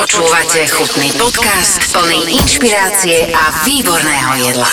Počúvate 0.00 0.64
chutný 0.64 1.12
podcast 1.12 1.92
plný 1.92 2.32
inšpirácie 2.32 3.36
a 3.36 3.52
výborného 3.68 4.32
jedla. 4.48 4.72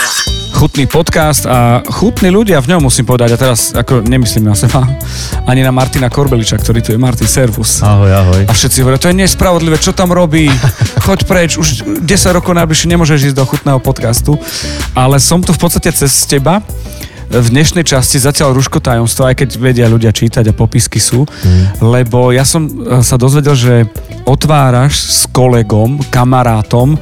Chutný 0.56 0.88
podcast 0.88 1.44
a 1.44 1.84
chutní 1.84 2.32
ľudia 2.32 2.64
v 2.64 2.72
ňom 2.72 2.88
musím 2.88 3.04
povedať. 3.04 3.36
A 3.36 3.42
teraz 3.44 3.76
ako 3.76 4.08
nemyslím 4.08 4.48
na 4.48 4.56
seba, 4.56 4.88
ani 5.44 5.68
na 5.68 5.76
Martina 5.76 6.08
Korbeliča, 6.08 6.56
ktorý 6.56 6.80
tu 6.80 6.96
je. 6.96 7.00
Martin, 7.04 7.28
servus. 7.28 7.84
Ahoj, 7.84 8.08
ahoj. 8.08 8.42
A 8.48 8.56
všetci 8.56 8.80
hovoria, 8.80 9.04
to 9.04 9.12
je 9.12 9.20
nespravodlivé, 9.20 9.76
čo 9.84 9.92
tam 9.92 10.16
robí, 10.16 10.48
choď 11.04 11.20
preč, 11.28 11.60
už 11.60 12.00
10 12.08 12.08
rokov 12.32 12.56
najbližšie 12.56 12.88
nemôžeš 12.96 13.28
ísť 13.28 13.36
do 13.36 13.44
chutného 13.44 13.84
podcastu. 13.84 14.40
Ale 14.96 15.20
som 15.20 15.44
tu 15.44 15.52
v 15.52 15.60
podstate 15.60 15.92
cez 15.92 16.24
teba, 16.24 16.64
v 17.28 17.48
dnešnej 17.52 17.84
časti 17.84 18.24
zatiaľ 18.24 18.56
rúško 18.56 18.80
tajomstvo, 18.80 19.28
aj 19.28 19.44
keď 19.44 19.50
vedia 19.60 19.88
ľudia 19.92 20.16
čítať 20.16 20.48
a 20.48 20.56
popisky 20.56 20.98
sú, 20.98 21.28
mm. 21.28 21.84
lebo 21.84 22.32
ja 22.32 22.48
som 22.48 22.66
e, 22.66 23.04
sa 23.04 23.20
dozvedel, 23.20 23.56
že 23.56 23.74
otváraš 24.24 24.96
s 24.96 25.22
kolegom, 25.32 26.00
kamarátom 26.08 26.96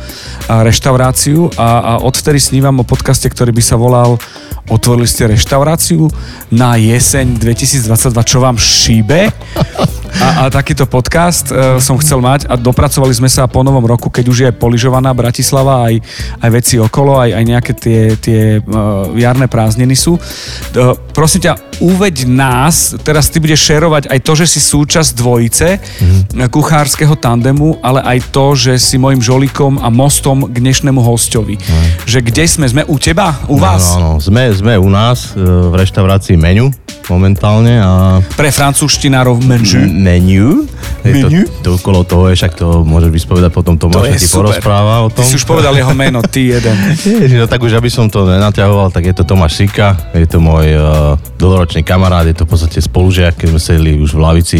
reštauráciu 0.49 1.49
a, 1.57 1.69
a 1.81 1.93
odvtedy 2.01 2.37
snívam 2.37 2.81
o 2.81 2.85
podcaste, 2.85 3.25
ktorý 3.25 3.53
by 3.53 3.63
sa 3.65 3.77
volal 3.77 4.17
Otvorili 4.65 5.05
ste 5.05 5.29
reštauráciu 5.29 6.09
na 6.49 6.73
jeseň 6.73 7.37
2022, 7.37 8.17
čo 8.25 8.41
vám 8.41 8.57
šíbe? 8.57 9.29
A, 10.21 10.47
a 10.47 10.53
takýto 10.53 10.87
podcast 10.87 11.51
uh, 11.51 11.75
som 11.81 11.99
chcel 11.99 12.23
mať 12.23 12.47
a 12.47 12.55
dopracovali 12.55 13.11
sme 13.11 13.27
sa 13.27 13.47
po 13.51 13.61
novom 13.61 13.83
roku, 13.83 14.07
keď 14.07 14.25
už 14.25 14.37
je 14.47 14.49
poližovaná 14.55 15.11
Bratislava, 15.11 15.91
aj, 15.91 15.99
aj 16.39 16.49
veci 16.51 16.75
okolo, 16.79 17.19
aj, 17.19 17.29
aj 17.35 17.43
nejaké 17.43 17.71
tie, 17.75 18.01
tie 18.15 18.41
uh, 18.63 19.11
jarné 19.15 19.51
prázdniny 19.51 19.95
sú. 19.95 20.15
Uh, 20.15 20.95
prosím 21.11 21.51
ťa, 21.51 21.81
uveď 21.83 22.27
nás, 22.31 22.95
teraz 23.03 23.27
ty 23.27 23.43
budeš 23.43 23.67
šerovať 23.67 24.07
aj 24.07 24.19
to, 24.23 24.33
že 24.39 24.45
si 24.55 24.59
súčasť 24.63 25.11
dvojice 25.19 25.67
mm-hmm. 25.79 26.47
kuchárskeho 26.47 27.15
tandemu, 27.19 27.83
ale 27.83 27.99
aj 28.03 28.31
to, 28.31 28.55
že 28.55 28.79
si 28.79 28.95
môjim 28.95 29.19
žolikom 29.19 29.83
a 29.83 29.91
mostom 29.91 30.47
k 30.47 30.55
dnešnému 30.63 31.01
hostovi. 31.03 31.59
Mm. 31.59 31.87
Že 32.07 32.19
kde 32.31 32.43
sme? 32.47 32.65
Sme 32.71 32.83
u 32.87 32.95
teba? 32.95 33.35
U 33.51 33.59
vás? 33.59 33.95
Áno, 33.95 34.15
áno. 34.15 34.23
Sme, 34.23 34.47
sme 34.55 34.79
u 34.79 34.87
nás 34.87 35.35
v 35.35 35.73
reštaurácii 35.75 36.39
Menu 36.39 36.71
momentálne. 37.09 37.77
A... 37.77 38.17
Pre 38.21 38.49
francúzštinárov 38.49 39.37
menu. 39.45 39.85
Menu. 40.05 40.69
menu? 41.01 41.49
To, 41.61 41.65
to 41.65 41.69
okolo 41.81 42.05
toho 42.05 42.29
je, 42.29 42.37
však 42.37 42.53
to 42.53 42.85
môžeš 42.85 43.09
vyspovedať 43.09 43.49
potom 43.49 43.73
Tomáš, 43.73 44.05
to 44.05 44.21
ti 44.21 44.29
porozpráva 44.29 45.01
o 45.01 45.09
tom. 45.09 45.25
Ty 45.25 45.33
si 45.33 45.41
už 45.41 45.49
povedal 45.49 45.73
jeho 45.73 45.93
meno, 45.97 46.21
ty 46.21 46.53
jeden. 46.53 46.77
Ježi, 47.25 47.41
no 47.41 47.49
tak 47.49 47.65
už 47.65 47.73
aby 47.81 47.89
som 47.89 48.05
to 48.05 48.29
nenaťahoval, 48.29 48.93
tak 48.93 49.09
je 49.09 49.13
to 49.17 49.25
Tomáš 49.25 49.57
Sika, 49.57 49.97
je 50.13 50.29
to 50.29 50.37
môj 50.37 50.77
uh, 50.77 51.17
dlhoročný 51.41 51.81
kamarát, 51.81 52.29
je 52.29 52.37
to 52.37 52.45
v 52.45 52.53
podstate 52.53 52.77
spolužiak, 52.77 53.33
keď 53.33 53.47
sme 53.49 53.59
sedeli 53.59 53.91
už 53.97 54.13
v 54.13 54.21
lavici 54.21 54.59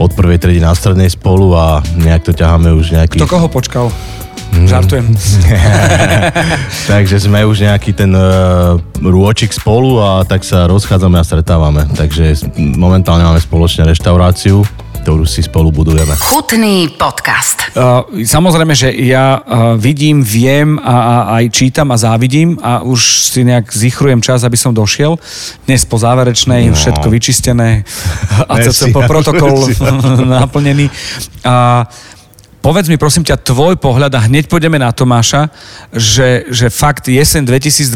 od 0.00 0.08
prvej 0.16 0.40
tredy 0.40 0.64
na 0.64 0.72
strednej 0.72 1.12
spolu 1.12 1.52
a 1.52 1.84
nejak 2.00 2.24
to 2.24 2.32
ťaháme 2.32 2.72
už 2.72 2.96
nejaký... 2.96 3.20
Kto 3.20 3.28
koho 3.28 3.52
počkal? 3.52 3.92
Mm. 4.50 4.66
Žartujem. 4.66 5.06
Takže 6.90 7.16
sme 7.22 7.46
už 7.46 7.70
nejaký 7.70 7.94
ten 7.94 8.10
uh, 8.10 8.76
rôčik 8.98 9.54
spolu 9.54 10.02
a 10.02 10.26
tak 10.26 10.42
sa 10.42 10.66
rozchádzame 10.66 11.16
a 11.18 11.24
stretávame. 11.24 11.86
Takže 11.94 12.50
momentálne 12.58 13.22
máme 13.22 13.38
spoločne 13.38 13.86
reštauráciu, 13.86 14.66
ktorú 15.00 15.24
si 15.24 15.40
spolu 15.40 15.72
budujeme. 15.72 16.12
Chutný 16.18 16.92
podcast. 16.98 17.72
Uh, 17.72 18.04
samozrejme, 18.26 18.74
že 18.76 18.92
ja 18.92 19.40
uh, 19.40 19.74
vidím, 19.78 20.20
viem 20.20 20.76
a, 20.82 20.96
a 20.98 21.16
aj 21.40 21.44
čítam 21.54 21.88
a 21.94 21.96
závidím 21.96 22.58
a 22.60 22.84
už 22.84 23.30
si 23.32 23.46
nejak 23.46 23.70
zichrujem 23.70 24.20
čas, 24.20 24.44
aby 24.44 24.58
som 24.58 24.76
došiel. 24.76 25.16
Dnes 25.64 25.86
po 25.88 25.96
záverečnej, 25.96 26.68
no. 26.68 26.76
všetko 26.76 27.06
vyčistené, 27.08 27.86
a 28.50 28.54
po 28.92 29.00
protokol 29.06 29.70
naplnený. 30.42 30.92
A 31.46 31.86
uh, 31.86 32.19
Povedz 32.60 32.92
mi 32.92 33.00
prosím 33.00 33.24
ťa 33.24 33.40
tvoj 33.40 33.80
pohľad 33.80 34.12
a 34.12 34.24
hneď 34.28 34.44
pôjdeme 34.44 34.76
na 34.76 34.92
Tomáša, 34.92 35.48
že, 35.96 36.44
že 36.52 36.68
fakt 36.68 37.08
jeseň 37.08 37.48
2022 37.48 37.88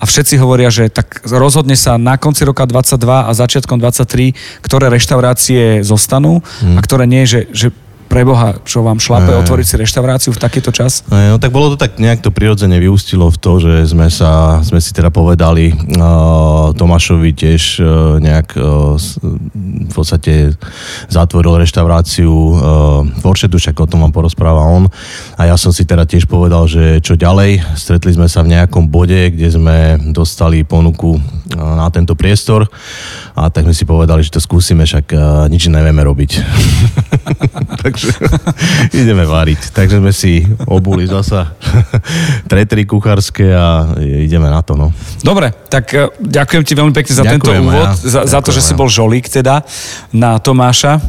a 0.00 0.04
všetci 0.08 0.34
hovoria, 0.40 0.72
že 0.72 0.88
tak 0.88 1.20
rozhodne 1.28 1.76
sa 1.76 2.00
na 2.00 2.16
konci 2.16 2.48
roka 2.48 2.64
22 2.64 3.28
a 3.28 3.30
začiatkom 3.36 3.76
23, 3.76 4.64
ktoré 4.64 4.88
reštaurácie 4.88 5.84
zostanú 5.84 6.40
hmm. 6.40 6.76
a 6.76 6.80
ktoré 6.80 7.04
nie, 7.04 7.28
že, 7.28 7.44
že 7.52 7.68
preboha, 8.08 8.56
čo 8.64 8.80
vám 8.80 8.96
šlape 8.98 9.30
Aj. 9.30 9.44
otvoriť 9.44 9.66
si 9.68 9.74
reštauráciu 9.76 10.32
v 10.32 10.40
takýto 10.40 10.72
čas? 10.72 11.04
Aj, 11.12 11.30
no 11.30 11.36
tak 11.36 11.52
bolo 11.52 11.72
to 11.72 11.76
tak 11.76 12.00
nejak 12.00 12.24
to 12.24 12.32
prirodzene 12.32 12.80
vyústilo 12.80 13.28
v 13.28 13.36
to, 13.38 13.60
že 13.60 13.92
sme 13.92 14.08
sa, 14.08 14.64
sme 14.64 14.80
si 14.80 14.96
teda 14.96 15.12
povedali 15.12 15.70
uh, 15.70 16.72
Tomášovi 16.72 17.30
tiež 17.36 17.62
uh, 17.78 18.16
nejak 18.16 18.56
uh, 18.56 18.96
v 19.88 19.92
podstate 19.92 20.56
zatvoril 21.12 21.60
reštauráciu 21.60 22.32
uh, 22.32 22.56
v 23.04 23.24
Oršetu, 23.28 23.60
však 23.60 23.76
o 23.78 23.86
tom 23.86 24.08
vám 24.08 24.16
porozpráva 24.16 24.64
on. 24.64 24.88
A 25.36 25.46
ja 25.46 25.60
som 25.60 25.70
si 25.70 25.84
teda 25.84 26.08
tiež 26.08 26.24
povedal, 26.24 26.64
že 26.64 27.04
čo 27.04 27.14
ďalej. 27.14 27.60
Stretli 27.76 28.16
sme 28.16 28.26
sa 28.26 28.40
v 28.40 28.56
nejakom 28.56 28.88
bode, 28.88 29.36
kde 29.36 29.52
sme 29.52 29.76
dostali 30.16 30.64
ponuku 30.64 31.14
uh, 31.14 31.20
na 31.76 31.92
tento 31.92 32.16
priestor 32.16 32.64
a 33.36 33.52
tak 33.52 33.68
sme 33.68 33.76
si 33.76 33.84
povedali, 33.84 34.24
že 34.24 34.32
to 34.32 34.40
skúsime, 34.40 34.88
však 34.88 35.06
uh, 35.12 35.20
nič 35.52 35.68
nevieme 35.68 36.00
robiť. 36.00 36.30
Takže 37.98 38.14
ideme 39.02 39.24
variť. 39.26 39.74
Takže 39.74 39.98
sme 39.98 40.12
si 40.14 40.46
obuli 40.70 41.04
zasa 41.10 41.52
tretry 42.50 42.86
kuchárske 42.86 43.50
a 43.50 43.90
ideme 43.98 44.46
na 44.46 44.62
to. 44.62 44.78
No. 44.78 44.94
Dobre, 45.20 45.50
tak 45.66 45.84
uh, 45.94 46.14
ďakujem 46.22 46.62
ti 46.62 46.72
veľmi 46.78 46.94
pekne 46.94 47.12
za 47.12 47.24
ďakujem, 47.26 47.40
tento 47.42 47.50
úvod, 47.50 47.88
ja. 47.90 47.94
za, 47.94 48.20
za 48.24 48.38
to, 48.40 48.54
že 48.54 48.62
si 48.62 48.72
bol 48.78 48.86
žolík 48.86 49.26
teda 49.26 49.66
na 50.14 50.38
Tomáša. 50.38 51.02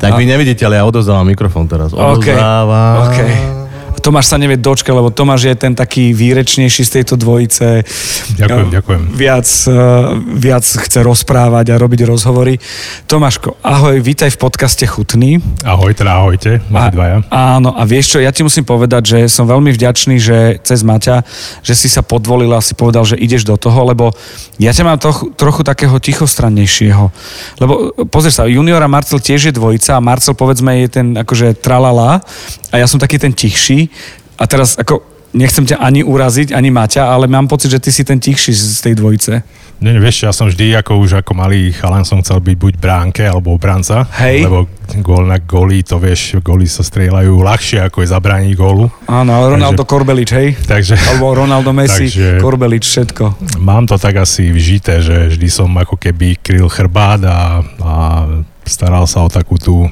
Tak 0.00 0.10
a... 0.12 0.18
vy 0.18 0.24
nevidíte, 0.26 0.66
ale 0.66 0.80
ja 0.80 0.84
odozdávam 0.88 1.28
mikrofón 1.28 1.68
teraz. 1.68 1.94
Odozdávam. 1.94 3.12
Okay. 3.12 3.30
okay. 3.30 3.61
Tomáš 4.02 4.34
sa 4.34 4.36
nevie 4.36 4.58
dočkať, 4.58 4.90
lebo 4.90 5.14
Tomáš 5.14 5.46
je 5.46 5.54
ten 5.54 5.78
taký 5.78 6.10
výrečnejší 6.10 6.82
z 6.82 6.90
tejto 6.98 7.14
dvojice. 7.14 7.86
Ďakujem, 8.34 8.68
ďakujem. 8.74 9.02
Viac, 9.14 9.46
eh, 9.46 9.72
viac 10.42 10.66
chce 10.66 11.06
rozprávať 11.06 11.70
a 11.70 11.78
robiť 11.78 12.10
rozhovory. 12.10 12.58
Tomáško, 13.06 13.62
ahoj, 13.62 14.02
vítaj 14.02 14.34
v 14.34 14.38
podcaste 14.42 14.82
Chutný. 14.90 15.38
Ahoj, 15.62 15.94
teda 15.94 16.18
ahojte, 16.18 16.58
a, 16.58 16.90
dvaja. 16.90 17.22
Áno, 17.30 17.78
a 17.78 17.86
vieš 17.86 18.10
čo, 18.10 18.18
ja 18.18 18.34
ti 18.34 18.42
musím 18.42 18.66
povedať, 18.66 19.02
že 19.06 19.18
som 19.30 19.46
veľmi 19.46 19.70
vďačný, 19.70 20.18
že 20.18 20.58
cez 20.66 20.82
Maťa, 20.82 21.22
že 21.62 21.78
si 21.78 21.86
sa 21.86 22.02
podvolil 22.02 22.50
a 22.50 22.58
si 22.58 22.74
povedal, 22.74 23.06
že 23.06 23.14
ideš 23.14 23.46
do 23.46 23.54
toho, 23.54 23.86
lebo 23.86 24.10
ja 24.58 24.74
ťa 24.74 24.82
mám 24.82 24.98
trochu, 24.98 25.30
trochu 25.38 25.62
takého 25.62 25.94
tichostrannejšieho. 26.02 27.06
Lebo 27.62 27.94
pozri 28.10 28.34
sa, 28.34 28.50
juniora 28.50 28.90
Marcel 28.90 29.22
tiež 29.22 29.46
je 29.46 29.54
dvojica 29.54 29.94
a 29.94 30.02
Marcel 30.02 30.34
povedzme 30.34 30.82
je 30.82 30.88
ten 30.90 31.06
akože 31.14 31.54
tralala 31.62 32.18
a 32.72 32.74
ja 32.82 32.90
som 32.90 32.98
taký 32.98 33.22
ten 33.22 33.30
tichší 33.30 33.91
a 34.38 34.44
teraz 34.48 34.78
ako 34.78 35.12
nechcem 35.32 35.64
ťa 35.64 35.80
ani 35.80 36.04
uraziť, 36.04 36.52
ani 36.52 36.68
Maťa, 36.68 37.08
ale 37.08 37.26
mám 37.28 37.48
pocit, 37.48 37.72
že 37.72 37.80
ty 37.80 37.90
si 37.92 38.04
ten 38.04 38.20
tichší 38.20 38.52
z 38.52 38.80
tej 38.84 38.94
dvojice. 39.00 39.32
Nie, 39.82 39.98
vieš, 39.98 40.22
ja 40.22 40.30
som 40.30 40.46
vždy 40.46 40.78
ako 40.78 41.02
už 41.02 41.26
ako 41.26 41.34
malý 41.34 41.74
chalan 41.74 42.06
som 42.06 42.22
chcel 42.22 42.38
byť 42.38 42.54
buď 42.54 42.74
bránke 42.78 43.26
alebo 43.26 43.50
obranca. 43.50 44.06
Hej. 44.22 44.46
Lebo 44.46 44.70
gól 45.02 45.26
na 45.26 45.42
góly, 45.42 45.82
to 45.82 45.98
vieš, 45.98 46.38
góly 46.38 46.70
sa 46.70 46.86
strieľajú 46.86 47.34
ľahšie 47.42 47.90
ako 47.90 48.06
je 48.06 48.08
zabrániť 48.14 48.52
gólu. 48.54 48.86
Áno, 49.10 49.30
ale 49.34 49.58
Ronaldo 49.58 49.82
takže, 49.82 49.90
Korbelič, 49.90 50.30
hej? 50.38 50.48
Takže, 50.54 50.94
alebo 51.10 51.34
Ronaldo 51.34 51.74
Messi, 51.74 52.06
takže, 52.06 52.38
Korbelič, 52.38 52.84
všetko. 52.86 53.24
Mám 53.58 53.90
to 53.90 53.98
tak 53.98 54.22
asi 54.22 54.54
vžité, 54.54 55.02
že 55.02 55.34
vždy 55.34 55.48
som 55.50 55.66
ako 55.74 55.98
keby 55.98 56.38
kryl 56.38 56.70
chrbát 56.70 57.18
a, 57.26 57.66
a 57.82 57.94
staral 58.66 59.04
sa 59.10 59.26
o 59.26 59.28
takú 59.28 59.58
tú... 59.58 59.86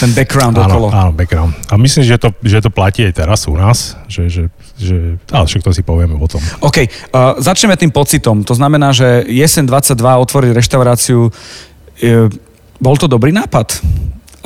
Ten 0.00 0.12
background 0.16 0.56
áno, 0.56 0.68
okolo. 0.68 0.86
Áno, 0.92 1.10
background. 1.12 1.52
A 1.68 1.76
myslím, 1.76 2.04
že 2.04 2.16
to, 2.16 2.32
že 2.40 2.64
to 2.64 2.70
platí 2.72 3.04
aj 3.04 3.14
teraz 3.20 3.44
u 3.48 3.56
nás, 3.56 3.96
že, 4.08 4.28
že, 4.32 4.42
že 4.80 5.20
ale 5.28 5.44
však 5.44 5.62
to 5.64 5.70
si 5.76 5.82
povieme 5.84 6.16
potom. 6.16 6.40
OK, 6.64 6.88
uh, 7.12 7.36
začneme 7.40 7.76
tým 7.76 7.92
pocitom. 7.92 8.44
To 8.44 8.54
znamená, 8.56 8.96
že 8.96 9.28
jesen 9.28 9.68
22 9.68 9.96
otvoriť 9.98 10.50
reštauráciu, 10.56 11.28
uh, 11.28 11.32
bol 12.80 12.96
to 12.96 13.10
dobrý 13.10 13.34
nápad? 13.34 13.80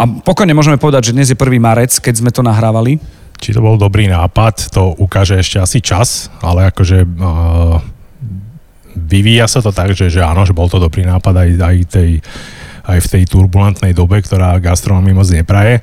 A 0.00 0.02
pokojne 0.08 0.56
môžeme 0.56 0.80
povedať, 0.80 1.12
že 1.12 1.14
dnes 1.14 1.28
je 1.30 1.36
1. 1.38 1.62
marec, 1.62 1.92
keď 2.00 2.14
sme 2.18 2.30
to 2.32 2.40
nahrávali. 2.40 2.98
Či 3.42 3.54
to 3.54 3.60
bol 3.60 3.74
dobrý 3.74 4.06
nápad, 4.06 4.70
to 4.70 4.94
ukáže 5.02 5.34
ešte 5.38 5.58
asi 5.58 5.78
čas, 5.82 6.30
ale 6.40 6.70
akože 6.70 7.04
uh, 7.04 7.78
vyvíja 8.96 9.48
sa 9.48 9.60
to 9.60 9.74
tak, 9.74 9.92
že, 9.92 10.08
že 10.08 10.22
áno, 10.22 10.46
že 10.46 10.56
bol 10.56 10.70
to 10.70 10.80
dobrý 10.80 11.04
nápad 11.04 11.34
aj, 11.36 11.50
aj 11.58 11.76
tej 11.90 12.10
aj 12.82 12.98
v 13.02 13.10
tej 13.18 13.22
turbulentnej 13.30 13.94
dobe, 13.94 14.22
ktorá 14.22 14.58
gastronomii 14.58 15.14
moc 15.14 15.28
nepraje. 15.30 15.82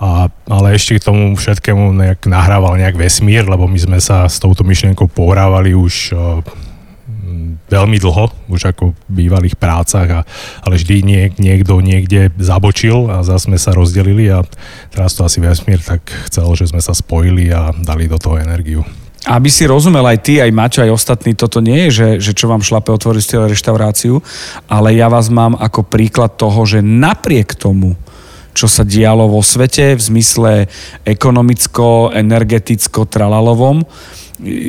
A, 0.00 0.28
ale 0.50 0.76
ešte 0.76 1.00
k 1.00 1.06
tomu 1.06 1.32
všetkému 1.38 1.94
nejak 1.94 2.26
nahrával 2.28 2.76
nejak 2.76 2.98
vesmír, 2.98 3.46
lebo 3.46 3.64
my 3.64 3.78
sme 3.78 3.98
sa 4.02 4.28
s 4.28 4.36
touto 4.42 4.66
myšlienkou 4.66 5.08
pohrávali 5.08 5.72
už 5.72 6.12
uh, 6.12 6.44
veľmi 7.70 7.96
dlho, 7.96 8.28
už 8.52 8.74
ako 8.74 8.92
v 8.92 9.24
bývalých 9.24 9.56
prácach, 9.56 10.08
a, 10.10 10.20
ale 10.60 10.76
vždy 10.76 10.96
niek, 11.00 11.32
niekto 11.40 11.80
niekde 11.80 12.28
zabočil 12.36 13.08
a 13.08 13.24
zase 13.24 13.48
sme 13.48 13.58
sa 13.58 13.72
rozdelili 13.72 14.28
a 14.28 14.44
teraz 14.92 15.16
to 15.16 15.24
asi 15.24 15.40
vesmír 15.40 15.80
tak 15.80 16.04
chcel, 16.28 16.52
že 16.54 16.68
sme 16.68 16.82
sa 16.84 16.92
spojili 16.92 17.48
a 17.54 17.72
dali 17.72 18.10
do 18.10 18.20
toho 18.20 18.36
energiu. 18.36 18.84
Aby 19.24 19.48
si 19.48 19.64
rozumel 19.64 20.04
aj 20.04 20.18
ty, 20.20 20.36
aj 20.44 20.52
Maťo, 20.52 20.84
aj 20.84 20.92
ostatní, 20.92 21.32
toto 21.32 21.64
nie 21.64 21.88
je, 21.88 21.90
že, 21.90 22.08
že 22.20 22.32
čo 22.36 22.48
vám 22.52 22.60
šlape 22.60 22.92
otvoriť 22.92 23.22
ste 23.24 23.40
reštauráciu, 23.40 24.20
ale 24.68 24.92
ja 24.92 25.08
vás 25.08 25.32
mám 25.32 25.56
ako 25.56 25.80
príklad 25.88 26.36
toho, 26.36 26.68
že 26.68 26.84
napriek 26.84 27.56
tomu, 27.56 27.96
čo 28.52 28.68
sa 28.68 28.84
dialo 28.84 29.26
vo 29.32 29.40
svete 29.40 29.96
v 29.96 30.02
zmysle 30.02 30.52
ekonomicko, 31.08 32.12
energeticko, 32.12 33.08
tralalovom 33.08 33.88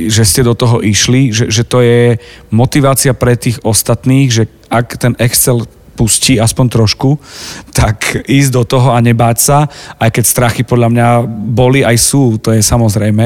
že 0.07 0.23
ste 0.29 0.45
do 0.45 0.53
toho 0.53 0.77
išli, 0.79 1.33
že, 1.33 1.49
že 1.49 1.65
to 1.65 1.81
je 1.81 2.21
motivácia 2.53 3.17
pre 3.17 3.33
tých 3.33 3.57
ostatných, 3.65 4.29
že 4.29 4.43
ak 4.69 4.97
ten 5.01 5.13
Excel 5.17 5.65
pustí 5.95 6.35
aspoň 6.37 6.65
trošku, 6.67 7.17
tak 7.71 8.27
ísť 8.27 8.51
do 8.51 8.63
toho 8.67 8.91
a 8.91 8.99
nebáť 8.99 9.37
sa, 9.39 9.57
aj 9.97 10.11
keď 10.11 10.23
strachy 10.27 10.61
podľa 10.67 10.91
mňa 10.91 11.07
boli 11.55 11.81
aj 11.81 11.95
sú, 11.95 12.35
to 12.37 12.51
je 12.51 12.59
samozrejme, 12.59 13.25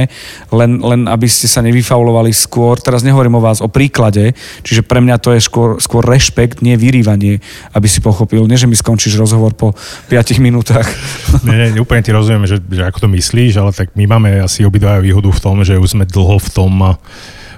len, 0.54 0.72
len 0.80 1.02
aby 1.10 1.26
ste 1.26 1.50
sa 1.50 1.66
nevyfaulovali 1.66 2.30
skôr, 2.30 2.78
teraz 2.78 3.02
nehovorím 3.02 3.42
o 3.42 3.44
vás, 3.44 3.60
o 3.60 3.68
príklade, 3.68 4.38
čiže 4.62 4.86
pre 4.86 5.02
mňa 5.02 5.18
to 5.18 5.34
je 5.34 5.42
skôr, 5.42 5.82
skôr 5.82 6.06
rešpekt, 6.06 6.62
nie 6.62 6.78
vyrývanie, 6.78 7.42
aby 7.74 7.88
si 7.90 8.00
pochopil, 8.00 8.46
nie 8.46 8.60
že 8.60 8.70
mi 8.70 8.78
skončíš 8.78 9.18
rozhovor 9.18 9.58
po 9.58 9.74
5 10.14 10.38
minútach. 10.44 10.86
Nie, 11.50 11.72
nie, 11.72 11.82
úplne 11.82 12.04
ti 12.04 12.12
rozumiem, 12.12 12.46
že, 12.46 12.60
že 12.60 12.84
ako 12.84 13.08
to 13.08 13.08
myslíš, 13.10 13.58
ale 13.58 13.72
tak 13.72 13.96
my 13.96 14.06
máme 14.06 14.44
asi 14.44 14.68
obidva 14.68 15.00
výhodu 15.00 15.32
v 15.32 15.42
tom, 15.42 15.64
že 15.64 15.80
už 15.80 15.98
sme 15.98 16.06
dlho 16.06 16.38
v 16.38 16.50
tom 16.52 17.00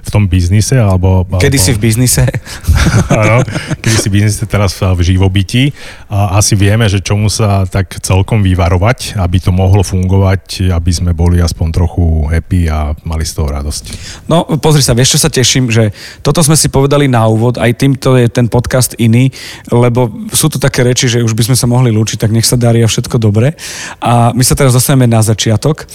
v 0.01 0.09
tom 0.09 0.25
biznise, 0.25 0.77
alebo... 0.77 1.24
Kedy 1.38 1.57
alebo, 1.57 1.65
si 1.65 1.71
v 1.71 1.80
biznise? 1.80 2.24
Áno, 3.21 3.45
kedy 3.81 3.98
si 3.98 4.07
v 4.09 4.13
biznise, 4.21 4.44
teraz 4.50 4.77
v 4.77 5.00
živobytí. 5.01 5.71
A 6.09 6.42
asi 6.42 6.57
vieme, 6.57 6.89
že 6.89 7.00
čomu 7.00 7.30
sa 7.30 7.63
tak 7.69 8.01
celkom 8.01 8.42
vyvarovať, 8.42 9.21
aby 9.21 9.38
to 9.38 9.53
mohlo 9.53 9.86
fungovať, 9.86 10.74
aby 10.74 10.92
sme 10.92 11.12
boli 11.13 11.39
aspoň 11.39 11.68
trochu 11.71 12.27
happy 12.27 12.68
a 12.68 12.98
mali 13.06 13.24
z 13.24 13.38
toho 13.38 13.48
radosť. 13.53 13.83
No, 14.25 14.44
pozri 14.57 14.81
sa, 14.81 14.98
vieš, 14.98 15.18
čo 15.18 15.24
sa 15.24 15.30
teším, 15.30 15.69
že 15.69 15.94
toto 16.25 16.42
sme 16.42 16.57
si 16.57 16.68
povedali 16.68 17.06
na 17.06 17.25
úvod, 17.30 17.62
aj 17.62 17.71
týmto 17.77 18.18
je 18.18 18.27
ten 18.27 18.50
podcast 18.50 18.98
iný, 18.98 19.30
lebo 19.69 20.09
sú 20.33 20.50
tu 20.50 20.57
také 20.57 20.81
reči, 20.81 21.07
že 21.07 21.24
už 21.24 21.38
by 21.38 21.51
sme 21.51 21.57
sa 21.57 21.69
mohli 21.69 21.94
lúčiť, 21.94 22.19
tak 22.21 22.33
nech 22.33 22.48
sa 22.48 22.59
darí 22.59 22.81
a 22.81 22.89
všetko 22.89 23.21
dobre. 23.21 23.53
A 24.01 24.33
my 24.33 24.44
sa 24.44 24.57
teraz 24.57 24.74
dostaneme 24.74 25.06
na 25.06 25.21
začiatok. 25.21 25.86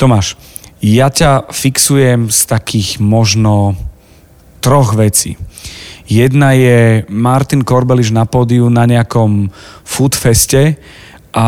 Tomáš, 0.00 0.34
ja 0.80 1.12
ťa 1.12 1.52
fixujem 1.52 2.32
z 2.32 2.40
takých 2.48 2.98
možno 3.04 3.76
troch 4.64 4.96
vecí. 4.96 5.36
Jedna 6.10 6.56
je 6.58 7.06
Martin 7.06 7.62
Korbeliš 7.62 8.10
na 8.10 8.26
pódiu 8.26 8.66
na 8.66 8.82
nejakom 8.88 9.52
foodfeste 9.86 10.74
a 11.30 11.46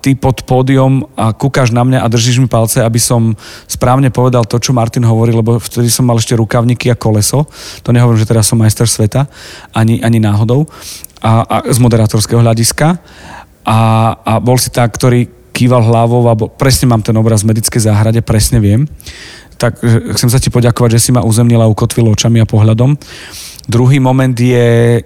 ty 0.00 0.16
pod 0.16 0.48
pódium 0.48 1.04
a 1.12 1.36
kúkaš 1.36 1.68
na 1.68 1.84
mňa 1.84 2.00
a 2.00 2.08
držíš 2.08 2.40
mi 2.40 2.48
palce, 2.48 2.80
aby 2.80 2.96
som 2.96 3.36
správne 3.68 4.08
povedal 4.08 4.48
to, 4.48 4.56
čo 4.56 4.72
Martin 4.72 5.04
hovorí, 5.04 5.36
lebo 5.36 5.60
vtedy 5.60 5.92
som 5.92 6.08
mal 6.08 6.16
ešte 6.16 6.32
rukavníky 6.32 6.88
a 6.88 6.96
koleso. 6.96 7.44
To 7.84 7.92
nehovorím, 7.92 8.24
že 8.24 8.30
teraz 8.32 8.48
som 8.48 8.56
majster 8.56 8.88
sveta, 8.88 9.28
ani, 9.76 10.00
ani 10.00 10.16
náhodou. 10.16 10.64
A, 11.20 11.44
a 11.44 11.56
z 11.68 11.76
moderátorského 11.76 12.40
hľadiska. 12.40 12.96
A, 13.68 13.78
a 14.24 14.32
bol 14.40 14.56
si 14.56 14.72
tak, 14.72 14.96
ktorý, 14.96 15.28
kýval 15.58 15.82
hlavou, 15.82 16.22
alebo 16.30 16.46
presne 16.46 16.86
mám 16.86 17.02
ten 17.02 17.18
obraz 17.18 17.42
v 17.42 17.50
medickej 17.50 17.82
záhrade, 17.82 18.22
presne 18.22 18.62
viem. 18.62 18.86
Tak 19.58 19.82
chcem 20.14 20.30
sa 20.30 20.38
ti 20.38 20.54
poďakovať, 20.54 20.94
že 20.94 21.02
si 21.02 21.10
ma 21.10 21.26
uzemnila, 21.26 21.66
ukotvil 21.66 22.14
očami 22.14 22.38
a 22.38 22.46
pohľadom. 22.46 22.94
Druhý 23.68 23.98
moment 24.00 24.32
je, 24.32 24.96
e, 24.96 25.00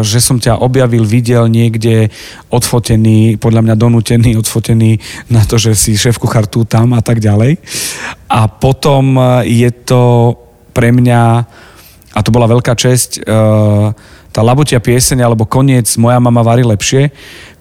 že 0.00 0.24
som 0.24 0.38
ťa 0.40 0.62
objavil, 0.64 1.04
videl 1.04 1.50
niekde 1.52 2.08
odfotený, 2.48 3.36
podľa 3.36 3.60
mňa 3.66 3.74
donútený, 3.76 4.40
odfotený 4.40 4.96
na 5.28 5.44
to, 5.44 5.58
že 5.60 5.76
si 5.76 5.98
šéf 5.98 6.16
kuchár 6.16 6.48
tu, 6.48 6.64
tam 6.64 6.96
a 6.96 7.02
tak 7.04 7.20
ďalej. 7.20 7.60
A 8.30 8.48
potom 8.48 9.18
e, 9.18 9.52
je 9.66 9.70
to 9.84 10.32
pre 10.72 10.94
mňa, 10.94 11.22
a 12.16 12.20
to 12.24 12.30
bola 12.32 12.48
veľká 12.48 12.72
česť, 12.72 13.20
e, 13.20 13.32
tá 14.32 14.40
labotia 14.40 14.80
pieseň 14.80 15.20
alebo 15.20 15.44
koniec 15.44 15.90
Moja 16.00 16.16
mama 16.16 16.40
varí 16.40 16.64
lepšie, 16.64 17.12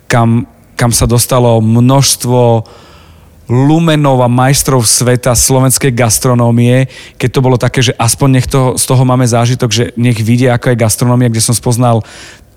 kam 0.07 0.47
kam 0.75 0.91
sa 0.91 1.07
dostalo 1.07 1.63
množstvo 1.63 2.67
lumenov 3.45 4.25
a 4.25 4.29
majstrov 4.29 4.81
sveta 4.81 5.37
slovenskej 5.37 5.93
gastronómie, 5.93 6.89
keď 7.21 7.29
to 7.29 7.43
bolo 7.45 7.57
také, 7.61 7.85
že 7.85 7.93
aspoň 7.93 8.29
nech 8.41 8.47
to, 8.49 8.73
z 8.73 8.83
toho 8.89 9.05
máme 9.05 9.25
zážitok, 9.25 9.69
že 9.69 9.85
nech 9.95 10.17
vidia, 10.17 10.57
ako 10.57 10.73
je 10.73 10.81
gastronómia, 10.81 11.29
kde 11.29 11.45
som 11.45 11.53
spoznal 11.53 12.01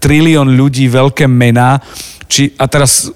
trilión 0.00 0.48
ľudí, 0.56 0.88
veľké 0.88 1.28
mená, 1.28 1.82
či, 2.28 2.54
a 2.56 2.68
teraz 2.68 3.12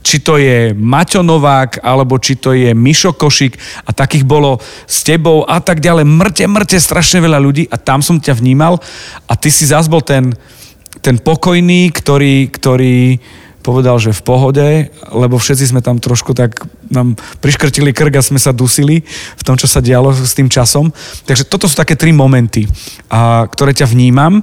či 0.00 0.16
to 0.22 0.38
je 0.40 0.74
Maťo 0.74 1.22
Novák, 1.22 1.82
alebo 1.82 2.18
či 2.18 2.38
to 2.38 2.50
je 2.56 2.74
Mišo 2.74 3.14
Košik 3.14 3.54
a 3.86 3.90
takých 3.94 4.26
bolo 4.26 4.58
s 4.86 5.06
tebou 5.06 5.46
a 5.46 5.62
tak 5.62 5.78
ďalej. 5.78 6.06
Mŕte, 6.06 6.44
mŕte 6.50 6.78
strašne 6.78 7.22
veľa 7.22 7.38
ľudí 7.38 7.66
a 7.70 7.76
tam 7.78 8.02
som 8.02 8.18
ťa 8.18 8.38
vnímal 8.38 8.82
a 9.30 9.32
ty 9.38 9.52
si 9.52 9.68
zás 9.68 9.86
bol 9.86 10.02
ten, 10.02 10.34
ten 11.04 11.20
pokojný, 11.20 11.94
ktorý, 11.94 12.50
ktorý 12.50 13.20
povedal, 13.70 14.02
že 14.02 14.10
v 14.10 14.26
pohode, 14.26 14.66
lebo 15.14 15.38
všetci 15.38 15.70
sme 15.70 15.78
tam 15.78 16.02
trošku 16.02 16.34
tak 16.34 16.66
nám 16.90 17.14
priškrtili 17.38 17.94
krk 17.94 18.18
a 18.18 18.26
sme 18.26 18.42
sa 18.42 18.50
dusili 18.50 19.06
v 19.38 19.42
tom, 19.46 19.54
čo 19.54 19.70
sa 19.70 19.78
dialo 19.78 20.10
s 20.10 20.34
tým 20.34 20.50
časom. 20.50 20.90
Takže 21.22 21.46
toto 21.46 21.70
sú 21.70 21.78
také 21.78 21.94
tri 21.94 22.10
momenty, 22.10 22.66
a, 23.06 23.46
ktoré 23.46 23.70
ťa 23.70 23.86
vnímam 23.86 24.42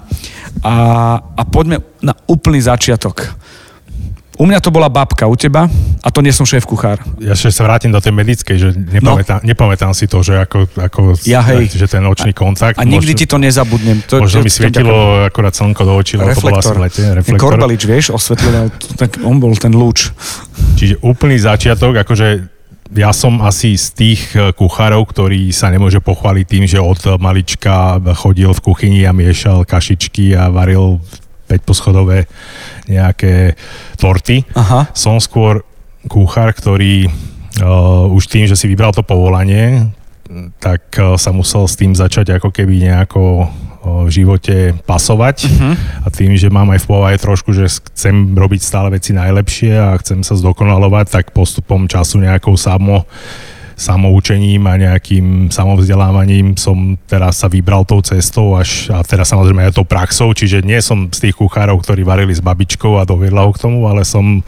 a, 0.64 0.76
a 1.20 1.42
poďme 1.44 1.84
na 2.00 2.16
úplný 2.32 2.64
začiatok. 2.64 3.36
U 4.38 4.46
mňa 4.46 4.62
to 4.62 4.70
bola 4.70 4.86
babka, 4.86 5.26
u 5.26 5.34
teba? 5.34 5.66
A 6.06 6.08
to 6.14 6.22
nie 6.22 6.30
som 6.30 6.46
šéf 6.46 6.70
kuchár. 6.70 7.02
Ja 7.18 7.34
ešte 7.34 7.50
sa 7.50 7.66
vrátim 7.66 7.90
do 7.90 7.98
tej 7.98 8.14
medickej, 8.14 8.58
že 8.62 8.70
nepamätám, 8.78 9.42
no. 9.42 9.50
nepamätám 9.50 9.92
si 9.98 10.06
to, 10.06 10.22
že 10.22 10.38
ako, 10.38 10.70
ako 10.78 11.00
ja, 11.26 11.42
hej. 11.42 11.74
že 11.74 11.90
ten 11.90 12.06
očný 12.06 12.38
kontakt. 12.38 12.78
A, 12.78 12.86
a 12.86 12.88
nikdy 12.88 13.18
možno, 13.18 13.22
ti 13.22 13.26
to 13.26 13.38
nezabudnem. 13.42 13.98
To, 14.06 14.22
možno 14.22 14.46
mi 14.46 14.54
svietilo 14.54 15.26
akorát 15.26 15.58
slnko 15.58 15.82
do 15.82 15.94
očí, 15.98 16.22
lebo 16.22 16.38
to 16.38 16.46
bolo 16.46 16.62
asi 16.62 16.78
lete. 16.78 17.02
Reflektor. 17.18 17.42
Korbalič, 17.42 17.82
vieš, 17.90 18.06
osvetlil, 18.14 18.70
tak 18.94 19.18
on 19.26 19.42
bol 19.42 19.58
ten 19.58 19.74
lúč. 19.74 20.14
Čiže 20.78 21.02
úplný 21.02 21.42
začiatok, 21.42 22.06
akože 22.06 22.58
ja 22.94 23.12
som 23.12 23.44
asi 23.44 23.76
z 23.76 23.88
tých 23.98 24.22
eh, 24.38 24.54
kuchárov, 24.54 25.02
ktorý 25.10 25.52
sa 25.52 25.74
nemôže 25.74 26.00
pochváliť 26.00 26.46
tým, 26.46 26.64
že 26.70 26.80
od 26.80 27.20
malička 27.20 28.00
chodil 28.16 28.54
v 28.54 28.64
kuchyni 28.64 29.02
a 29.04 29.12
miešal 29.12 29.66
kašičky 29.68 30.38
a 30.38 30.48
varil 30.54 31.02
5-poschodové 31.48 32.28
nejaké 32.92 33.56
torty. 33.96 34.44
Aha. 34.54 34.92
Som 34.92 35.24
skôr 35.24 35.64
kuchár, 36.08 36.52
ktorý 36.56 37.08
uh, 37.08 38.08
už 38.12 38.28
tým, 38.28 38.46
že 38.48 38.60
si 38.60 38.68
vybral 38.68 38.96
to 38.96 39.04
povolanie, 39.04 39.92
tak 40.60 40.92
uh, 41.00 41.16
sa 41.16 41.32
musel 41.32 41.68
s 41.68 41.80
tým 41.80 41.96
začať 41.96 42.40
ako 42.40 42.52
keby 42.52 42.84
nejako 42.84 43.48
uh, 43.48 44.08
v 44.08 44.10
živote 44.12 44.76
pasovať 44.84 45.38
uh-huh. 45.48 45.74
a 46.04 46.08
tým, 46.12 46.36
že 46.36 46.52
mám 46.52 46.68
aj 46.76 46.84
v 46.84 46.90
povahe 46.90 47.18
trošku, 47.20 47.56
že 47.56 47.68
chcem 47.68 48.36
robiť 48.36 48.62
stále 48.64 48.92
veci 48.92 49.16
najlepšie 49.16 49.72
a 49.76 49.96
chcem 50.00 50.24
sa 50.24 50.36
zdokonalovať, 50.36 51.06
tak 51.12 51.36
postupom 51.36 51.88
času 51.88 52.24
nejakou 52.24 52.56
samo 52.60 53.08
samoučením 53.78 54.66
a 54.66 54.74
nejakým 54.74 55.54
samovzdelávaním 55.54 56.58
som 56.58 56.98
teraz 57.06 57.46
sa 57.46 57.48
vybral 57.48 57.86
tou 57.86 58.02
cestou 58.02 58.58
až, 58.58 58.90
a 58.90 59.06
teraz 59.06 59.30
samozrejme 59.30 59.70
aj 59.70 59.78
tou 59.78 59.86
praxou, 59.86 60.34
čiže 60.34 60.66
nie 60.66 60.82
som 60.82 61.14
z 61.14 61.30
tých 61.30 61.38
kuchárov, 61.38 61.78
ktorí 61.86 62.02
varili 62.02 62.34
s 62.34 62.42
babičkou 62.42 62.98
a 62.98 63.06
dovedla 63.06 63.46
ho 63.46 63.54
k 63.54 63.62
tomu, 63.62 63.86
ale 63.86 64.02
som 64.02 64.42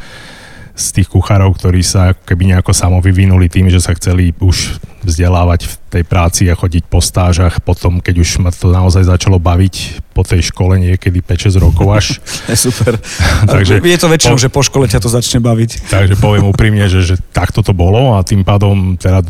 z 0.79 1.03
tých 1.03 1.11
kuchárov, 1.11 1.51
ktorí 1.59 1.83
sa 1.83 2.15
keby 2.15 2.55
nejako 2.55 2.71
samo 2.71 3.03
vyvinuli 3.03 3.51
tým, 3.51 3.67
že 3.67 3.83
sa 3.83 3.91
chceli 3.91 4.31
už 4.39 4.79
vzdelávať 5.03 5.67
v 5.67 5.73
tej 5.91 6.03
práci 6.07 6.47
a 6.47 6.55
chodiť 6.55 6.87
po 6.87 7.03
stážach. 7.03 7.59
Potom, 7.59 7.99
keď 7.99 8.15
už 8.23 8.29
ma 8.39 8.51
to 8.55 8.71
naozaj 8.71 9.03
začalo 9.03 9.39
baviť 9.39 10.05
po 10.15 10.23
tej 10.23 10.51
škole 10.51 10.79
niekedy 10.79 11.19
5-6 11.19 11.59
rokov 11.59 11.87
až. 11.91 12.05
Je 12.51 12.55
super. 12.55 12.95
takže, 13.53 13.83
je 13.83 13.99
to 13.99 14.07
väčšinou, 14.07 14.39
po, 14.39 14.43
že 14.43 14.49
po 14.49 14.61
škole 14.63 14.85
ťa 14.87 15.03
to 15.03 15.09
začne 15.11 15.43
baviť. 15.43 15.91
Takže 15.91 16.15
poviem 16.15 16.47
úprimne, 16.47 16.87
že, 16.87 17.03
že 17.03 17.15
takto 17.35 17.59
to 17.59 17.75
bolo 17.75 18.15
a 18.15 18.23
tým 18.23 18.47
pádom 18.47 18.95
teda 18.95 19.23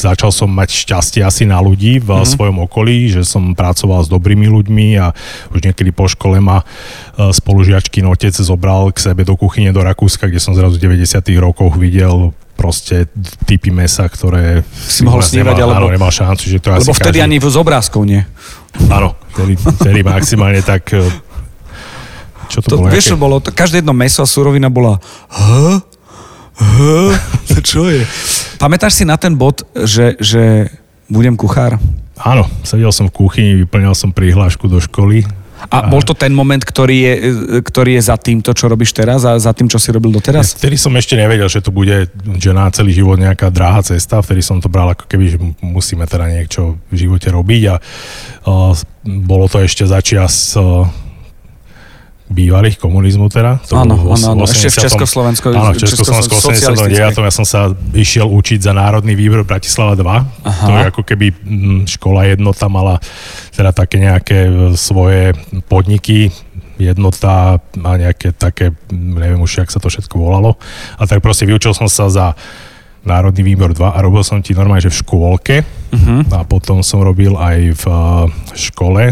začal 0.00 0.32
som 0.32 0.48
mať 0.48 0.72
šťastie 0.72 1.20
asi 1.20 1.44
na 1.44 1.60
ľudí 1.60 2.00
v 2.00 2.08
mm-hmm. 2.08 2.32
svojom 2.32 2.56
okolí, 2.64 3.12
že 3.12 3.22
som 3.22 3.52
pracoval 3.52 4.04
s 4.04 4.08
dobrými 4.08 4.48
ľuďmi 4.48 4.86
a 4.96 5.12
už 5.52 5.60
niekedy 5.60 5.92
po 5.92 6.08
škole 6.08 6.40
ma 6.40 6.64
e, 6.64 6.64
spolužiačky 7.30 8.00
otec 8.02 8.34
zobral 8.34 8.90
k 8.90 8.98
sebe 9.12 9.22
do 9.22 9.38
kuchyne 9.38 9.70
do 9.70 9.84
Rakúska, 9.84 10.26
kde 10.26 10.42
som 10.42 10.56
zrazu 10.56 10.80
v 10.80 10.96
90 10.98 11.20
rokoch 11.38 11.76
videl 11.78 12.34
proste 12.60 13.08
typy 13.48 13.72
mesa, 13.72 14.04
ktoré 14.04 14.60
si 14.68 15.00
mohol 15.00 15.24
snívať, 15.24 15.56
nemal, 15.56 15.72
alebo... 15.72 15.88
Áno, 15.88 15.96
nemal 15.96 16.12
šancu, 16.12 16.44
že 16.44 16.60
to 16.60 16.68
Lebo 16.76 16.92
vtedy 16.92 17.24
každý... 17.24 17.24
ani 17.24 17.36
z 17.40 17.56
obrázkov 17.56 18.04
nie. 18.04 18.20
Áno, 18.92 19.16
vtedy, 19.32 19.56
vtedy 19.56 20.00
maximálne 20.04 20.60
tak... 20.60 20.92
E, 20.92 21.08
čo 22.52 22.60
to, 22.60 22.68
to 22.68 22.74
bolo? 22.84 22.92
Vieš, 22.92 23.06
čo 23.14 23.16
bolo? 23.16 23.40
Každé 23.40 23.80
jedno 23.80 23.96
meso 23.96 24.20
a 24.20 24.28
surovina 24.28 24.68
bola... 24.68 25.00
Huh? 25.32 25.80
Huh? 26.60 27.16
čo 27.64 27.88
je? 27.88 28.04
Pamätáš 28.60 29.00
si 29.00 29.04
na 29.08 29.16
ten 29.16 29.32
bod, 29.32 29.64
že, 29.72 30.20
že 30.20 30.68
budem 31.08 31.34
kuchár? 31.34 31.80
Áno, 32.20 32.44
sedel 32.62 32.92
som 32.92 33.08
v 33.08 33.16
kuchyni, 33.16 33.52
vyplňal 33.64 33.96
som 33.96 34.12
prihlášku 34.12 34.68
do 34.68 34.76
školy. 34.76 35.24
A, 35.68 35.84
a 35.84 35.92
bol 35.92 36.00
to 36.00 36.16
ten 36.16 36.32
moment, 36.32 36.60
ktorý 36.60 36.96
je, 37.04 37.14
ktorý 37.60 38.00
je 38.00 38.02
za 38.08 38.16
týmto, 38.16 38.56
čo 38.56 38.72
robíš 38.72 38.96
teraz 38.96 39.28
a 39.28 39.36
za 39.36 39.52
tým, 39.52 39.68
čo 39.68 39.76
si 39.76 39.92
robil 39.92 40.08
doteraz? 40.08 40.56
Vtedy 40.56 40.80
som 40.80 40.96
ešte 40.96 41.20
nevedel, 41.20 41.52
že 41.52 41.60
to 41.60 41.68
bude 41.68 42.08
že 42.40 42.50
na 42.56 42.72
celý 42.72 42.96
život 42.96 43.20
nejaká 43.20 43.52
dráha 43.52 43.84
cesta. 43.84 44.24
Vtedy 44.24 44.40
som 44.40 44.56
to 44.64 44.72
bral 44.72 44.88
ako 44.96 45.04
keby, 45.04 45.24
že 45.28 45.38
musíme 45.60 46.08
teda 46.08 46.32
niečo 46.32 46.80
v 46.88 46.96
živote 46.96 47.28
robiť 47.28 47.62
a 47.68 47.74
uh, 47.76 48.72
bolo 49.04 49.52
to 49.52 49.60
ešte 49.60 49.84
začias 49.84 50.56
uh, 50.56 50.88
bývalých 52.30 52.78
komunizmu 52.78 53.26
teda. 53.26 53.58
To 53.66 53.82
Áno, 53.82 53.98
áno, 53.98 54.14
áno, 54.14 54.42
ešte 54.46 54.70
v 54.70 54.78
80. 54.78 54.86
Československu. 54.86 55.46
Áno, 55.50 55.74
v 55.74 55.82
Československu 55.82 56.34
89. 56.38 57.18
Ja 57.18 57.34
som 57.34 57.42
sa 57.42 57.74
išiel 57.90 58.30
učiť 58.30 58.62
za 58.62 58.70
Národný 58.70 59.18
výbor 59.18 59.42
Bratislava 59.42 59.98
2. 59.98 60.06
Aha. 60.06 60.22
To 60.46 60.70
je 60.70 60.84
ako 60.94 61.02
keby 61.02 61.26
mm, 61.34 61.80
škola 61.90 62.30
jednota 62.30 62.70
mala 62.70 63.02
teda 63.50 63.74
také 63.74 63.98
nejaké 63.98 64.38
e, 64.46 64.52
svoje 64.78 65.34
podniky, 65.66 66.30
jednota 66.78 67.58
a 67.60 67.90
nejaké 67.98 68.30
také, 68.32 68.70
mm, 68.70 69.18
neviem 69.18 69.42
už, 69.42 69.66
jak 69.66 69.70
sa 69.74 69.82
to 69.82 69.90
všetko 69.90 70.14
volalo. 70.14 70.54
A 71.02 71.10
tak 71.10 71.18
proste 71.20 71.50
vyučil 71.50 71.74
som 71.74 71.90
sa 71.90 72.06
za 72.06 72.38
Národný 73.02 73.42
výbor 73.42 73.74
2 73.74 73.90
a 73.90 73.98
robil 73.98 74.22
som 74.22 74.38
ti 74.38 74.54
normálne, 74.54 74.86
že 74.86 74.94
v 74.94 75.00
škôlke 75.02 75.56
Uh-huh. 75.90 76.22
a 76.30 76.46
potom 76.46 76.86
som 76.86 77.02
robil 77.02 77.34
aj 77.34 77.82
v 77.82 77.84
uh, 77.90 78.30
škole 78.54 79.10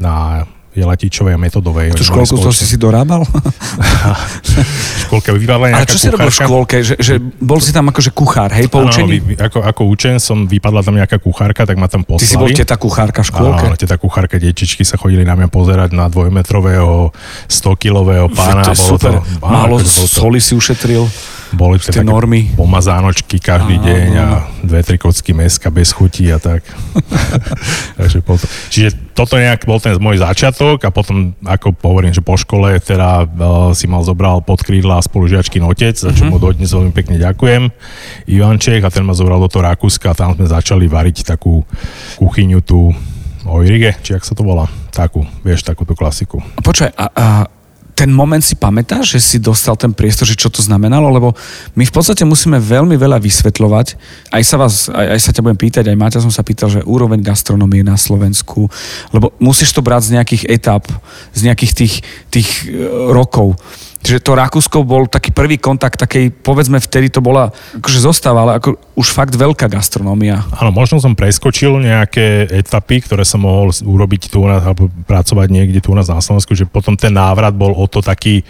na 0.00 0.48
Jelatičovej 0.70 1.34
a 1.34 1.38
metodovej. 1.38 1.90
Mali 1.90 1.98
škôlku 1.98 2.38
to 2.38 2.54
si 2.54 2.62
si 2.62 2.78
dorábal? 2.78 3.26
škôlke 5.06 5.34
vypadla 5.34 5.66
Ale 5.66 5.74
nejaká 5.82 5.90
čo 5.90 5.98
si 5.98 6.06
robil 6.06 6.30
v 6.30 6.30
kuchárka. 6.30 6.46
škôlke? 6.46 6.76
Že, 6.86 6.94
že 7.02 7.14
bol 7.42 7.58
si 7.58 7.70
tam 7.74 7.90
akože 7.90 8.10
kuchár, 8.14 8.50
hej, 8.54 8.70
po 8.70 8.86
učení? 8.86 9.18
vy- 9.18 9.34
ako, 9.34 9.66
ako 9.66 9.82
učen 9.90 10.22
som, 10.22 10.46
vypadla 10.46 10.86
tam 10.86 10.94
nejaká 10.94 11.18
kuchárka, 11.18 11.66
tak 11.66 11.74
ma 11.74 11.90
tam 11.90 12.06
poslali. 12.06 12.22
Ty 12.22 12.26
si 12.30 12.36
bol 12.38 12.50
teta 12.54 12.78
kuchárka 12.78 13.26
v 13.26 13.28
škôlke? 13.34 13.64
Áno, 13.66 13.74
teta 13.74 13.98
kuchárka, 13.98 14.38
detičky 14.38 14.86
sa 14.86 14.94
chodili 14.94 15.26
na 15.26 15.34
mňa 15.34 15.48
pozerať 15.50 15.90
na 15.90 16.06
dvojmetrového, 16.06 17.10
100-kilového 17.50 18.30
pána. 18.30 18.62
to 18.62 18.70
je 18.70 18.78
super. 18.78 19.18
To, 19.18 19.26
áno, 19.42 19.50
Málo 19.50 19.74
akože 19.82 20.06
soli 20.06 20.38
si 20.38 20.54
ušetril. 20.54 21.02
Boli 21.50 21.82
také 21.82 22.06
normy. 22.06 22.50
pomazánočky 22.54 23.42
každý 23.42 23.78
Áno, 23.80 23.86
deň 23.86 24.10
a 24.16 24.26
dve, 24.62 24.80
tri 24.86 24.96
kocky 24.96 25.34
meska 25.34 25.70
bez 25.70 25.90
chutí 25.90 26.30
a 26.30 26.38
tak. 26.38 26.62
Takže 27.98 28.22
to, 28.22 28.34
čiže 28.70 28.88
toto 29.14 29.34
nejak 29.36 29.66
bol 29.66 29.82
ten 29.82 29.98
môj 29.98 30.22
začiatok 30.22 30.80
a 30.86 30.90
potom, 30.94 31.34
ako 31.42 31.74
hovorím, 31.82 32.14
že 32.14 32.22
po 32.22 32.38
škole 32.38 32.78
teda 32.78 33.26
uh, 33.26 33.70
si 33.74 33.90
mal 33.90 34.06
zobral 34.06 34.40
pod 34.40 34.62
krídla 34.62 35.02
spolužiačky 35.02 35.58
otec, 35.60 35.98
za 35.98 36.14
čo 36.14 36.30
mu 36.30 36.38
dodnes 36.38 36.70
veľmi 36.70 36.94
pekne 36.94 37.18
ďakujem, 37.18 37.68
Ivanček 38.30 38.80
a 38.86 38.90
ten 38.90 39.04
ma 39.04 39.12
zobral 39.12 39.42
do 39.42 39.50
toho 39.50 39.66
Rakúska 39.66 40.14
a 40.14 40.18
tam 40.18 40.38
sme 40.38 40.46
začali 40.48 40.86
variť 40.86 41.26
takú 41.26 41.66
kuchyňu 42.16 42.60
tu 42.64 42.94
Oirige, 43.48 43.96
či 44.04 44.12
jak 44.12 44.24
sa 44.24 44.36
to 44.36 44.44
volá, 44.44 44.68
takú, 44.92 45.24
vieš, 45.40 45.64
takúto 45.64 45.96
klasiku. 45.96 46.44
A 46.44 46.60
Počkaj, 46.60 46.92
a, 46.92 47.06
a 47.08 47.26
ten 48.00 48.08
moment 48.08 48.40
si 48.40 48.56
pamätáš, 48.56 49.12
že 49.12 49.20
si 49.20 49.36
dostal 49.36 49.76
ten 49.76 49.92
priestor, 49.92 50.24
že 50.24 50.32
čo 50.32 50.48
to 50.48 50.64
znamenalo? 50.64 51.12
Lebo 51.12 51.36
my 51.76 51.84
v 51.84 51.92
podstate 51.92 52.24
musíme 52.24 52.56
veľmi 52.56 52.96
veľa 52.96 53.20
vysvetľovať. 53.20 53.86
Aj 54.32 54.40
sa 54.40 54.56
vás, 54.56 54.88
aj, 54.88 55.06
aj 55.12 55.20
sa 55.20 55.30
ťa 55.36 55.44
budem 55.44 55.60
pýtať, 55.60 55.84
aj 55.84 56.00
Maťa 56.00 56.24
som 56.24 56.32
sa 56.32 56.40
pýtal, 56.40 56.72
že 56.72 56.80
úroveň 56.88 57.20
gastronomie 57.20 57.84
na 57.84 58.00
Slovensku, 58.00 58.72
lebo 59.12 59.36
musíš 59.36 59.76
to 59.76 59.84
brať 59.84 60.08
z 60.08 60.12
nejakých 60.16 60.42
etap, 60.48 60.88
z 61.36 61.40
nejakých 61.44 61.72
tých, 61.76 61.94
tých 62.32 62.48
e, 62.72 62.88
rokov. 63.12 63.60
Čiže 64.00 64.24
to 64.24 64.32
Rakúsko 64.32 64.80
bol 64.80 65.04
taký 65.04 65.28
prvý 65.28 65.60
kontakt, 65.60 66.00
takej, 66.00 66.32
povedzme, 66.32 66.80
vtedy 66.80 67.12
to 67.12 67.20
bola, 67.20 67.52
akože 67.76 68.00
zostáva, 68.00 68.48
ale 68.48 68.52
ako 68.56 68.80
už 68.96 69.12
fakt 69.12 69.36
veľká 69.36 69.68
gastronómia. 69.68 70.40
Áno, 70.56 70.72
možno 70.72 70.96
som 71.04 71.12
preskočil 71.12 71.84
nejaké 71.84 72.48
etapy, 72.48 73.04
ktoré 73.04 73.28
som 73.28 73.44
mohol 73.44 73.68
urobiť 73.72 74.32
tu 74.32 74.40
nás, 74.48 74.64
alebo 74.64 74.88
pracovať 75.04 75.48
niekde 75.52 75.84
tu 75.84 75.92
u 75.92 75.96
nás 75.96 76.08
na 76.08 76.24
Slovensku, 76.24 76.56
že 76.56 76.64
potom 76.64 76.96
ten 76.96 77.12
návrat 77.12 77.52
bol 77.52 77.76
o 77.76 77.84
to 77.84 78.00
taký 78.00 78.40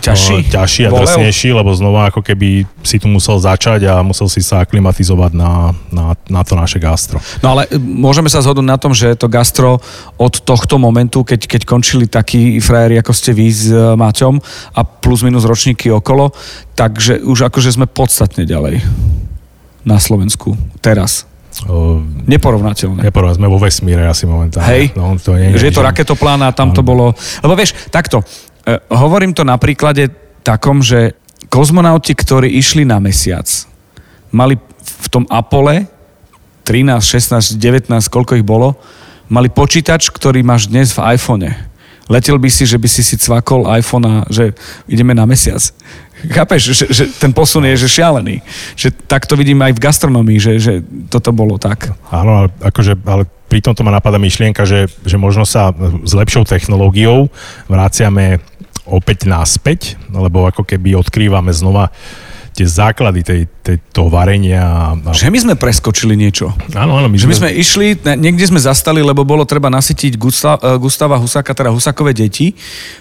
Ťažší? 0.00 0.32
o, 0.32 0.36
ťažší 0.48 0.82
a 0.88 0.90
drsnejší, 0.92 1.48
lebo 1.52 1.76
znova 1.76 2.08
ako 2.08 2.24
keby 2.24 2.64
si 2.80 2.96
tu 2.96 3.10
musel 3.12 3.36
začať 3.36 3.84
a 3.84 4.00
musel 4.00 4.32
si 4.32 4.40
sa 4.40 4.64
aklimatizovať 4.64 5.32
na, 5.36 5.76
na, 5.92 6.16
na 6.30 6.40
to 6.40 6.56
naše 6.56 6.80
gastro. 6.80 7.20
No 7.44 7.52
ale 7.52 7.68
môžeme 7.76 8.32
sa 8.32 8.40
zhodnúť 8.40 8.68
na 8.68 8.80
tom, 8.80 8.96
že 8.96 9.12
to 9.12 9.28
gastro 9.28 9.82
od 10.16 10.34
tohto 10.40 10.80
momentu, 10.80 11.20
keď, 11.20 11.44
keď 11.44 11.62
končili 11.68 12.06
takí 12.08 12.62
frajeri, 12.62 13.02
ako 13.02 13.12
ste 13.12 13.36
vy 13.36 13.46
s 13.50 13.68
e, 13.68 13.76
Maťom 13.76 14.38
a 14.78 14.80
plus 14.86 15.22
minus 15.26 15.44
ročníky 15.44 15.90
okolo, 15.92 16.32
takže 16.78 17.22
už 17.22 17.50
akože 17.50 17.74
sme 17.74 17.86
podstatne 17.86 18.46
ďalej 18.46 18.80
na 19.86 19.98
Slovensku 20.02 20.58
teraz. 20.82 21.26
O, 21.64 22.04
Neporovnateľné. 22.28 23.00
Neporovná, 23.06 23.32
sme 23.38 23.48
vo 23.48 23.56
vesmíre 23.56 24.04
asi 24.04 24.28
momentálne. 24.28 24.68
Hej, 24.68 24.84
No, 24.92 25.16
to 25.16 25.38
nie, 25.40 25.56
že 25.56 25.72
je 25.72 25.74
to 25.74 25.86
raketoplán 25.86 26.42
a 26.44 26.52
tam 26.52 26.74
to 26.76 26.84
bolo... 26.84 27.16
Lebo 27.40 27.56
vieš, 27.56 27.72
takto, 27.88 28.20
e, 28.66 28.76
hovorím 28.92 29.32
to 29.32 29.40
na 29.40 29.56
príklade 29.56 30.12
takom, 30.44 30.84
že 30.84 31.16
kozmonauti, 31.48 32.12
ktorí 32.12 32.52
išli 32.60 32.84
na 32.84 33.00
mesiac, 33.00 33.48
mali 34.28 34.60
v 34.84 35.06
tom 35.08 35.24
Apole 35.32 35.88
13, 36.66 36.98
16, 36.98 37.56
19, 37.56 37.88
koľko 38.10 38.36
ich 38.36 38.44
bolo, 38.44 38.76
mali 39.30 39.46
počítač, 39.48 40.10
ktorý 40.10 40.42
máš 40.42 40.66
dnes 40.66 40.90
v 40.92 41.14
iPhone. 41.14 41.46
Letel 42.06 42.38
by 42.38 42.50
si, 42.50 42.64
že 42.66 42.78
by 42.78 42.86
si 42.86 43.02
si 43.02 43.18
cvakol 43.18 43.66
iPhone 43.74 44.06
a 44.06 44.14
že 44.30 44.54
ideme 44.86 45.10
na 45.10 45.26
mesiac. 45.26 45.58
Chápeš, 46.16 46.62
že, 46.72 46.84
že 46.88 47.04
ten 47.18 47.34
posun 47.34 47.66
je 47.66 47.76
že 47.76 48.00
šialený. 48.00 48.40
Že 48.78 48.88
tak 49.10 49.26
to 49.26 49.36
vidím 49.36 49.60
aj 49.60 49.76
v 49.76 49.82
gastronomii, 49.82 50.38
že, 50.38 50.52
že 50.56 50.72
toto 51.10 51.34
bolo 51.34 51.58
tak. 51.58 51.92
Áno, 52.08 52.46
ale, 52.46 52.48
akože, 52.62 52.94
ale 53.04 53.28
pri 53.50 53.60
tomto 53.60 53.82
ma 53.82 53.94
napadá 53.94 54.16
myšlienka, 54.16 54.64
že, 54.64 54.86
že 55.04 55.16
možno 55.18 55.44
sa 55.44 55.74
s 56.06 56.12
lepšou 56.14 56.46
technológiou 56.46 57.28
vraciame 57.66 58.38
opäť 58.86 59.26
naspäť, 59.26 59.98
lebo 60.08 60.46
ako 60.46 60.62
keby 60.62 60.94
odkrývame 60.94 61.50
znova 61.50 61.90
tie 62.56 62.64
základy 62.64 63.20
tej, 63.20 63.40
tej, 63.66 63.82
toho 63.90 64.06
varenia. 64.06 64.94
A, 64.94 65.10
Že 65.10 65.34
my 65.34 65.38
sme 65.42 65.54
preskočili 65.58 66.14
niečo. 66.14 66.54
áno, 66.78 67.02
áno, 67.02 67.10
my 67.10 67.18
Že 67.18 67.26
my 67.26 67.34
sme 67.34 67.50
išli, 67.50 67.98
niekde 68.14 68.46
sme 68.46 68.62
zastali, 68.62 69.02
lebo 69.02 69.26
bolo 69.26 69.42
treba 69.42 69.66
nasytiť 69.66 70.14
Gusta, 70.14 70.54
eh, 70.62 70.78
Gustava 70.78 71.18
Husáka, 71.18 71.50
teda 71.50 71.74
Husakové 71.74 72.14
deti 72.14 72.54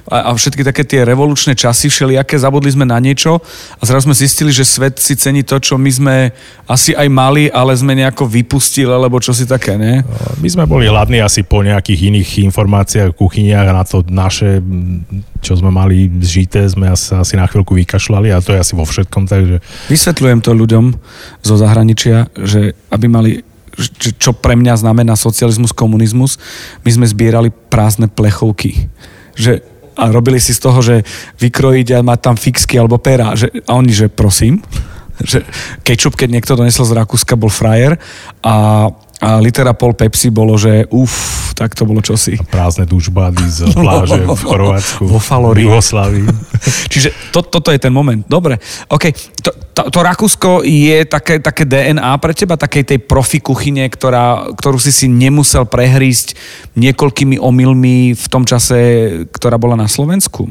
a, 0.09 0.33
a 0.33 0.33
všetky 0.33 0.65
také 0.65 0.81
tie 0.81 1.05
revolučné 1.05 1.53
časy 1.53 1.93
všelijaké, 1.93 2.41
zabudli 2.41 2.73
sme 2.73 2.89
na 2.89 2.97
niečo 2.97 3.37
a 3.77 3.83
zrazu 3.85 4.09
sme 4.09 4.17
zistili, 4.17 4.49
že 4.49 4.65
svet 4.65 4.97
si 4.97 5.13
cení 5.13 5.45
to, 5.45 5.61
čo 5.61 5.77
my 5.77 5.91
sme 5.93 6.15
asi 6.65 6.97
aj 6.97 7.07
mali, 7.13 7.45
ale 7.53 7.77
sme 7.77 7.93
nejako 7.93 8.25
vypustili, 8.25 8.89
alebo 8.89 9.21
čo 9.21 9.37
si 9.37 9.45
také, 9.45 9.77
ne? 9.77 10.01
My 10.41 10.49
sme 10.49 10.65
boli 10.65 10.89
hladní 10.89 11.21
asi 11.21 11.45
po 11.45 11.61
nejakých 11.61 12.09
iných 12.09 12.29
informáciách, 12.49 13.13
kuchyniach 13.13 13.69
a 13.69 13.77
na 13.77 13.83
to 13.85 14.01
naše, 14.09 14.63
čo 15.45 15.53
sme 15.53 15.69
mali 15.69 16.09
zžité, 16.25 16.65
sme 16.65 16.89
asi 16.89 17.35
na 17.37 17.45
chvíľku 17.45 17.77
vykašľali 17.77 18.33
a 18.33 18.41
to 18.41 18.57
je 18.57 18.59
asi 18.61 18.73
vo 18.73 18.85
všetkom, 18.85 19.29
takže 19.29 19.61
Vysvetľujem 19.91 20.39
to 20.41 20.54
ľuďom 20.55 20.85
zo 21.43 21.55
zahraničia, 21.59 22.31
že 22.39 22.73
aby 22.89 23.07
mali 23.11 23.31
čo 23.99 24.31
pre 24.31 24.55
mňa 24.55 24.79
znamená 24.79 25.19
socializmus, 25.19 25.75
komunizmus, 25.75 26.39
my 26.87 26.89
sme 26.95 27.05
zbierali 27.11 27.51
prázdne 27.51 28.07
plechovky. 28.07 28.87
Že, 29.35 29.59
a 29.99 30.11
robili 30.11 30.39
si 30.39 30.55
z 30.55 30.63
toho, 30.63 30.79
že 30.79 31.03
vykrojiť 31.39 31.99
a 31.99 32.05
mať 32.07 32.19
tam 32.23 32.35
fixky 32.39 32.79
alebo 32.79 32.99
pera. 33.03 33.35
Že, 33.35 33.67
a 33.67 33.71
oni, 33.75 33.91
že 33.91 34.07
prosím, 34.07 34.63
že 35.19 35.43
kečup, 35.83 36.15
keď 36.15 36.39
niekto 36.39 36.55
donesol 36.55 36.87
z 36.87 36.95
Rakúska, 36.95 37.39
bol 37.39 37.51
frajer 37.51 37.99
a, 38.43 38.87
a 39.19 39.29
litera 39.39 39.75
pol 39.75 39.95
Pepsi 39.95 40.31
bolo, 40.31 40.59
že 40.59 40.87
uf, 40.91 41.44
tak 41.55 41.71
to 41.71 41.87
bolo 41.87 42.03
čosi. 42.03 42.35
prázdne 42.51 42.83
dušbady 42.83 43.43
z 43.47 43.59
pláže 43.71 44.27
v 44.27 44.43
Chorvátsku, 44.51 45.07
Vo 45.07 45.23
Falori. 45.23 45.63
v. 45.63 46.27
Čiže 46.91 47.31
to, 47.31 47.47
toto 47.47 47.71
je 47.71 47.79
ten 47.79 47.95
moment. 47.95 48.27
Dobre, 48.27 48.59
OK. 48.91 49.15
To, 49.39 49.49
to, 49.71 49.81
to 49.87 49.99
Rakúsko 50.03 50.67
je 50.67 51.07
také, 51.07 51.39
také 51.39 51.63
DNA 51.63 52.11
pre 52.19 52.35
teba, 52.35 52.59
takej 52.59 52.83
tej 52.83 52.99
profi 52.99 53.39
kuchyne, 53.39 53.87
ktorá, 53.87 54.51
ktorú 54.51 54.75
si 54.75 54.91
si 54.91 55.07
nemusel 55.07 55.63
prehrísť 55.63 56.35
niekoľkými 56.75 57.39
omylmi 57.39 58.11
v 58.11 58.25
tom 58.27 58.43
čase, 58.43 58.77
ktorá 59.31 59.55
bola 59.55 59.79
na 59.79 59.87
Slovensku? 59.87 60.47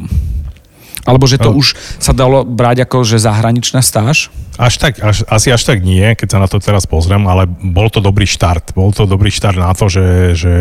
Alebo 1.04 1.28
že 1.28 1.36
to 1.36 1.52
No. 1.52 1.60
už 1.60 1.76
sa 2.00 2.16
dalo 2.16 2.48
brať 2.48 2.88
ako, 2.88 3.04
že 3.04 3.20
zahraničná 3.20 3.84
stáž? 3.84 4.32
Až 4.56 4.80
tak, 4.80 4.98
až, 5.04 5.20
asi 5.28 5.52
až 5.52 5.62
tak 5.68 5.84
nie, 5.84 6.16
keď 6.16 6.28
sa 6.32 6.38
na 6.40 6.48
to 6.48 6.56
teraz 6.58 6.88
pozriem, 6.88 7.28
ale 7.28 7.44
bol 7.48 7.92
to 7.92 8.00
dobrý 8.00 8.24
štart. 8.24 8.72
Bol 8.72 8.90
to 8.96 9.04
dobrý 9.04 9.28
štart 9.28 9.58
na 9.60 9.74
to, 9.76 9.92
že, 9.92 10.32
že 10.32 10.52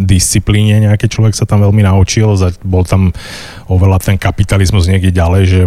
disciplíne 0.00 0.80
nejaký 0.88 1.10
človek 1.10 1.36
sa 1.36 1.44
tam 1.44 1.60
veľmi 1.60 1.84
naučil, 1.84 2.32
bol 2.64 2.86
tam 2.88 3.12
oveľa 3.68 4.00
ten 4.00 4.16
kapitalizmus 4.16 4.88
niekde 4.88 5.12
ďalej, 5.12 5.42
že 5.44 5.60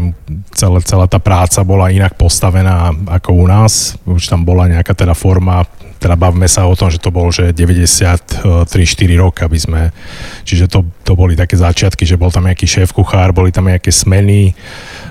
celá, 0.57 0.79
celá 0.81 1.05
tá 1.05 1.21
práca 1.21 1.61
bola 1.61 1.93
inak 1.93 2.17
postavená 2.17 2.89
ako 3.19 3.29
u 3.35 3.45
nás, 3.45 3.93
už 4.07 4.23
tam 4.25 4.41
bola 4.41 4.65
nejaká 4.71 4.95
teda 4.97 5.13
forma, 5.13 5.67
teda 6.03 6.19
bavme 6.19 6.51
sa 6.51 6.67
o 6.67 6.75
tom, 6.75 6.91
že 6.91 6.99
to 6.99 7.15
bol 7.15 7.31
že 7.31 7.55
93-4 7.55 8.67
rok, 9.15 9.47
aby 9.47 9.55
sme, 9.55 9.81
čiže 10.43 10.67
to, 10.67 10.83
to 11.07 11.15
boli 11.15 11.39
také 11.39 11.55
začiatky, 11.55 12.03
že 12.03 12.19
bol 12.19 12.27
tam 12.27 12.43
nejaký 12.43 12.67
šéf 12.67 12.91
kuchár, 12.91 13.31
boli 13.31 13.55
tam 13.55 13.71
nejaké 13.71 13.87
smeny, 13.87 14.51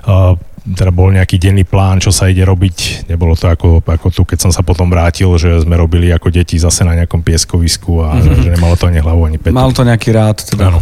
uh, 0.05 0.37
teda 0.63 0.95
bol 0.95 1.11
nejaký 1.11 1.41
denný 1.41 1.67
plán, 1.67 1.99
čo 1.99 2.15
sa 2.15 2.31
ide 2.31 2.47
robiť. 2.47 3.09
Nebolo 3.11 3.35
to 3.35 3.51
ako, 3.51 3.83
ako 3.83 4.09
tu, 4.15 4.23
keď 4.23 4.47
som 4.47 4.53
sa 4.55 4.63
potom 4.63 4.87
vrátil, 4.87 5.33
že 5.35 5.65
sme 5.65 5.75
robili 5.75 6.13
ako 6.15 6.31
deti 6.31 6.55
zase 6.61 6.87
na 6.87 6.95
nejakom 6.95 7.25
pieskovisku 7.25 8.05
a 8.05 8.15
mm-hmm. 8.15 8.43
že 8.45 8.49
nemalo 8.53 8.75
to 8.79 8.87
ani 8.87 9.03
hlavu, 9.03 9.27
ani 9.27 9.39
petu. 9.43 9.57
Mal 9.57 9.75
to 9.75 9.83
nejaký 9.83 10.15
rád. 10.15 10.39
Teda. 10.45 10.71
Áno. 10.71 10.79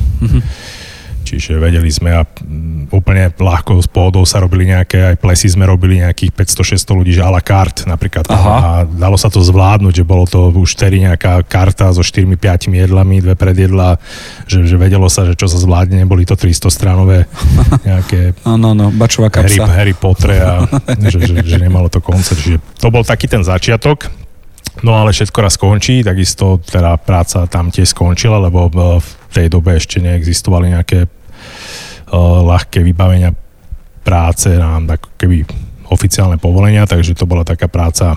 Čiže 1.31 1.63
vedeli 1.63 1.87
sme 1.87 2.11
a 2.11 2.27
mm, 2.27 2.91
úplne 2.91 3.31
ľahko 3.31 3.79
s 3.79 3.87
pohodou 3.87 4.27
sa 4.27 4.43
robili 4.43 4.67
nejaké, 4.67 5.15
aj 5.15 5.17
plesy 5.23 5.55
sme 5.55 5.63
robili 5.63 6.03
nejakých 6.03 6.35
500-600 6.35 6.99
ľudí, 6.99 7.13
že 7.15 7.23
a 7.23 7.31
la 7.31 7.39
carte 7.39 7.87
napríklad. 7.87 8.27
Aha. 8.27 8.51
A 8.51 8.69
dalo 8.83 9.15
sa 9.15 9.31
to 9.31 9.39
zvládnuť, 9.39 10.03
že 10.03 10.05
bolo 10.05 10.27
to 10.27 10.51
už 10.51 10.75
tedy 10.75 11.07
nejaká 11.07 11.47
karta 11.47 11.95
so 11.95 12.03
4-5 12.03 12.75
jedlami, 12.75 13.23
dve 13.23 13.39
predjedla, 13.39 14.03
že, 14.51 14.67
že 14.67 14.75
vedelo 14.75 15.07
sa, 15.07 15.23
že 15.23 15.39
čo 15.39 15.47
sa 15.47 15.63
zvládne, 15.63 16.03
neboli 16.03 16.27
to 16.27 16.35
300 16.35 16.67
stranové 16.67 17.31
nejaké 17.89 18.35
Áno, 18.43 18.75
áno, 18.75 18.91
bačová 18.91 19.31
Harry, 19.31 19.55
kapsa. 19.55 19.71
Harry 19.71 19.95
Potter 19.95 20.31
a 20.43 20.67
že, 21.13 21.23
že, 21.23 21.35
že 21.47 21.57
nemalo 21.63 21.87
to 21.87 22.03
koncert. 22.03 22.43
Čiže 22.43 22.59
to 22.83 22.91
bol 22.91 23.07
taký 23.07 23.31
ten 23.31 23.47
začiatok. 23.47 24.11
No 24.81 24.97
ale 24.97 25.13
všetko 25.13 25.39
raz 25.43 25.59
skončí, 25.59 26.01
takisto 26.07 26.63
teda 26.63 26.97
práca 26.97 27.45
tam 27.51 27.69
tiež 27.69 27.91
skončila, 27.91 28.39
lebo 28.39 28.71
e, 28.71 29.03
v 29.03 29.11
tej 29.35 29.47
dobe 29.51 29.77
ešte 29.77 29.99
neexistovali 29.99 30.73
nejaké 30.73 31.11
ľahké 32.19 32.83
vybavenia 32.83 33.31
práce 34.01 34.51
na 34.51 34.81
ako 34.81 35.09
keby 35.15 35.47
oficiálne 35.87 36.39
povolenia, 36.39 36.87
takže 36.87 37.15
to 37.15 37.27
bola 37.27 37.43
taká 37.43 37.67
práca, 37.67 38.15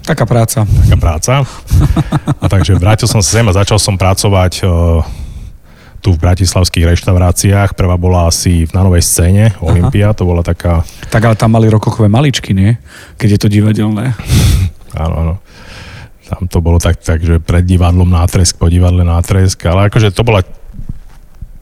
Taká 0.00 0.24
práca. 0.26 0.64
taká 0.66 0.96
práca. 0.98 1.32
A 2.40 2.46
takže 2.48 2.74
vrátil 2.74 3.06
som 3.06 3.20
sa 3.20 3.38
sem 3.38 3.46
a 3.46 3.54
začal 3.54 3.78
som 3.78 3.94
pracovať 3.94 4.64
uh, 4.64 5.04
tu 6.00 6.16
v 6.16 6.18
bratislavských 6.18 6.88
reštauráciách. 6.96 7.76
Prvá 7.76 7.94
bola 8.00 8.26
asi 8.26 8.64
na 8.72 8.80
novej 8.82 9.04
scéne, 9.04 9.52
Olympia, 9.60 10.16
to 10.16 10.24
bola 10.24 10.40
taká 10.40 10.82
Tak 11.12 11.22
ale 11.22 11.36
tam 11.36 11.52
mali 11.54 11.68
rokokové 11.68 12.08
maličky, 12.08 12.56
nie? 12.56 12.74
Keď 13.20 13.28
je 13.28 13.38
to 13.38 13.48
divadelné. 13.52 14.16
Áno, 14.98 15.14
áno. 15.22 15.34
Tam 16.26 16.50
to 16.50 16.58
bolo 16.58 16.82
tak, 16.82 16.98
tak, 16.98 17.22
že 17.22 17.38
pred 17.38 17.62
divadlom 17.62 18.10
nátresk, 18.10 18.58
po 18.58 18.66
divadle 18.66 19.06
nátresk, 19.06 19.62
ale 19.70 19.86
akože 19.86 20.10
to 20.10 20.26
bola 20.26 20.42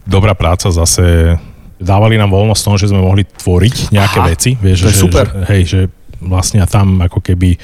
dobrá 0.08 0.32
práca 0.32 0.72
zase. 0.72 1.36
Dávali 1.78 2.18
nám 2.18 2.32
voľnosť 2.32 2.62
tom, 2.64 2.74
že 2.80 2.90
sme 2.90 3.04
mohli 3.04 3.22
tvoriť 3.22 3.94
nejaké 3.94 4.18
Aha, 4.18 4.28
veci. 4.32 4.50
Vieš, 4.58 4.78
to 4.82 4.90
je 4.90 4.96
že, 4.96 5.02
super. 5.04 5.26
Že, 5.30 5.44
hej, 5.52 5.62
že 5.68 5.80
vlastne 6.18 6.64
tam 6.66 6.98
ako 6.98 7.22
keby 7.22 7.54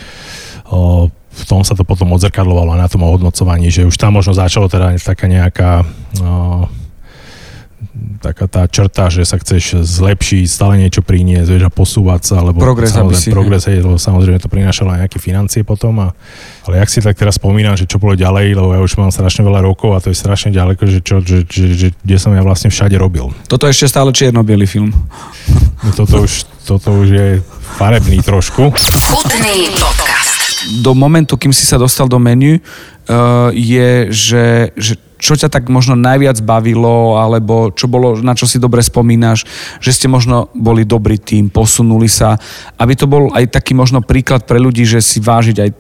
o, 0.71 1.11
v 1.11 1.45
tom 1.51 1.67
sa 1.67 1.75
to 1.75 1.83
potom 1.83 2.15
odzrkadlovalo 2.15 2.79
na 2.79 2.87
tom 2.87 3.03
ohodnocovaní, 3.03 3.75
že 3.75 3.83
už 3.83 3.99
tam 3.99 4.15
možno 4.15 4.37
začalo 4.37 4.71
teda 4.71 4.95
taká 5.03 5.27
nejaká 5.27 5.83
o, 5.83 6.71
taká 8.21 8.47
tá 8.47 8.63
črta, 8.69 9.09
že 9.09 9.25
sa 9.25 9.37
chceš 9.37 9.85
zlepšiť, 9.85 10.45
stále 10.49 10.81
niečo 10.81 11.01
priniesť, 11.05 11.49
vieš, 11.49 11.65
a 11.67 11.73
posúvať 11.73 12.21
sa, 12.25 12.37
lebo 12.41 12.61
Progres, 12.61 12.93
samozrejme, 12.93 13.21
si- 13.21 13.33
progres, 13.35 13.63
hej, 13.69 13.85
lebo 13.85 13.97
samozrejme 13.97 14.39
to 14.41 14.49
prinášalo 14.49 14.95
aj 14.95 14.99
nejaké 15.07 15.19
financie 15.21 15.61
potom. 15.65 15.99
A, 16.05 16.13
ale 16.65 16.81
jak 16.81 16.89
si 16.89 17.01
tak 17.05 17.17
teraz 17.17 17.37
spomínam, 17.37 17.77
že 17.77 17.89
čo 17.89 18.01
bolo 18.01 18.17
ďalej, 18.17 18.57
lebo 18.57 18.73
ja 18.73 18.81
už 18.81 18.97
mám 18.97 19.13
strašne 19.13 19.45
veľa 19.45 19.65
rokov 19.65 19.97
a 19.97 20.03
to 20.03 20.13
je 20.13 20.17
strašne 20.17 20.55
ďaleko, 20.55 20.83
že, 20.89 20.99
čo, 21.05 21.21
že, 21.21 21.45
že, 21.49 21.67
že 21.75 21.89
kde 22.05 22.17
som 22.17 22.33
ja 22.33 22.43
vlastne 22.45 22.73
všade 22.73 22.97
robil. 22.97 23.33
Toto 23.49 23.69
je 23.69 23.75
ešte 23.75 23.91
stále 23.91 24.11
čierno 24.15 24.45
film. 24.65 24.93
No 25.85 25.91
Toto 25.93 26.25
už, 26.25 26.49
toto 26.65 26.89
už 27.05 27.09
je 27.13 27.29
farebný 27.77 28.25
trošku. 28.25 28.73
Chutný 28.73 29.69
podcast. 29.77 30.81
do 30.81 30.97
momentu, 30.97 31.37
kým 31.37 31.53
si 31.53 31.69
sa 31.69 31.77
dostal 31.77 32.09
do 32.09 32.17
menu, 32.17 32.57
uh, 32.57 33.53
je, 33.53 34.09
že, 34.09 34.73
že 34.73 34.97
čo 35.25 35.40
ťa 35.40 35.49
tak 35.49 35.73
možno 35.73 35.97
najviac 35.97 36.45
bavilo, 36.45 37.16
alebo 37.16 37.73
čo 37.73 37.88
bolo, 37.88 38.21
na 38.21 38.37
čo 38.37 38.45
si 38.45 38.61
dobre 38.61 38.85
spomínaš, 38.85 39.49
že 39.81 39.97
ste 39.97 40.04
možno 40.04 40.52
boli 40.52 40.85
dobrý 40.85 41.16
tým, 41.16 41.49
posunuli 41.49 42.12
sa, 42.12 42.37
aby 42.76 42.93
to 42.93 43.09
bol 43.09 43.33
aj 43.33 43.57
taký 43.57 43.73
možno 43.73 44.04
príklad 44.04 44.45
pre 44.45 44.61
ľudí, 44.61 44.85
že 44.85 45.00
si 45.00 45.25
vážiť 45.25 45.57
aj 45.64 45.71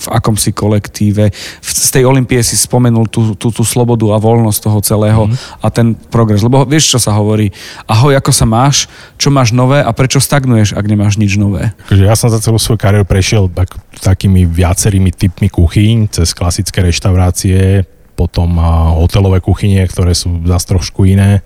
v 0.00 0.06
akomsi 0.08 0.56
kolektíve. 0.56 1.28
Z 1.60 1.88
tej 1.92 2.08
Olympie 2.08 2.40
si 2.40 2.56
spomenul 2.56 3.04
tú, 3.12 3.36
tú, 3.36 3.52
tú 3.52 3.60
slobodu 3.60 4.16
a 4.16 4.22
voľnosť 4.22 4.60
toho 4.64 4.78
celého 4.80 5.22
mm. 5.28 5.60
a 5.60 5.66
ten 5.68 5.92
progres. 5.92 6.40
Lebo 6.40 6.64
vieš, 6.64 6.96
čo 6.96 6.98
sa 7.02 7.12
hovorí? 7.12 7.52
Ahoj, 7.84 8.16
ako 8.16 8.32
sa 8.32 8.48
máš? 8.48 8.88
Čo 9.20 9.28
máš 9.28 9.52
nové 9.52 9.84
a 9.84 9.90
prečo 9.92 10.16
stagnuješ, 10.16 10.72
ak 10.72 10.88
nemáš 10.88 11.20
nič 11.20 11.36
nové? 11.36 11.76
Takže 11.92 12.08
ja 12.08 12.16
som 12.16 12.32
za 12.32 12.40
celú 12.40 12.56
svoju 12.56 12.80
kariéru 12.80 13.04
prešiel 13.04 13.52
tak, 13.52 13.76
takými 14.00 14.48
viacerými 14.48 15.12
typmi 15.12 15.52
kuchyň, 15.52 16.08
cez 16.08 16.32
klasické 16.32 16.80
reštaurácie, 16.80 17.84
potom 18.20 18.60
hotelové 19.00 19.40
kuchynie, 19.40 19.80
ktoré 19.88 20.12
sú 20.12 20.44
zase 20.44 20.76
trošku 20.76 21.08
iné. 21.08 21.40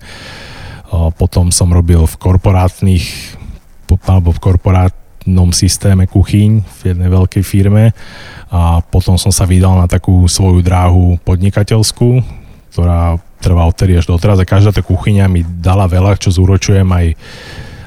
Potom 1.14 1.54
som 1.54 1.70
robil 1.70 2.02
v 2.02 2.14
korporátnych 2.18 3.06
po- 3.86 4.02
alebo 4.10 4.34
v 4.34 4.42
korporátnom 4.42 5.54
systéme 5.54 6.10
kuchyň 6.10 6.66
v 6.66 6.80
jednej 6.82 7.06
veľkej 7.06 7.44
firme 7.46 7.94
a 8.50 8.82
potom 8.82 9.14
som 9.14 9.30
sa 9.30 9.46
vydal 9.46 9.78
na 9.78 9.86
takú 9.86 10.26
svoju 10.26 10.66
dráhu 10.66 11.18
podnikateľskú, 11.22 12.22
ktorá 12.74 13.22
trvá 13.38 13.70
odtedy 13.70 13.94
až 13.94 14.10
doteraz 14.10 14.42
a 14.42 14.48
každá 14.48 14.74
tá 14.74 14.82
kuchyňa 14.82 15.30
mi 15.30 15.46
dala 15.46 15.86
veľa, 15.86 16.18
čo 16.18 16.34
zúročujem 16.34 16.86
aj 16.90 17.06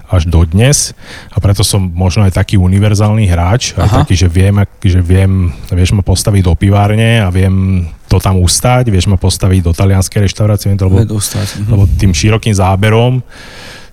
až 0.08 0.24
dodnes 0.32 0.96
a 1.36 1.38
preto 1.44 1.68
som 1.68 1.84
možno 1.84 2.24
aj 2.24 2.40
taký 2.40 2.56
univerzálny 2.56 3.28
hráč, 3.28 3.76
aj 3.76 3.88
Aha. 3.92 3.96
taký, 4.04 4.16
že 4.16 4.32
viem, 4.32 4.64
že 4.80 5.04
viem, 5.04 5.52
vieš 5.68 5.92
ma 5.92 6.04
postaviť 6.04 6.48
do 6.48 6.56
pivárne 6.56 7.20
a 7.20 7.28
viem 7.28 7.84
to 8.18 8.20
tam 8.20 8.42
ustať, 8.42 8.90
vieš 8.90 9.06
ma 9.06 9.22
postaviť 9.22 9.62
do 9.62 9.72
talianskej 9.78 10.26
reštaurácie, 10.26 10.74
lebo, 10.74 10.98
Vedú 10.98 11.22
stať. 11.22 11.62
Mhm. 11.62 11.70
lebo 11.70 11.84
tým 12.02 12.12
širokým 12.18 12.58
záberom 12.58 13.22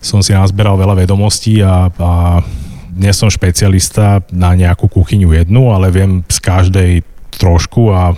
som 0.00 0.20
si 0.24 0.32
nazberal 0.32 0.80
veľa 0.80 1.04
vedomostí 1.04 1.60
a, 1.60 1.92
a 1.92 2.40
nie 2.94 3.12
som 3.12 3.28
špecialista 3.28 4.24
na 4.32 4.56
nejakú 4.56 4.88
kuchyňu 4.88 5.32
jednu, 5.32 5.72
ale 5.72 5.92
viem 5.92 6.24
z 6.28 6.38
každej 6.40 6.90
trošku 7.36 7.90
a 7.90 8.14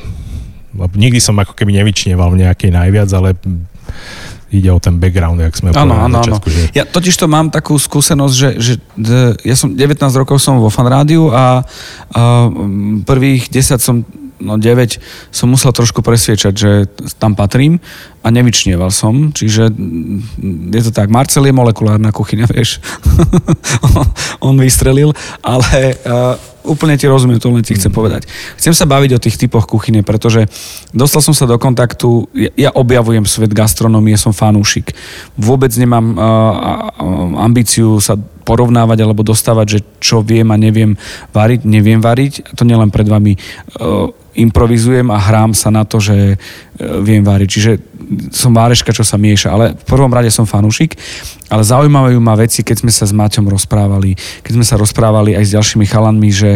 nikdy 0.77 1.19
som 1.23 1.39
ako 1.41 1.57
keby 1.57 1.73
nevyčnieval 1.81 2.35
v 2.35 2.45
nejakej 2.45 2.71
najviac, 2.75 3.09
ale 3.17 3.39
ide 4.53 4.71
o 4.71 4.79
ten 4.79 5.01
background, 5.01 5.43
jak 5.43 5.55
sme 5.59 5.75
Áno, 5.75 5.97
povedali 5.97 6.13
na 6.13 6.19
začiatku, 6.23 6.49
že 6.49 6.61
Ja 6.77 6.85
totiž 6.87 7.15
to 7.19 7.27
mám 7.27 7.51
takú 7.51 7.75
skúsenosť, 7.75 8.35
že, 8.35 8.51
že 8.61 8.73
ja 9.43 9.57
som 9.59 9.75
19 9.75 9.99
rokov 10.23 10.39
som 10.39 10.63
vo 10.63 10.71
fan 10.71 10.87
rádiu 10.87 11.35
a, 11.35 11.67
a 12.15 12.21
prvých 13.03 13.51
10 13.51 13.81
som 13.83 14.07
no 14.41 14.57
9 14.61 14.99
som 15.33 15.49
musel 15.49 15.73
trošku 15.73 16.03
presviečať, 16.03 16.53
že 16.53 16.71
tam 17.17 17.37
patrím 17.39 17.81
a 18.21 18.29
nevyčnieval 18.33 18.91
som, 18.91 19.31
čiže 19.33 19.71
mm, 19.71 20.73
je 20.75 20.83
to 20.87 20.93
tak, 20.93 21.09
Marcel 21.13 21.47
je 21.47 21.55
molekulárna 21.55 22.11
kuchyňa, 22.11 22.47
vieš. 22.51 22.83
On 24.47 24.57
vystrelil, 24.59 25.15
ale 25.41 25.95
uh, 26.05 26.35
úplne 26.67 26.99
ti 26.99 27.07
rozumiem, 27.07 27.39
to 27.39 27.49
len 27.49 27.63
ti 27.63 27.79
chcem 27.79 27.95
povedať. 27.95 28.27
Chcem 28.59 28.75
sa 28.75 28.85
baviť 28.85 29.11
o 29.15 29.23
tých 29.23 29.39
typoch 29.39 29.71
kuchyne, 29.71 30.03
pretože 30.03 30.51
dostal 30.91 31.23
som 31.23 31.33
sa 31.33 31.47
do 31.47 31.57
kontaktu, 31.57 32.27
ja, 32.35 32.51
ja 32.69 32.71
objavujem 32.75 33.25
svet 33.25 33.55
gastronomie, 33.55 34.19
som 34.19 34.35
fanúšik. 34.35 34.93
Vôbec 35.39 35.71
nemám 35.79 36.07
uh, 36.13 37.41
ambíciu 37.41 38.03
sa 38.03 38.19
porovnávať 38.47 39.03
alebo 39.03 39.27
dostávať, 39.27 39.67
že 39.67 39.81
čo 39.99 40.23
viem 40.23 40.47
a 40.51 40.57
neviem 40.59 40.95
variť, 41.35 41.67
neviem 41.67 41.99
variť. 41.99 42.55
To 42.55 42.63
nielen 42.63 42.91
pred 42.95 43.07
vami 43.07 43.35
uh, 43.35 44.11
improvizujem 44.37 45.09
a 45.11 45.19
hrám 45.19 45.57
sa 45.57 45.75
na 45.75 45.83
to, 45.83 45.99
že 45.99 46.35
uh, 46.35 47.03
viem 47.03 47.27
variť. 47.27 47.49
Čiže 47.51 47.73
som 48.31 48.55
váreška, 48.55 48.95
čo 48.95 49.03
sa 49.03 49.19
mieša. 49.19 49.49
Ale 49.51 49.65
v 49.75 49.85
prvom 49.87 50.13
rade 50.13 50.31
som 50.31 50.47
fanúšik. 50.47 50.95
Ale 51.51 51.63
zaujímavé 51.63 52.15
ma 52.19 52.39
veci, 52.39 52.63
keď 52.63 52.87
sme 52.87 52.93
sa 52.95 53.07
s 53.07 53.15
Maťom 53.15 53.47
rozprávali, 53.47 54.15
keď 54.43 54.53
sme 54.59 54.67
sa 54.67 54.79
rozprávali 54.79 55.35
aj 55.35 55.45
s 55.47 55.55
ďalšími 55.55 55.87
chalanmi, 55.87 56.31
že 56.31 56.56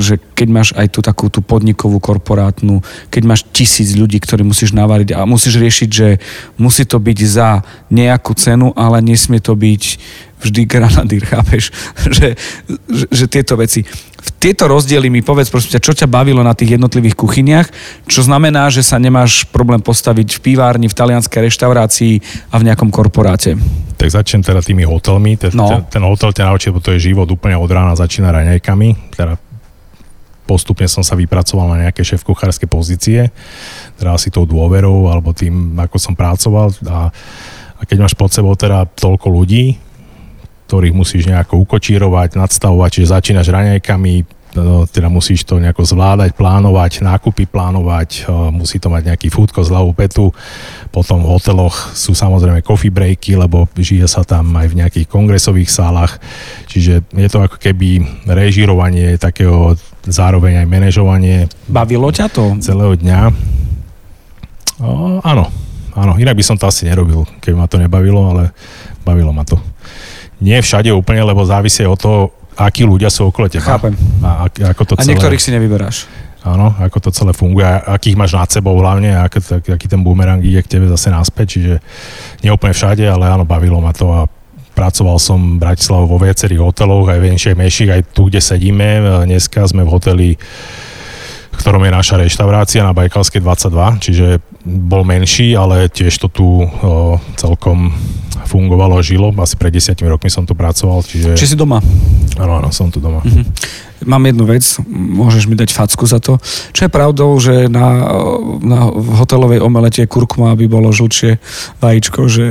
že 0.00 0.18
keď 0.34 0.48
máš 0.48 0.68
aj 0.74 0.88
tú 0.92 1.00
takú 1.00 1.28
tú 1.28 1.44
podnikovú 1.44 2.00
korporátnu, 2.00 2.80
keď 3.08 3.22
máš 3.24 3.44
tisíc 3.52 3.92
ľudí, 3.94 4.18
ktorí 4.18 4.42
musíš 4.42 4.72
navariť 4.72 5.14
a 5.14 5.28
musíš 5.28 5.60
riešiť, 5.60 5.88
že 5.92 6.08
musí 6.56 6.84
to 6.84 6.96
byť 6.98 7.18
za 7.24 7.62
nejakú 7.92 8.32
cenu, 8.34 8.72
ale 8.74 9.04
nesmie 9.04 9.38
to 9.38 9.52
byť 9.54 9.82
vždy 10.40 10.62
granadír, 10.64 11.20
chápeš? 11.32 11.68
Že, 12.08 12.28
že, 12.88 13.04
že 13.12 13.24
tieto 13.28 13.60
veci. 13.60 13.84
V 14.20 14.30
tieto 14.36 14.68
rozdiely 14.68 15.08
mi 15.08 15.24
povedz, 15.24 15.48
prosím 15.48 15.76
ťa, 15.76 15.84
čo 15.84 15.92
ťa 15.96 16.08
bavilo 16.08 16.44
na 16.44 16.52
tých 16.52 16.76
jednotlivých 16.76 17.16
kuchyniach, 17.16 17.68
čo 18.04 18.20
znamená, 18.20 18.68
že 18.68 18.84
sa 18.84 19.00
nemáš 19.00 19.48
problém 19.48 19.80
postaviť 19.80 20.36
v 20.36 20.42
pivárni, 20.44 20.88
v 20.88 20.96
talianskej 20.96 21.48
reštaurácii 21.48 22.14
a 22.52 22.56
v 22.60 22.66
nejakom 22.68 22.92
korporáte. 22.92 23.56
Tak 23.96 24.08
začnem 24.08 24.40
teda 24.44 24.64
tými 24.64 24.84
hotelmi. 24.84 25.36
Ten, 25.40 25.52
No. 25.56 25.68
ten, 25.68 26.00
ten 26.00 26.04
hotel 26.04 26.32
ťa 26.32 26.48
naučí, 26.52 26.68
lebo 26.72 26.80
to 26.84 26.92
je 26.96 27.12
život 27.12 27.28
úplne 27.28 27.56
od 27.56 27.68
rána 27.68 27.96
začína 27.96 28.32
raňajkami. 28.32 29.12
Teda 29.12 29.36
postupne 30.50 30.90
som 30.90 31.06
sa 31.06 31.14
vypracoval 31.14 31.70
na 31.70 31.86
nejaké 31.86 32.02
šéf-kuchárske 32.02 32.66
pozície, 32.66 33.30
teda 33.94 34.18
asi 34.18 34.34
tou 34.34 34.42
dôverou 34.42 35.06
alebo 35.06 35.30
tým, 35.30 35.78
ako 35.78 35.94
som 36.02 36.18
pracoval. 36.18 36.74
A, 36.90 37.14
a 37.78 37.82
keď 37.86 38.02
máš 38.02 38.18
pod 38.18 38.34
sebou 38.34 38.58
teda 38.58 38.90
toľko 38.98 39.30
ľudí, 39.30 39.78
ktorých 40.66 40.94
musíš 40.94 41.30
nejako 41.30 41.62
ukočírovať, 41.62 42.34
nadstavovať, 42.34 42.90
čiže 42.90 43.14
začínaš 43.14 43.50
raňajkami, 43.50 44.14
no, 44.54 44.86
teda 44.86 45.10
musíš 45.10 45.42
to 45.42 45.58
nejako 45.58 45.82
zvládať, 45.82 46.38
plánovať, 46.38 47.02
nákupy 47.02 47.50
plánovať, 47.50 48.30
musí 48.54 48.78
to 48.78 48.86
mať 48.86 49.10
nejaký 49.10 49.34
foodko 49.34 49.66
z 49.66 49.70
hlavú 49.74 49.90
petu, 49.94 50.30
potom 50.94 51.26
v 51.26 51.30
hoteloch 51.34 51.94
sú 51.98 52.14
samozrejme 52.14 52.62
coffee 52.62 52.94
breaky, 52.94 53.34
lebo 53.34 53.66
žije 53.74 54.06
sa 54.06 54.22
tam 54.22 54.54
aj 54.54 54.70
v 54.70 54.78
nejakých 54.78 55.06
kongresových 55.10 55.70
sálach, 55.74 56.22
čiže 56.70 57.02
je 57.18 57.28
to 57.30 57.38
ako 57.42 57.58
keby 57.58 58.06
režírovanie 58.30 59.18
takého 59.18 59.74
zároveň 60.04 60.64
aj 60.64 60.66
manažovanie 60.66 61.48
Bavilo 61.68 62.08
ťa 62.08 62.26
to? 62.30 62.56
celého 62.60 62.96
dňa. 62.96 63.18
O, 64.80 65.20
áno, 65.20 65.44
áno, 65.92 66.12
inak 66.16 66.36
by 66.36 66.44
som 66.44 66.56
to 66.56 66.64
asi 66.64 66.88
nerobil, 66.88 67.28
keby 67.44 67.56
ma 67.56 67.68
to 67.68 67.76
nebavilo, 67.76 68.32
ale 68.32 68.56
bavilo 69.04 69.28
ma 69.32 69.44
to. 69.44 69.60
Nie 70.40 70.64
všade 70.64 70.88
úplne, 70.88 71.20
lebo 71.20 71.44
závisí 71.44 71.84
od 71.84 72.00
toho, 72.00 72.32
akí 72.56 72.88
ľudia 72.88 73.12
sú 73.12 73.28
okolo 73.28 73.52
teba. 73.52 73.76
Chápem. 73.76 73.92
A, 74.24 74.48
ak- 74.48 74.72
ako 74.72 74.82
to 74.88 74.94
A 74.96 75.04
celé, 75.04 75.12
niektorých 75.12 75.42
si 75.42 75.52
nevyberáš. 75.52 76.08
Áno, 76.40 76.72
ako 76.80 76.96
to 77.04 77.10
celé 77.12 77.36
funguje, 77.36 77.68
a 77.68 77.92
akých 77.92 78.16
máš 78.16 78.32
nad 78.32 78.48
sebou 78.48 78.72
hlavne, 78.80 79.12
a 79.12 79.28
aký, 79.28 79.44
aký 79.68 79.84
ten 79.84 80.00
boomerang 80.00 80.40
ide 80.40 80.64
k 80.64 80.80
tebe 80.80 80.88
zase 80.88 81.12
naspäť, 81.12 81.60
čiže 81.60 81.74
nie 82.40 82.48
úplne 82.48 82.72
všade, 82.72 83.04
ale 83.04 83.28
áno, 83.28 83.44
bavilo 83.44 83.76
ma 83.84 83.92
to 83.92 84.08
a 84.08 84.24
pracoval 84.80 85.20
som 85.20 85.36
v 85.36 85.60
Bratislave 85.60 86.08
vo 86.08 86.16
viacerých 86.16 86.64
hoteloch, 86.64 87.12
aj 87.12 87.20
väčších, 87.20 87.58
menších, 87.60 87.90
aj 87.92 88.02
tu, 88.16 88.32
kde 88.32 88.40
sedíme. 88.40 89.04
Dneska 89.28 89.68
sme 89.68 89.84
v 89.84 89.92
hoteli, 89.92 90.28
v 91.52 91.56
ktorom 91.60 91.84
je 91.84 91.92
naša 91.92 92.16
reštaurácia 92.16 92.80
na 92.80 92.96
Bajkalskej 92.96 93.44
22, 93.44 94.00
čiže 94.00 94.26
bol 94.64 95.04
menší, 95.04 95.52
ale 95.52 95.92
tiež 95.92 96.16
to 96.24 96.32
tu 96.32 96.64
o, 96.64 97.20
celkom 97.36 97.92
fungovalo 98.48 98.96
a 98.96 99.04
žilo. 99.04 99.28
Asi 99.36 99.60
pred 99.60 99.68
desiatimi 99.68 100.08
rokmi 100.08 100.32
som 100.32 100.48
tu 100.48 100.56
pracoval, 100.56 101.04
čiže 101.04 101.36
Či 101.36 101.52
si 101.52 101.56
doma? 101.60 101.84
áno, 102.40 102.64
áno, 102.64 102.72
som 102.72 102.88
tu 102.88 103.04
doma. 103.04 103.20
Mám 104.06 104.32
jednu 104.32 104.44
vec, 104.48 104.64
môžeš 104.90 105.44
mi 105.44 105.54
dať 105.54 105.76
facku 105.76 106.08
za 106.08 106.18
to. 106.18 106.40
Čo 106.72 106.88
je 106.88 106.90
pravdou, 106.90 107.36
že 107.36 107.68
na, 107.68 108.08
na 108.64 108.88
v 108.88 109.10
hotelovej 109.20 109.60
omelete 109.60 110.04
kurkuma 110.08 110.56
by 110.56 110.66
bolo 110.66 110.88
žlčie 110.88 111.36
vajíčko, 111.84 112.26
že, 112.26 112.46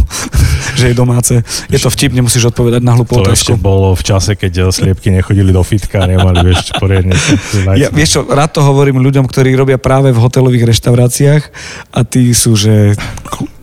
že 0.80 0.84
je 0.92 0.94
domáce. 0.94 1.34
Je 1.72 1.78
to 1.80 1.88
vtip, 1.88 2.12
nemusíš 2.12 2.52
odpovedať 2.52 2.84
na 2.84 2.92
hlupú 2.92 3.20
To 3.20 3.32
ešte 3.32 3.56
otázku. 3.56 3.64
bolo 3.64 3.96
v 3.96 4.02
čase, 4.04 4.36
keď 4.36 4.68
sliepky 4.68 5.08
nechodili 5.08 5.50
do 5.50 5.64
fitka 5.64 6.04
a 6.04 6.06
nemali 6.06 6.52
vieš, 6.52 6.76
poriadne. 6.76 7.16
Ja, 7.80 7.88
vieš 7.88 8.20
čo, 8.20 8.20
rád 8.28 8.52
to 8.52 8.60
hovorím 8.60 9.00
ľuďom, 9.00 9.24
ktorí 9.24 9.56
robia 9.56 9.80
práve 9.80 10.12
v 10.12 10.18
hotelových 10.20 10.76
reštauráciách 10.76 11.42
a 11.96 12.00
tí 12.04 12.36
sú, 12.36 12.52
že 12.52 12.92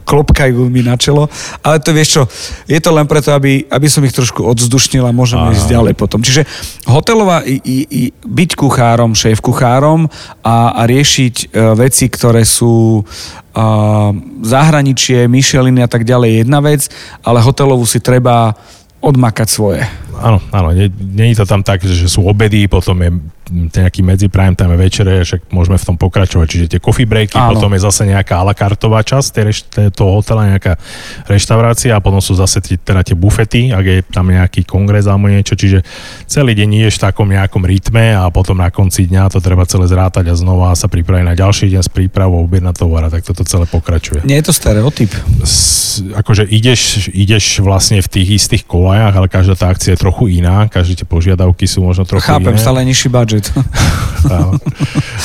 klopkajú 0.03 0.67
mi 0.69 0.83
na 0.83 0.99
čelo, 0.99 1.31
ale 1.63 1.79
to 1.79 1.95
vieš 1.95 2.09
čo, 2.19 2.23
je 2.67 2.79
to 2.79 2.91
len 2.91 3.07
preto, 3.07 3.31
aby, 3.33 3.65
aby 3.67 3.87
som 3.87 4.03
ich 4.03 4.13
trošku 4.13 4.43
odzdušnil 4.43 5.07
a 5.07 5.15
môžeme 5.15 5.51
ísť 5.55 5.71
ďalej 5.71 5.93
potom. 5.97 6.21
Čiže 6.21 6.45
hotelová, 6.87 7.41
i, 7.47 7.59
i, 7.63 7.77
i, 7.87 8.01
byť 8.11 8.51
kuchárom, 8.59 9.15
šéf 9.17 9.39
kuchárom 9.39 10.07
a, 10.43 10.77
a 10.77 10.81
riešiť 10.85 11.35
e, 11.35 11.45
veci, 11.79 12.05
ktoré 12.11 12.43
sú 12.43 13.01
a, 13.55 14.11
zahraničie, 14.43 15.25
Micheliny 15.31 15.81
a 15.81 15.89
tak 15.89 16.03
ďalej 16.03 16.29
je 16.29 16.37
jedna 16.45 16.59
vec, 16.59 16.81
ale 17.23 17.39
hotelovú 17.41 17.87
si 17.87 18.03
treba 18.03 18.53
odmakať 19.03 19.47
svoje. 19.51 19.83
Áno, 20.23 20.39
áno, 20.55 20.71
je 20.71 20.87
to 21.35 21.43
tam 21.43 21.59
tak, 21.59 21.83
že 21.83 22.07
sú 22.07 22.23
obedy, 22.23 22.71
potom 22.71 22.95
je 23.03 23.11
nejaký 23.51 24.05
medzi 24.05 24.31
prime 24.31 24.55
time 24.55 24.75
večere, 24.75 25.23
však 25.23 25.51
môžeme 25.51 25.75
v 25.75 25.85
tom 25.85 25.95
pokračovať, 25.97 26.47
čiže 26.47 26.65
tie 26.71 26.79
coffee 26.79 27.03
breaky, 27.03 27.35
Áno. 27.35 27.57
potom 27.57 27.73
je 27.75 27.83
zase 27.83 28.07
nejaká 28.07 28.39
a 28.39 28.43
la 28.43 28.55
kartová 28.55 29.03
časť 29.03 29.27
tej 29.33 29.43
reš- 29.43 29.65
toho 29.91 30.21
hotela, 30.21 30.47
nejaká 30.47 30.79
reštaurácia 31.27 31.95
a 31.95 32.03
potom 32.03 32.19
sú 32.19 32.35
zase 32.35 32.59
tí, 32.59 32.75
teda 32.75 33.03
tie 33.03 33.15
bufety, 33.15 33.71
ak 33.71 33.85
je 33.85 33.97
tam 34.05 34.29
nejaký 34.29 34.63
kongres 34.63 35.07
alebo 35.07 35.27
niečo, 35.27 35.55
čiže 35.55 35.83
celý 36.25 36.55
deň 36.55 36.69
ideš 36.83 36.99
v 36.99 37.03
takom 37.09 37.27
nejakom 37.27 37.63
rytme 37.63 38.15
a 38.15 38.27
potom 38.29 38.59
na 38.59 38.69
konci 38.69 39.07
dňa 39.07 39.31
to 39.31 39.39
treba 39.39 39.63
celé 39.65 39.87
zrátať 39.87 40.31
a 40.31 40.35
znova 40.35 40.71
sa 40.73 40.87
pripraviť 40.87 41.25
na 41.25 41.35
ďalší 41.35 41.71
deň 41.71 41.81
s 41.83 41.91
prípravou, 41.91 42.43
objednať 42.45 42.75
tovar 42.75 43.07
a 43.07 43.09
tak 43.11 43.23
toto 43.23 43.43
celé 43.43 43.65
pokračuje. 43.67 44.23
Nie 44.23 44.39
je 44.43 44.49
to 44.49 44.53
stereotyp. 44.53 45.11
s, 45.43 45.99
akože 46.03 46.47
ideš, 46.47 47.09
ideš 47.11 47.59
vlastne 47.59 47.99
v 47.99 48.07
tých 48.09 48.29
istých 48.43 48.63
kolajách, 48.65 49.13
ale 49.13 49.27
každá 49.27 49.55
tá 49.55 49.67
akcia 49.71 49.95
je 49.95 49.99
trochu 49.99 50.39
iná, 50.39 50.65
každé 50.67 51.03
tie 51.03 51.07
požiadavky 51.07 51.65
sú 51.65 51.83
možno 51.83 52.03
trochu 52.03 52.27
Chápem, 52.29 52.55
iné. 52.55 52.61
stále 52.61 52.79
nižší 52.83 53.09
budget. 53.09 53.42
Áno. 54.29 54.55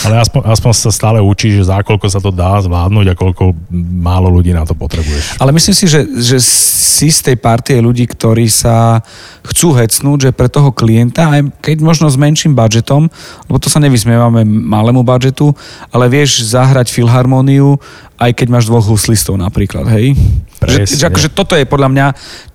Ale 0.06 0.14
aspoň, 0.22 0.40
aspoň 0.50 0.70
sa 0.74 0.90
stále 0.90 1.18
učíš, 1.22 1.62
že 1.62 1.68
za 1.70 1.78
koľko 1.82 2.06
sa 2.10 2.18
to 2.18 2.34
dá 2.34 2.58
zvládnuť 2.58 3.06
a 3.12 3.18
koľko 3.18 3.54
málo 3.98 4.30
ľudí 4.32 4.50
na 4.50 4.66
to 4.66 4.74
potrebuješ. 4.74 5.38
Ale 5.38 5.54
myslím 5.54 5.76
si, 5.76 5.86
že, 5.86 6.02
že 6.18 6.38
si 6.42 7.08
z 7.14 7.30
tej 7.30 7.36
partie 7.38 7.78
ľudí, 7.78 8.10
ktorí 8.10 8.50
sa 8.50 8.98
chcú 9.46 9.78
hecnúť, 9.78 10.18
že 10.28 10.30
pre 10.34 10.50
toho 10.50 10.74
klienta, 10.74 11.30
aj 11.30 11.62
keď 11.62 11.76
možno 11.80 12.10
s 12.10 12.18
menším 12.18 12.58
budžetom, 12.58 13.06
lebo 13.46 13.58
to 13.62 13.70
sa 13.70 13.78
nevysmievame 13.78 14.42
malému 14.44 15.06
budžetu, 15.06 15.54
ale 15.94 16.10
vieš 16.10 16.42
zahrať 16.50 16.90
filharmóniu, 16.90 17.78
aj 18.18 18.30
keď 18.34 18.46
máš 18.50 18.66
dvoch 18.66 18.82
huslistov 18.82 19.38
napríklad, 19.38 19.86
hej? 19.94 20.18
Že, 20.58 20.78
Presne. 20.82 20.98
že 20.98 21.04
akože 21.06 21.28
toto 21.30 21.54
je 21.54 21.62
podľa 21.62 21.88
mňa 21.94 22.06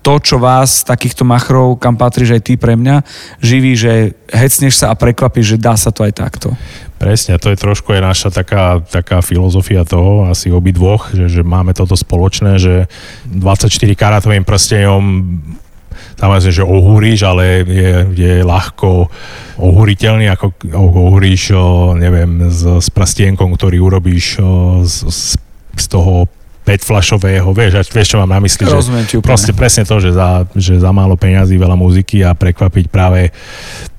to, 0.04 0.14
čo 0.20 0.36
vás, 0.36 0.84
takýchto 0.84 1.24
machrov, 1.24 1.80
kam 1.80 1.96
patríš 1.96 2.36
aj 2.36 2.42
ty 2.44 2.54
pre 2.60 2.76
mňa, 2.76 3.00
živí, 3.40 3.72
že 3.72 4.12
hecneš 4.28 4.84
sa 4.84 4.92
a 4.92 4.98
prekvapíš, 4.98 5.56
že 5.56 5.58
dá 5.58 5.72
sa 5.72 5.88
to 5.88 6.04
aj 6.04 6.12
takto. 6.12 6.52
Presne, 7.00 7.40
to 7.40 7.48
je 7.48 7.56
trošku 7.56 7.96
aj 7.96 8.02
naša 8.04 8.28
taká, 8.28 8.84
taká 8.84 9.24
filozofia 9.24 9.88
toho, 9.88 10.28
asi 10.28 10.52
obidvoch, 10.52 11.16
že, 11.16 11.32
že 11.32 11.40
máme 11.40 11.72
toto 11.72 11.96
spoločné, 11.96 12.60
že 12.60 12.84
24 13.32 13.72
karátovým 13.96 14.44
prstenom 14.44 15.02
samozrejme, 16.14 16.54
že 16.54 16.64
ohúriš, 16.64 17.26
ale 17.26 17.66
je, 17.66 17.92
je 18.14 18.32
ľahko 18.46 19.10
ohúriteľný, 19.58 20.30
ako 20.30 20.54
ohúriš, 20.70 21.54
neviem, 21.98 22.50
s, 22.50 22.62
s 22.62 22.88
prstienkom, 22.90 23.54
ktorý 23.54 23.82
urobíš 23.82 24.38
z, 24.86 24.94
z, 25.10 25.20
z 25.76 25.86
toho 25.88 26.26
petflašového, 26.64 27.44
vieš, 27.52 27.72
až- 27.78 27.92
vieš, 27.92 28.08
čo 28.10 28.18
mám 28.18 28.30
na 28.30 28.40
mysli, 28.40 28.64
že 28.64 28.72
Rozumiem 28.72 29.04
úplne. 29.04 29.20
proste 29.22 29.52
presne 29.52 29.84
to, 29.84 30.00
že 30.00 30.10
za, 30.10 30.48
že 30.56 30.80
za 30.80 30.90
málo 30.90 31.12
peňazí, 31.14 31.54
veľa 31.54 31.76
muziky 31.76 32.24
a 32.24 32.32
prekvapiť 32.32 32.88
práve 32.88 33.30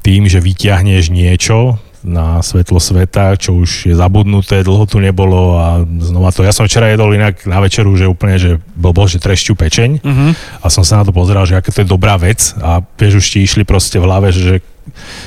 tým, 0.02 0.26
že 0.26 0.42
vyťahneš 0.42 1.10
niečo 1.10 1.78
na 2.02 2.38
svetlo 2.38 2.78
sveta, 2.78 3.34
čo 3.34 3.58
už 3.58 3.90
je 3.90 3.96
zabudnuté, 3.98 4.62
dlho 4.62 4.86
tu 4.86 4.98
nebolo 4.98 5.58
a 5.58 5.66
znova 5.82 6.30
to. 6.30 6.46
Ja 6.46 6.54
som 6.54 6.66
včera 6.66 6.86
jedol 6.88 7.14
inak 7.14 7.46
na 7.46 7.58
večeru, 7.58 7.94
že 7.94 8.06
úplne, 8.06 8.38
že 8.38 8.62
blbo, 8.74 9.06
že 9.06 9.18
trešťu 9.18 9.54
pečeň 9.54 9.90
Uh-huh. 10.02 10.32
a 10.62 10.70
som 10.70 10.82
sa 10.82 11.02
na 11.02 11.06
to 11.06 11.10
pozeral, 11.10 11.46
že 11.46 11.58
aké 11.58 11.70
to 11.70 11.82
je 11.82 11.90
dobrá 11.90 12.14
vec 12.18 12.54
a 12.62 12.82
vieš, 12.94 13.22
už 13.22 13.26
ti 13.26 13.40
išli 13.42 13.66
proste 13.66 13.98
v 13.98 14.06
hlave, 14.06 14.30
že, 14.30 14.62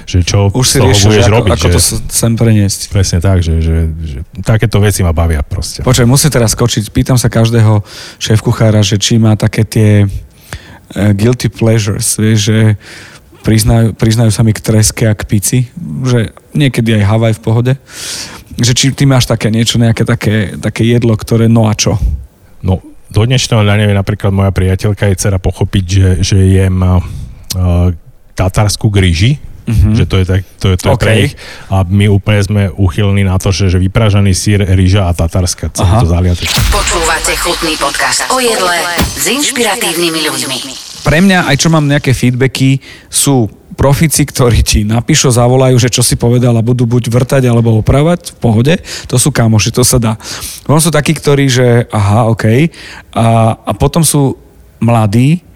že 0.08 0.24
čo 0.24 0.48
Už 0.48 0.66
si 0.66 0.78
riešil, 0.80 1.10
budeš 1.12 1.26
ako, 1.28 1.34
robiť. 1.34 1.50
ako 1.52 1.66
že, 1.66 1.72
to 1.74 1.80
sem 2.08 2.32
preniesť. 2.38 2.80
Presne 2.88 3.18
tak, 3.20 3.44
že, 3.44 3.60
že, 3.60 3.76
že 4.00 4.18
takéto 4.40 4.78
veci 4.80 5.04
ma 5.04 5.12
bavia 5.12 5.44
proste. 5.44 5.84
Počkaj, 5.84 6.08
musím 6.08 6.30
teraz 6.32 6.54
skočiť. 6.56 6.88
Pýtam 6.94 7.18
sa 7.20 7.28
každého 7.28 7.82
šéf 8.22 8.40
kuchára, 8.40 8.80
že 8.80 8.96
či 8.96 9.20
má 9.20 9.34
také 9.34 9.66
tie 9.66 9.90
uh, 10.06 11.12
guilty 11.12 11.52
pleasures, 11.52 12.16
vieš, 12.16 12.50
že 12.50 12.58
priznajú, 13.42 13.94
priznajú 13.94 14.30
sa 14.32 14.42
mi 14.42 14.52
k 14.52 14.60
treske 14.60 15.04
a 15.06 15.14
k 15.14 15.22
pici, 15.24 15.58
že 16.04 16.32
niekedy 16.54 16.98
aj 17.00 17.08
Havaj 17.08 17.34
v 17.38 17.42
pohode. 17.44 17.72
Že 18.58 18.72
či 18.74 18.84
ty 18.90 19.06
máš 19.06 19.30
také 19.30 19.54
niečo, 19.54 19.78
nejaké 19.78 20.02
také, 20.02 20.58
také 20.58 20.82
jedlo, 20.82 21.14
ktoré 21.14 21.46
no 21.46 21.70
a 21.70 21.74
čo? 21.78 21.94
No, 22.58 22.82
do 23.08 23.22
dnešného 23.24 23.62
dňa 23.62 23.74
nevie 23.78 23.94
napríklad 23.96 24.34
moja 24.34 24.50
priateľka 24.50 25.08
je 25.08 25.14
dcera 25.16 25.38
pochopiť, 25.38 25.84
že, 25.86 26.08
že 26.20 26.36
jem 26.58 26.76
uh, 26.82 27.00
tatarskú 28.36 28.90
gryži, 28.92 29.40
Mhm. 29.68 29.92
že 29.92 30.04
to 30.08 30.16
je, 30.16 30.24
tak, 30.24 30.40
to 30.56 30.72
je, 30.72 30.76
to 30.80 30.86
je 30.88 30.94
OK. 30.96 31.02
pre 31.04 31.12
nich. 31.20 31.36
A 31.68 31.84
my 31.84 32.08
úplne 32.08 32.40
sme 32.40 32.62
uchylní 32.72 33.20
na 33.28 33.36
to, 33.36 33.52
že, 33.52 33.68
že 33.68 33.76
vypražaný 33.76 34.32
sír, 34.32 34.64
rýža 34.64 35.06
a 35.06 35.12
tatarská, 35.12 35.68
celé 35.76 35.92
Aha. 35.92 36.00
to 36.00 36.08
zaliate. 36.08 36.44
Počúvate 36.72 37.32
chutný 37.36 37.76
podcast 37.76 38.24
o 38.32 38.40
jedle 38.40 38.76
s 38.96 39.28
inšpiratívnymi 39.28 40.20
ľuďmi. 40.24 40.58
Pre 41.04 41.18
mňa, 41.20 41.52
aj 41.52 41.56
čo 41.60 41.68
mám 41.68 41.84
nejaké 41.84 42.16
feedbacky, 42.16 42.80
sú 43.12 43.52
profici, 43.78 44.26
ktorí 44.26 44.66
ti 44.66 44.82
napíšu, 44.82 45.30
zavolajú, 45.30 45.78
že 45.78 45.86
čo 45.86 46.02
si 46.02 46.18
povedal 46.18 46.50
a 46.58 46.66
budú 46.66 46.82
buď 46.82 47.14
vrtať 47.14 47.46
alebo 47.46 47.78
opravať 47.78 48.34
v 48.34 48.36
pohode. 48.42 48.74
To 49.06 49.16
sú 49.20 49.30
kamoši, 49.30 49.70
to 49.70 49.86
sa 49.86 50.02
dá. 50.02 50.18
Potom 50.66 50.82
sú 50.82 50.90
takí, 50.90 51.14
ktorí, 51.14 51.46
že 51.46 51.86
aha, 51.94 52.26
OK. 52.26 52.74
A, 53.14 53.54
a 53.54 53.72
potom 53.78 54.02
sú 54.02 54.34
mladí, 54.82 55.46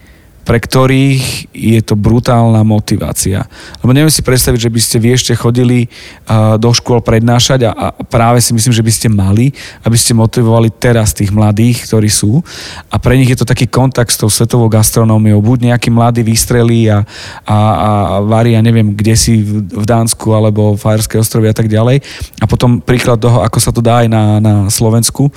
pre 0.42 0.58
ktorých 0.58 1.54
je 1.54 1.80
to 1.86 1.94
brutálna 1.94 2.66
motivácia. 2.66 3.46
Lebo 3.78 3.94
neviem 3.94 4.10
si 4.10 4.26
predstaviť, 4.26 4.66
že 4.66 4.72
by 4.74 4.80
ste 4.82 4.96
vy 4.98 5.08
ešte 5.14 5.32
chodili 5.38 5.86
uh, 5.86 6.58
do 6.58 6.74
škôl 6.74 6.98
prednášať 6.98 7.70
a, 7.70 7.70
a 7.70 7.86
práve 8.02 8.42
si 8.42 8.50
myslím, 8.50 8.74
že 8.74 8.82
by 8.82 8.92
ste 8.92 9.08
mali, 9.08 9.54
aby 9.86 9.94
ste 9.94 10.18
motivovali 10.18 10.74
teraz 10.74 11.14
tých 11.14 11.30
mladých, 11.30 11.86
ktorí 11.86 12.10
sú. 12.10 12.42
A 12.90 12.98
pre 12.98 13.14
nich 13.14 13.30
je 13.30 13.38
to 13.38 13.46
taký 13.46 13.70
kontakt 13.70 14.10
s 14.10 14.18
tou 14.18 14.26
svetovou 14.26 14.66
gastronómiou. 14.66 15.38
Buď 15.38 15.74
nejaký 15.74 15.94
mladý 15.94 16.26
vystrelí 16.26 16.90
a, 16.90 17.06
a, 17.46 17.56
a 17.56 17.90
varí, 18.26 18.58
neviem, 18.58 18.94
kde 18.98 19.14
si 19.14 19.42
v, 19.42 19.84
Dánsku 19.86 20.34
alebo 20.34 20.74
v 20.74 20.82
Fajerské 20.82 21.18
ostrovy 21.22 21.50
a 21.50 21.56
tak 21.56 21.70
ďalej. 21.70 22.02
A 22.42 22.44
potom 22.50 22.82
príklad 22.82 23.22
toho, 23.22 23.46
ako 23.46 23.58
sa 23.62 23.70
to 23.70 23.78
dá 23.78 24.02
aj 24.02 24.08
na, 24.10 24.22
na 24.42 24.54
Slovensku 24.66 25.30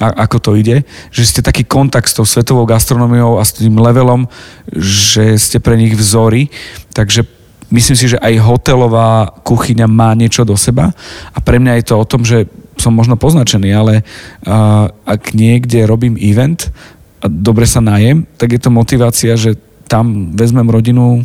a, 0.00 0.24
ako 0.24 0.36
to 0.40 0.50
ide, 0.56 0.82
že 1.12 1.28
ste 1.28 1.40
taký 1.44 1.62
kontakt 1.68 2.08
s 2.08 2.16
tou 2.16 2.24
svetovou 2.24 2.64
gastronómiou 2.64 3.36
a 3.36 3.44
s 3.44 3.52
tým 3.52 3.76
levelom, 3.76 4.24
že 4.72 5.38
ste 5.38 5.58
pre 5.58 5.76
nich 5.76 5.94
vzory, 5.94 6.50
takže 6.94 7.26
myslím 7.70 7.96
si, 7.96 8.06
že 8.10 8.18
aj 8.18 8.42
hotelová 8.42 9.30
kuchyňa 9.46 9.86
má 9.86 10.12
niečo 10.18 10.42
do 10.42 10.58
seba 10.58 10.90
a 11.34 11.38
pre 11.38 11.62
mňa 11.62 11.80
je 11.80 11.84
to 11.86 11.94
o 11.96 12.08
tom, 12.08 12.26
že 12.26 12.50
som 12.80 12.96
možno 12.96 13.20
poznačený, 13.20 13.70
ale 13.76 13.94
uh, 14.00 14.88
ak 15.04 15.36
niekde 15.36 15.84
robím 15.84 16.16
event 16.16 16.72
a 17.20 17.28
dobre 17.28 17.68
sa 17.68 17.84
najem, 17.84 18.24
tak 18.40 18.56
je 18.56 18.60
to 18.60 18.72
motivácia, 18.72 19.36
že 19.36 19.60
tam 19.84 20.32
vezmem 20.32 20.64
rodinu 20.64 21.20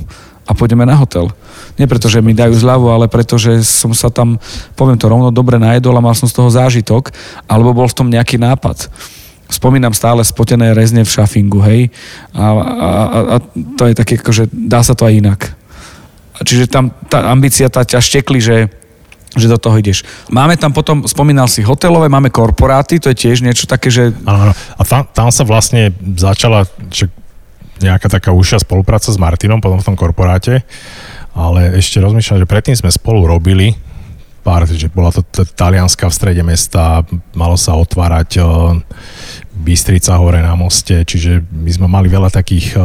a 0.45 0.51
pôjdeme 0.53 0.85
na 0.85 0.93
hotel. 0.93 1.31
Nie 1.79 1.89
preto, 1.89 2.11
že 2.11 2.21
mi 2.21 2.37
dajú 2.37 2.53
zľavu, 2.53 2.91
ale 2.91 3.09
preto, 3.09 3.39
že 3.39 3.65
som 3.65 3.95
sa 3.95 4.13
tam, 4.13 4.37
poviem 4.77 4.99
to 4.99 5.09
rovno, 5.09 5.33
dobre 5.33 5.57
najedol 5.57 5.97
a 5.97 6.05
mal 6.05 6.13
som 6.13 6.29
z 6.29 6.37
toho 6.37 6.49
zážitok, 6.51 7.09
alebo 7.49 7.73
bol 7.73 7.89
v 7.89 7.97
tom 7.97 8.07
nejaký 8.11 8.37
nápad. 8.37 8.91
Spomínam 9.45 9.93
stále 9.93 10.25
spotené 10.25 10.73
rezne 10.73 11.05
v 11.05 11.13
šafingu, 11.13 11.61
hej. 11.61 11.93
A, 12.33 12.45
a, 12.49 12.89
a, 12.89 13.19
a 13.19 13.35
to 13.77 13.83
je 13.85 13.93
také, 13.93 14.17
že 14.17 14.49
dá 14.49 14.81
sa 14.81 14.97
to 14.97 15.05
aj 15.05 15.13
inak. 15.13 15.41
Čiže 16.41 16.67
tam 16.67 16.91
tá 17.07 17.31
ambícia 17.31 17.69
tá 17.71 17.85
ťa 17.85 18.01
štekli, 18.01 18.41
že 18.41 18.57
že 19.35 19.51
do 19.51 19.59
toho 19.59 19.75
ideš. 19.75 20.07
Máme 20.31 20.55
tam 20.55 20.71
potom, 20.71 21.03
spomínal 21.03 21.51
si 21.51 21.59
hotelové, 21.59 22.07
máme 22.07 22.31
korporáty, 22.31 23.03
to 23.03 23.11
je 23.11 23.27
tiež 23.27 23.43
niečo 23.43 23.67
také, 23.67 23.91
že... 23.91 24.15
Áno, 24.23 24.55
a 24.55 24.81
tam, 24.87 25.03
tam 25.11 25.27
sa 25.27 25.43
vlastne 25.43 25.91
začala 26.15 26.63
že 26.87 27.11
nejaká 27.83 28.07
taká 28.07 28.31
užšia 28.31 28.63
spolupráca 28.63 29.11
s 29.11 29.19
Martinom 29.19 29.59
potom 29.59 29.83
v 29.83 29.87
tom 29.91 29.99
korporáte, 29.99 30.63
ale 31.35 31.75
ešte 31.75 31.99
rozmýšľam, 31.99 32.47
že 32.47 32.47
predtým 32.47 32.75
sme 32.79 32.87
spolu 32.87 33.27
robili 33.27 33.75
pár, 34.45 34.69
že 34.69 34.87
bola 34.93 35.09
to 35.09 35.25
talianska 35.57 36.07
v 36.07 36.13
strede 36.15 36.43
mesta, 36.45 37.01
malo 37.33 37.57
sa 37.57 37.75
otvárať 37.75 38.39
Bystrica 39.55 40.19
hore 40.19 40.43
na 40.43 40.53
moste, 40.59 41.07
čiže 41.07 41.39
my 41.51 41.71
sme 41.71 41.87
mali 41.87 42.11
veľa 42.11 42.29
takých 42.29 42.75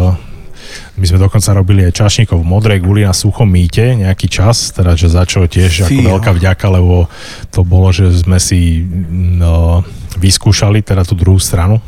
my 0.95 1.03
sme 1.03 1.19
dokonca 1.19 1.51
robili 1.51 1.83
aj 1.83 1.99
čašníkov 1.99 2.39
v 2.39 2.47
modrej 2.47 2.79
guli 2.79 3.03
na 3.03 3.11
suchom 3.11 3.49
mýte 3.49 3.99
nejaký 3.99 4.31
čas, 4.31 4.71
teda 4.71 4.95
že 4.95 5.11
začalo 5.11 5.51
tiež 5.51 5.91
ako 5.91 5.99
veľká 6.15 6.31
vďaka, 6.31 6.67
lebo 6.71 7.11
to 7.51 7.67
bolo, 7.67 7.91
že 7.91 8.15
sme 8.15 8.39
si 8.39 8.87
no, 9.11 9.83
vyskúšali 10.15 10.87
teda 10.87 11.03
tú 11.03 11.19
druhú 11.19 11.43
stranu 11.43 11.83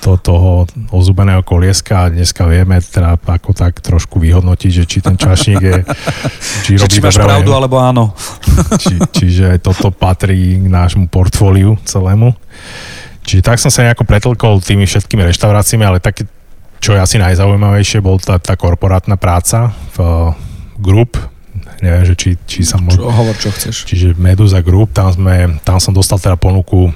to, 0.00 0.16
toho 0.16 0.64
ozubeného 0.90 1.44
kolieska 1.44 2.08
a 2.08 2.12
dneska 2.12 2.48
vieme 2.48 2.80
teda 2.80 3.20
ako 3.20 3.52
tak 3.52 3.84
trošku 3.84 4.16
vyhodnotiť, 4.16 4.70
že 4.72 4.84
či 4.88 4.98
ten 5.04 5.16
čašník 5.16 5.60
je... 5.60 5.78
Či, 6.64 6.70
robí 6.80 6.96
či 6.96 7.00
máš 7.04 7.20
pravdu, 7.20 7.52
alebo 7.52 7.76
áno. 7.76 8.16
či, 8.80 8.96
čiže 8.96 9.60
toto 9.60 9.92
patrí 9.92 10.56
k 10.56 10.66
nášmu 10.68 11.12
portfóliu 11.12 11.76
celému. 11.84 12.32
Čiže 13.24 13.42
tak 13.42 13.56
som 13.56 13.72
sa 13.72 13.88
nejako 13.88 14.04
pretlkol 14.04 14.60
tými 14.60 14.84
všetkými 14.84 15.24
reštauráciami, 15.32 15.84
ale 15.84 15.98
také 15.98 16.28
čo 16.84 16.92
je 16.92 17.00
asi 17.00 17.16
najzaujímavejšie, 17.16 18.04
bol 18.04 18.20
tá, 18.20 18.36
tá 18.36 18.60
korporátna 18.60 19.16
práca 19.16 19.72
v 19.96 19.98
uh, 20.04 20.36
Group, 20.76 21.16
neviem, 21.80 22.04
že 22.04 22.12
či, 22.12 22.36
či 22.44 22.60
sa 22.60 22.76
môže... 22.76 23.00
Čo, 23.00 23.08
hovor, 23.08 23.32
čo 23.40 23.48
chceš. 23.48 23.88
Čiže 23.88 24.12
Medusa 24.20 24.60
Group, 24.60 24.92
tam, 24.92 25.08
sme, 25.08 25.56
tam 25.64 25.80
som 25.80 25.96
dostal 25.96 26.20
teda 26.20 26.36
ponuku 26.36 26.92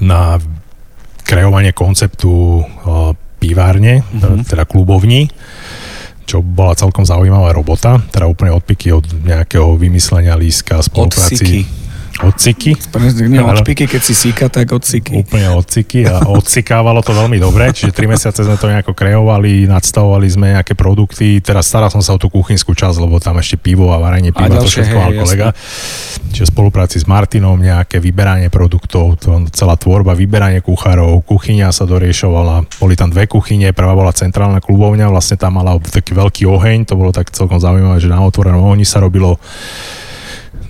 na 0.00 0.40
kreovanie 1.28 1.76
konceptu 1.76 2.64
uh, 2.64 3.12
pivárne, 3.36 4.00
mm-hmm. 4.00 4.48
teda 4.48 4.64
klubovní, 4.64 5.28
čo 6.24 6.40
bola 6.40 6.72
celkom 6.72 7.04
zaujímavá 7.04 7.52
robota, 7.52 8.00
teda 8.08 8.32
úplne 8.32 8.56
odpiky 8.56 8.96
od 8.96 9.04
nejakého 9.12 9.76
vymyslenia 9.76 10.40
líska, 10.40 10.80
spolupráci. 10.80 11.68
Od 11.68 11.79
Odciky. 12.20 12.76
Nie 13.32 13.40
odpiky, 13.40 13.88
keď 13.88 14.02
si 14.04 14.12
síka, 14.12 14.52
tak 14.52 14.68
odciky. 14.68 15.24
Úplne 15.24 15.56
odciky 15.56 16.04
a 16.04 16.28
odcikávalo 16.28 17.00
to 17.00 17.16
veľmi 17.16 17.40
dobre, 17.40 17.72
čiže 17.72 17.96
3 17.96 18.12
mesiace 18.12 18.44
sme 18.44 18.60
to 18.60 18.68
nejako 18.68 18.92
kreovali, 18.92 19.64
nadstavovali 19.64 20.28
sme 20.28 20.52
nejaké 20.52 20.76
produkty, 20.76 21.40
teraz 21.40 21.72
staral 21.72 21.88
som 21.88 22.04
sa 22.04 22.12
o 22.12 22.20
tú 22.20 22.28
kuchynskú 22.28 22.76
časť, 22.76 23.00
lebo 23.00 23.16
tam 23.16 23.40
ešte 23.40 23.56
pivo 23.56 23.88
a 23.96 23.98
varenie 23.98 24.36
piva, 24.36 24.52
a 24.52 24.60
to 24.60 24.68
všetko 24.68 24.96
mal 25.00 25.12
kolega. 25.16 25.56
Čiže 26.30 26.52
spolupráci 26.52 27.00
s 27.00 27.08
Martinom, 27.08 27.56
nejaké 27.56 27.98
vyberanie 27.98 28.52
produktov, 28.52 29.16
to, 29.16 29.48
celá 29.50 29.80
tvorba, 29.80 30.12
vyberanie 30.12 30.60
kuchárov, 30.60 31.24
kuchyňa 31.24 31.72
sa 31.72 31.88
doriešovala, 31.88 32.68
boli 32.78 33.00
tam 33.00 33.08
dve 33.08 33.32
kuchyne, 33.32 33.72
prvá 33.72 33.96
bola 33.96 34.12
centrálna 34.12 34.60
klubovňa, 34.60 35.08
vlastne 35.08 35.40
tam 35.40 35.56
mala 35.56 35.80
taký 35.80 36.12
veľký 36.12 36.44
oheň, 36.44 36.84
to 36.84 37.00
bolo 37.00 37.16
tak 37.16 37.32
celkom 37.32 37.56
zaujímavé, 37.56 37.96
že 37.96 38.12
na 38.12 38.20
otvorenom 38.20 38.60
ohni 38.60 38.84
sa 38.84 39.00
robilo 39.00 39.40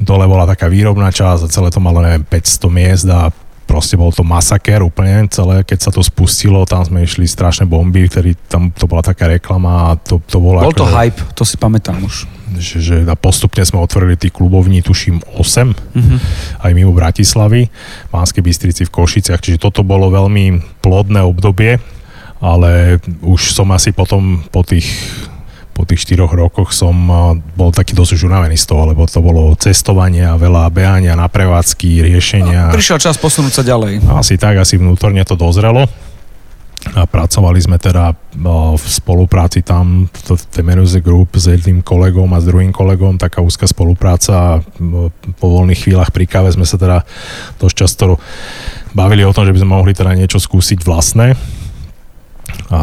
dole 0.00 0.24
bola 0.24 0.48
taká 0.48 0.66
výrobná 0.66 1.12
časť 1.12 1.46
a 1.46 1.52
celé 1.52 1.68
to 1.68 1.78
malo, 1.78 2.00
neviem, 2.00 2.24
500 2.24 2.72
miest 2.72 3.06
a 3.12 3.28
proste 3.70 3.94
bol 3.94 4.10
to 4.10 4.26
masaker 4.26 4.82
úplne 4.82 5.30
celé, 5.30 5.62
keď 5.62 5.78
sa 5.78 5.90
to 5.94 6.02
spustilo, 6.02 6.66
tam 6.66 6.82
sme 6.82 7.06
išli 7.06 7.22
strašné 7.22 7.70
bomby, 7.70 8.10
ktorý 8.10 8.34
tam 8.50 8.74
to 8.74 8.90
bola 8.90 8.98
taká 8.98 9.30
reklama 9.30 9.94
a 9.94 10.00
to, 10.00 10.18
to 10.26 10.42
bolo 10.42 10.58
Bol 10.58 10.74
ako, 10.74 10.82
to 10.82 10.90
hype, 10.90 11.20
to 11.38 11.46
si 11.46 11.54
pamätám 11.54 12.02
už. 12.02 12.26
Že, 12.50 12.76
že 12.82 12.96
a 13.06 13.14
postupne 13.14 13.62
sme 13.62 13.78
otvorili 13.78 14.18
tých 14.18 14.34
klubovní, 14.34 14.82
tuším 14.82 15.22
8, 15.38 15.70
mm-hmm. 15.70 16.18
aj 16.66 16.72
mimo 16.74 16.90
Bratislavy, 16.90 17.70
v 17.70 18.10
Banskej 18.10 18.42
Bystrici, 18.42 18.82
v 18.82 18.90
Košiciach, 18.90 19.38
čiže 19.38 19.62
toto 19.62 19.86
bolo 19.86 20.10
veľmi 20.10 20.58
plodné 20.82 21.22
obdobie, 21.22 21.78
ale 22.42 22.98
už 23.22 23.54
som 23.54 23.70
asi 23.70 23.94
potom 23.94 24.42
po 24.50 24.66
tých 24.66 24.90
po 25.80 25.88
tých 25.88 26.04
štyroch 26.04 26.36
rokoch 26.36 26.76
som 26.76 26.92
bol 27.56 27.72
taký 27.72 27.96
dosť 27.96 28.28
unavený 28.28 28.60
z 28.60 28.68
toho, 28.68 28.92
lebo 28.92 29.08
to 29.08 29.24
bolo 29.24 29.56
cestovanie 29.56 30.28
a 30.28 30.36
veľa 30.36 30.68
behania 30.68 31.16
na 31.16 31.24
prevádzky, 31.24 32.04
riešenia. 32.04 32.68
A 32.68 32.76
prišiel 32.76 33.00
čas 33.00 33.16
posunúť 33.16 33.52
sa 33.56 33.64
ďalej. 33.64 34.04
Asi 34.12 34.36
tak, 34.36 34.60
asi 34.60 34.76
vnútorne 34.76 35.24
to 35.24 35.40
dozrelo. 35.40 35.88
A 36.96 37.04
pracovali 37.08 37.60
sme 37.60 37.80
teda 37.80 38.12
v 38.76 38.84
spolupráci 38.84 39.64
tam 39.64 40.08
v 40.08 40.36
tej 40.52 40.64
Menuse 40.64 41.00
Group 41.00 41.36
s 41.36 41.48
jedným 41.48 41.80
kolegom 41.80 42.28
a 42.32 42.40
s 42.40 42.48
druhým 42.48 42.72
kolegom, 42.72 43.16
taká 43.16 43.40
úzka 43.40 43.64
spolupráca. 43.64 44.64
Po 45.40 45.46
voľných 45.48 45.80
chvíľach 45.80 46.12
pri 46.12 46.28
káve 46.28 46.52
sme 46.52 46.68
sa 46.68 46.76
teda 46.76 47.04
dosť 47.60 47.76
často 47.76 48.20
bavili 48.92 49.24
o 49.24 49.32
tom, 49.32 49.48
že 49.48 49.52
by 49.52 49.60
sme 49.64 49.76
mohli 49.76 49.92
teda 49.96 50.12
niečo 50.12 50.40
skúsiť 50.40 50.84
vlastné. 50.84 51.36
A 52.72 52.80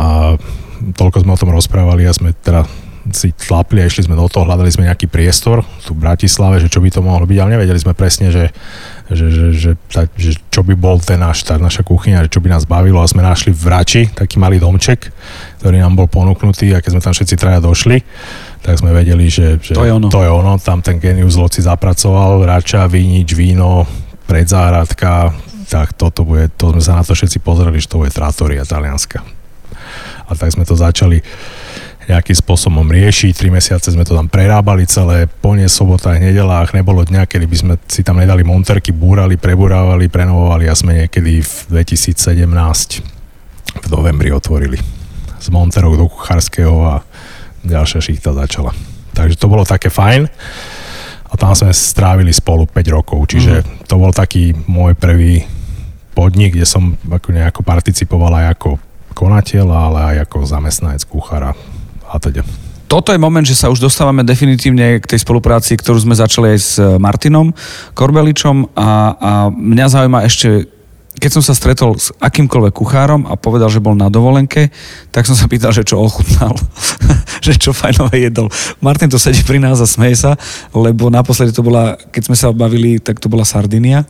toľko 0.93 1.25
sme 1.25 1.33
o 1.33 1.41
tom 1.41 1.49
rozprávali 1.49 2.05
a 2.05 2.13
sme 2.13 2.37
teda 2.37 2.69
si 3.13 3.31
tlapli 3.35 3.83
a 3.83 3.87
išli 3.87 4.07
sme 4.07 4.15
do 4.15 4.27
toho, 4.27 4.47
hľadali 4.47 4.71
sme 4.71 4.87
nejaký 4.87 5.07
priestor 5.11 5.63
tu 5.83 5.95
v 5.95 6.03
Bratislave, 6.03 6.59
že 6.59 6.71
čo 6.71 6.83
by 6.83 6.89
to 6.91 7.01
mohlo 7.03 7.23
byť, 7.23 7.37
ale 7.39 7.53
nevedeli 7.59 7.79
sme 7.79 7.93
presne, 7.93 8.31
že, 8.33 8.51
že, 9.11 9.27
že, 9.29 9.45
že, 9.53 9.71
tak, 9.91 10.11
že 10.15 10.35
čo 10.51 10.63
by 10.63 10.73
bol 10.75 10.99
ten 10.99 11.19
náš, 11.19 11.47
tá 11.47 11.55
naša 11.55 11.85
kuchyňa, 11.85 12.27
že 12.27 12.33
čo 12.33 12.43
by 12.43 12.51
nás 12.51 12.67
bavilo 12.67 12.99
a 12.99 13.07
sme 13.07 13.23
našli 13.23 13.55
v 13.55 13.65
Rači 13.67 14.03
taký 14.11 14.39
malý 14.39 14.57
domček, 14.59 15.11
ktorý 15.63 15.79
nám 15.79 15.95
bol 15.95 16.07
ponúknutý 16.11 16.75
a 16.75 16.81
keď 16.83 16.97
sme 16.97 17.05
tam 17.05 17.13
všetci 17.15 17.35
traja 17.39 17.59
došli, 17.63 17.97
tak 18.63 18.79
sme 18.79 18.91
vedeli, 18.91 19.31
že, 19.31 19.61
že 19.61 19.77
to, 19.77 19.85
je 19.87 19.91
ono. 19.93 20.07
to 20.11 20.21
je 20.23 20.31
ono, 20.31 20.59
tam 20.59 20.83
ten 20.83 20.99
genius 20.99 21.39
loci 21.39 21.63
zapracoval, 21.63 22.43
Rača, 22.43 22.89
vínič, 22.89 23.31
víno, 23.37 23.87
predzáhradka, 24.27 25.31
tak 25.67 25.95
toto 25.95 26.23
bude, 26.23 26.47
to 26.55 26.71
sme 26.75 26.81
sa 26.83 26.99
na 26.99 27.03
to 27.03 27.15
všetci 27.15 27.43
pozreli, 27.43 27.79
že 27.79 27.91
to 27.91 27.99
bude 27.99 28.11
trátoria 28.11 28.63
talianska. 28.63 29.23
A 30.27 30.35
tak 30.35 30.51
sme 30.51 30.67
to 30.67 30.75
začali 30.75 31.23
nejakým 32.07 32.37
spôsobom 32.39 32.87
riešiť. 32.87 33.35
Tri 33.35 33.51
mesiace 33.51 33.91
sme 33.91 34.07
to 34.07 34.15
tam 34.15 34.31
prerábali 34.31 34.87
celé, 34.87 35.27
plne 35.27 35.67
sobota 35.67 36.15
a 36.15 36.19
nedelách, 36.19 36.71
nebolo 36.71 37.03
dňa, 37.03 37.27
kedy 37.27 37.45
by 37.45 37.57
sme 37.59 37.73
si 37.91 38.01
tam 38.01 38.23
nedali 38.23 38.47
monterky, 38.47 38.95
búrali, 38.95 39.35
preburávali, 39.35 40.07
prenovovali 40.07 40.71
a 40.71 40.73
sme 40.73 41.03
niekedy 41.05 41.43
v 41.43 41.53
2017 41.83 42.47
v 43.77 43.87
novembri 43.91 44.31
otvorili. 44.31 44.79
Z 45.37 45.51
monterok 45.51 45.99
do 45.99 46.07
kuchárskeho 46.07 46.75
a 46.87 46.95
ďalšia 47.67 47.99
šichta 47.99 48.31
začala. 48.31 48.71
Takže 49.11 49.35
to 49.35 49.51
bolo 49.51 49.67
také 49.67 49.91
fajn 49.91 50.31
a 51.27 51.33
tam 51.35 51.51
sme 51.51 51.75
strávili 51.75 52.31
spolu 52.31 52.63
5 52.71 52.95
rokov, 52.95 53.19
čiže 53.27 53.61
mm. 53.61 53.91
to 53.91 53.99
bol 53.99 54.15
taký 54.15 54.55
môj 54.65 54.95
prvý 54.95 55.43
podnik, 56.15 56.55
kde 56.55 56.63
som 56.63 56.95
ako 57.11 57.35
nejako 57.35 57.61
participoval 57.67 58.31
aj 58.31 58.57
ako 58.57 58.69
konateľ, 59.11 59.67
ale 59.69 59.99
aj 60.15 60.15
ako 60.29 60.37
zamestnanec 60.47 61.03
kuchára 61.03 61.51
a 62.07 62.15
teda. 62.19 62.43
Toto 62.87 63.11
je 63.11 63.19
moment, 63.19 63.43
že 63.43 63.51
sa 63.51 63.67
už 63.67 63.83
dostávame 63.83 64.23
definitívne 64.23 65.03
k 65.03 65.05
tej 65.05 65.19
spolupráci, 65.19 65.75
ktorú 65.75 65.99
sme 65.99 66.15
začali 66.15 66.55
aj 66.55 66.59
s 66.59 66.79
Martinom 66.79 67.51
Korbeličom 67.91 68.71
a, 68.79 69.11
a 69.11 69.31
mňa 69.51 69.85
zaujíma 69.91 70.23
ešte 70.23 70.71
keď 71.17 71.31
som 71.33 71.43
sa 71.43 71.57
stretol 71.57 71.97
s 71.97 72.13
akýmkoľvek 72.21 72.73
kuchárom 72.77 73.25
a 73.25 73.33
povedal, 73.33 73.73
že 73.73 73.81
bol 73.81 73.97
na 73.97 74.07
dovolenke, 74.07 74.69
tak 75.09 75.25
som 75.25 75.33
sa 75.33 75.49
pýtal, 75.49 75.73
že 75.73 75.81
čo 75.81 75.97
ochutnal, 75.97 76.53
že 77.45 77.57
čo 77.57 77.73
fajnové 77.73 78.29
jedol. 78.29 78.53
Martin 78.79 79.09
to 79.09 79.17
sedí 79.17 79.41
pri 79.41 79.57
nás 79.57 79.81
a 79.81 79.89
smeje 79.89 80.21
sa, 80.21 80.37
lebo 80.77 81.09
naposledy 81.09 81.49
to 81.53 81.65
bola, 81.65 81.97
keď 82.13 82.21
sme 82.29 82.37
sa 82.37 82.53
bavili, 82.53 83.01
tak 83.01 83.17
to 83.17 83.27
bola 83.27 83.43
Sardinia. 83.43 84.05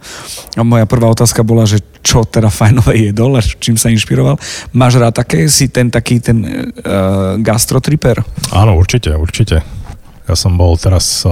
A 0.59 0.61
moja 0.67 0.83
prvá 0.83 1.07
otázka 1.07 1.47
bola, 1.47 1.63
že 1.63 1.79
čo 2.03 2.27
teda 2.27 2.51
fajnové 2.51 3.11
jedol 3.11 3.39
a 3.39 3.41
čím 3.41 3.79
sa 3.79 3.87
inšpiroval. 3.87 4.35
Máš 4.75 4.99
rád 4.99 5.15
také, 5.15 5.47
si 5.47 5.71
ten 5.71 5.87
taký 5.87 6.19
ten 6.19 6.43
uh, 6.43 7.39
gastrotriper? 7.39 8.19
Áno, 8.51 8.75
určite, 8.75 9.15
určite. 9.15 9.86
Ja 10.27 10.35
som 10.35 10.59
bol 10.59 10.75
teraz, 10.75 11.23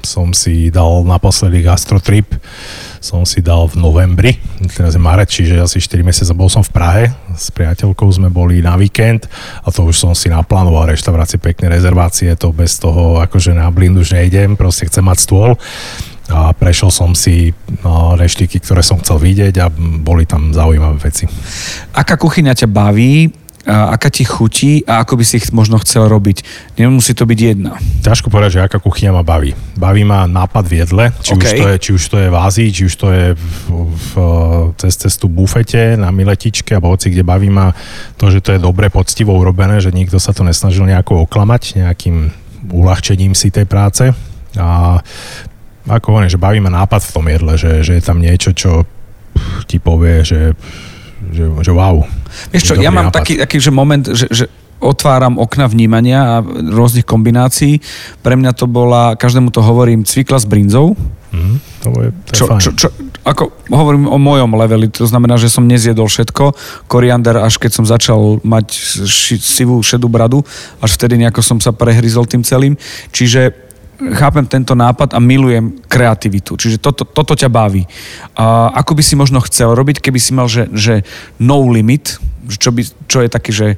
som 0.00 0.26
si 0.32 0.72
dal 0.72 1.04
naposledy 1.04 1.60
gastrotrip 1.60 2.32
som 2.98 3.22
si 3.22 3.38
dal 3.38 3.70
v 3.70 3.78
novembri, 3.78 4.32
teraz 4.74 4.98
je 4.98 5.02
marec, 5.02 5.30
čiže 5.30 5.62
asi 5.62 5.78
4 5.78 6.02
mesiace 6.02 6.34
bol 6.34 6.50
som 6.50 6.66
v 6.66 6.74
Prahe, 6.74 7.04
s 7.34 7.50
priateľkou 7.54 8.10
sme 8.10 8.28
boli 8.28 8.58
na 8.58 8.74
víkend 8.74 9.30
a 9.62 9.70
to 9.70 9.86
už 9.86 9.96
som 9.96 10.12
si 10.18 10.28
naplánoval 10.28 10.90
reštaurácie, 10.90 11.38
pekné 11.38 11.70
rezervácie, 11.70 12.34
to 12.34 12.50
bez 12.50 12.76
toho 12.82 13.22
akože 13.22 13.54
na 13.54 13.70
blind 13.70 13.96
už 13.98 14.18
nejdem, 14.18 14.58
proste 14.58 14.90
chcem 14.90 15.06
mať 15.06 15.18
stôl 15.22 15.50
a 16.28 16.52
prešiel 16.52 16.92
som 16.92 17.16
si 17.16 17.56
reštiky, 18.18 18.60
ktoré 18.60 18.84
som 18.84 19.00
chcel 19.00 19.16
vidieť 19.16 19.54
a 19.64 19.72
boli 19.72 20.28
tam 20.28 20.52
zaujímavé 20.52 21.00
veci. 21.00 21.24
Aká 21.96 22.20
kuchyňa 22.20 22.52
ťa 22.52 22.68
baví? 22.68 23.32
Aká 23.68 24.08
ti 24.08 24.24
chutí 24.24 24.80
a 24.88 25.04
ako 25.04 25.20
by 25.20 25.24
si 25.28 25.36
ich 25.36 25.52
možno 25.52 25.76
chcel 25.84 26.08
robiť. 26.08 26.40
Nemusí 26.80 27.12
to 27.12 27.28
byť 27.28 27.38
jedna. 27.38 27.76
Ťažko 28.00 28.32
povedať, 28.32 28.56
že 28.56 28.64
aká 28.64 28.80
kuchyňa 28.80 29.12
ma 29.12 29.20
baví. 29.20 29.52
Baví 29.76 30.08
ma 30.08 30.24
nápad 30.24 30.64
v 30.64 30.74
jedle, 30.80 31.04
či, 31.20 31.36
OK. 31.36 31.44
už, 31.44 31.52
to 31.52 31.68
je, 31.68 31.76
či 31.76 31.90
už 31.92 32.04
to 32.08 32.16
je 32.16 32.28
v 32.32 32.36
Ázii, 32.36 32.68
či 32.72 32.82
už 32.88 32.94
to 32.96 33.08
je 33.12 33.26
v, 33.36 33.50
v, 33.92 34.12
cez 34.80 34.92
cestu 34.96 35.28
bufete 35.28 36.00
na 36.00 36.08
miletičke 36.08 36.72
alebo 36.72 36.96
hoci 36.96 37.12
kde 37.12 37.20
baví 37.20 37.52
ma 37.52 37.76
to, 38.16 38.32
že 38.32 38.40
to 38.40 38.56
je 38.56 38.64
dobre 38.64 38.88
poctivo 38.88 39.36
urobené, 39.36 39.84
že 39.84 39.92
nikto 39.92 40.16
sa 40.16 40.32
to 40.32 40.48
nesnažil 40.48 40.88
nejako 40.88 41.28
oklamať 41.28 41.84
nejakým 41.84 42.32
uľahčením 42.72 43.36
si 43.36 43.52
tej 43.52 43.68
práce. 43.68 44.08
A 44.56 44.98
ako 45.88 46.16
hovorím, 46.16 46.32
že 46.32 46.40
baví 46.40 46.60
ma 46.64 46.72
nápad 46.72 47.04
v 47.04 47.12
tom 47.12 47.26
jedle, 47.28 47.52
že, 47.60 47.84
že 47.84 48.00
je 48.00 48.02
tam 48.04 48.20
niečo, 48.20 48.56
čo 48.56 48.88
ti 49.68 49.76
povie, 49.76 50.24
že, 50.24 50.56
že, 51.32 51.44
že 51.62 51.72
wow. 51.72 52.02
Vieš 52.52 52.62
čo, 52.62 52.74
ja 52.78 52.92
mám 52.92 53.08
nápad. 53.08 53.16
taký, 53.20 53.34
taký 53.40 53.56
že 53.60 53.70
moment, 53.70 54.04
že, 54.04 54.26
že 54.30 54.44
otváram 54.78 55.42
okna 55.42 55.66
vnímania 55.66 56.18
a 56.22 56.34
rôznych 56.46 57.02
kombinácií. 57.02 57.82
Pre 58.22 58.34
mňa 58.38 58.54
to 58.54 58.70
bola, 58.70 59.18
každému 59.18 59.50
to 59.50 59.58
hovorím, 59.58 60.06
cvikla 60.06 60.38
s 60.38 60.46
brinzou. 60.46 60.94
Mhm, 61.34 61.54
to 61.84 61.88
je, 61.98 62.08
to 62.08 62.30
je 62.32 62.36
Čo, 62.38 62.44
fajn. 62.46 62.60
čo, 62.62 62.70
čo, 62.78 62.88
ako 63.26 63.52
hovorím 63.68 64.08
o 64.08 64.16
mojom 64.16 64.56
leveli, 64.56 64.88
to 64.88 65.04
znamená, 65.04 65.36
že 65.36 65.52
som 65.52 65.68
nezjedol 65.68 66.08
všetko. 66.08 66.56
Koriander, 66.88 67.44
až 67.44 67.60
keď 67.60 67.70
som 67.74 67.84
začal 67.84 68.40
mať 68.40 68.66
ši, 69.04 69.36
sivú 69.36 69.76
šedú 69.84 70.08
bradu, 70.08 70.40
až 70.80 70.96
vtedy 70.96 71.20
nejako 71.20 71.44
som 71.44 71.58
sa 71.60 71.74
prehryzol 71.76 72.24
tým 72.24 72.40
celým. 72.40 72.80
Čiže 73.12 73.67
chápem 73.98 74.46
tento 74.46 74.78
nápad 74.78 75.14
a 75.14 75.18
milujem 75.18 75.74
kreativitu. 75.90 76.54
Čiže 76.54 76.78
toto, 76.78 77.02
toto 77.02 77.34
ťa 77.34 77.50
baví. 77.50 77.82
A 78.38 78.70
ako 78.70 78.94
by 78.94 79.02
si 79.02 79.18
možno 79.18 79.42
chcel 79.42 79.74
robiť, 79.74 79.98
keby 79.98 80.18
si 80.22 80.30
mal, 80.30 80.46
že, 80.46 80.70
že 80.70 81.02
no 81.42 81.66
limit, 81.66 82.22
čo, 82.46 82.70
by, 82.70 82.82
čo 83.10 83.26
je 83.26 83.28
taký, 83.28 83.50
že 83.50 83.68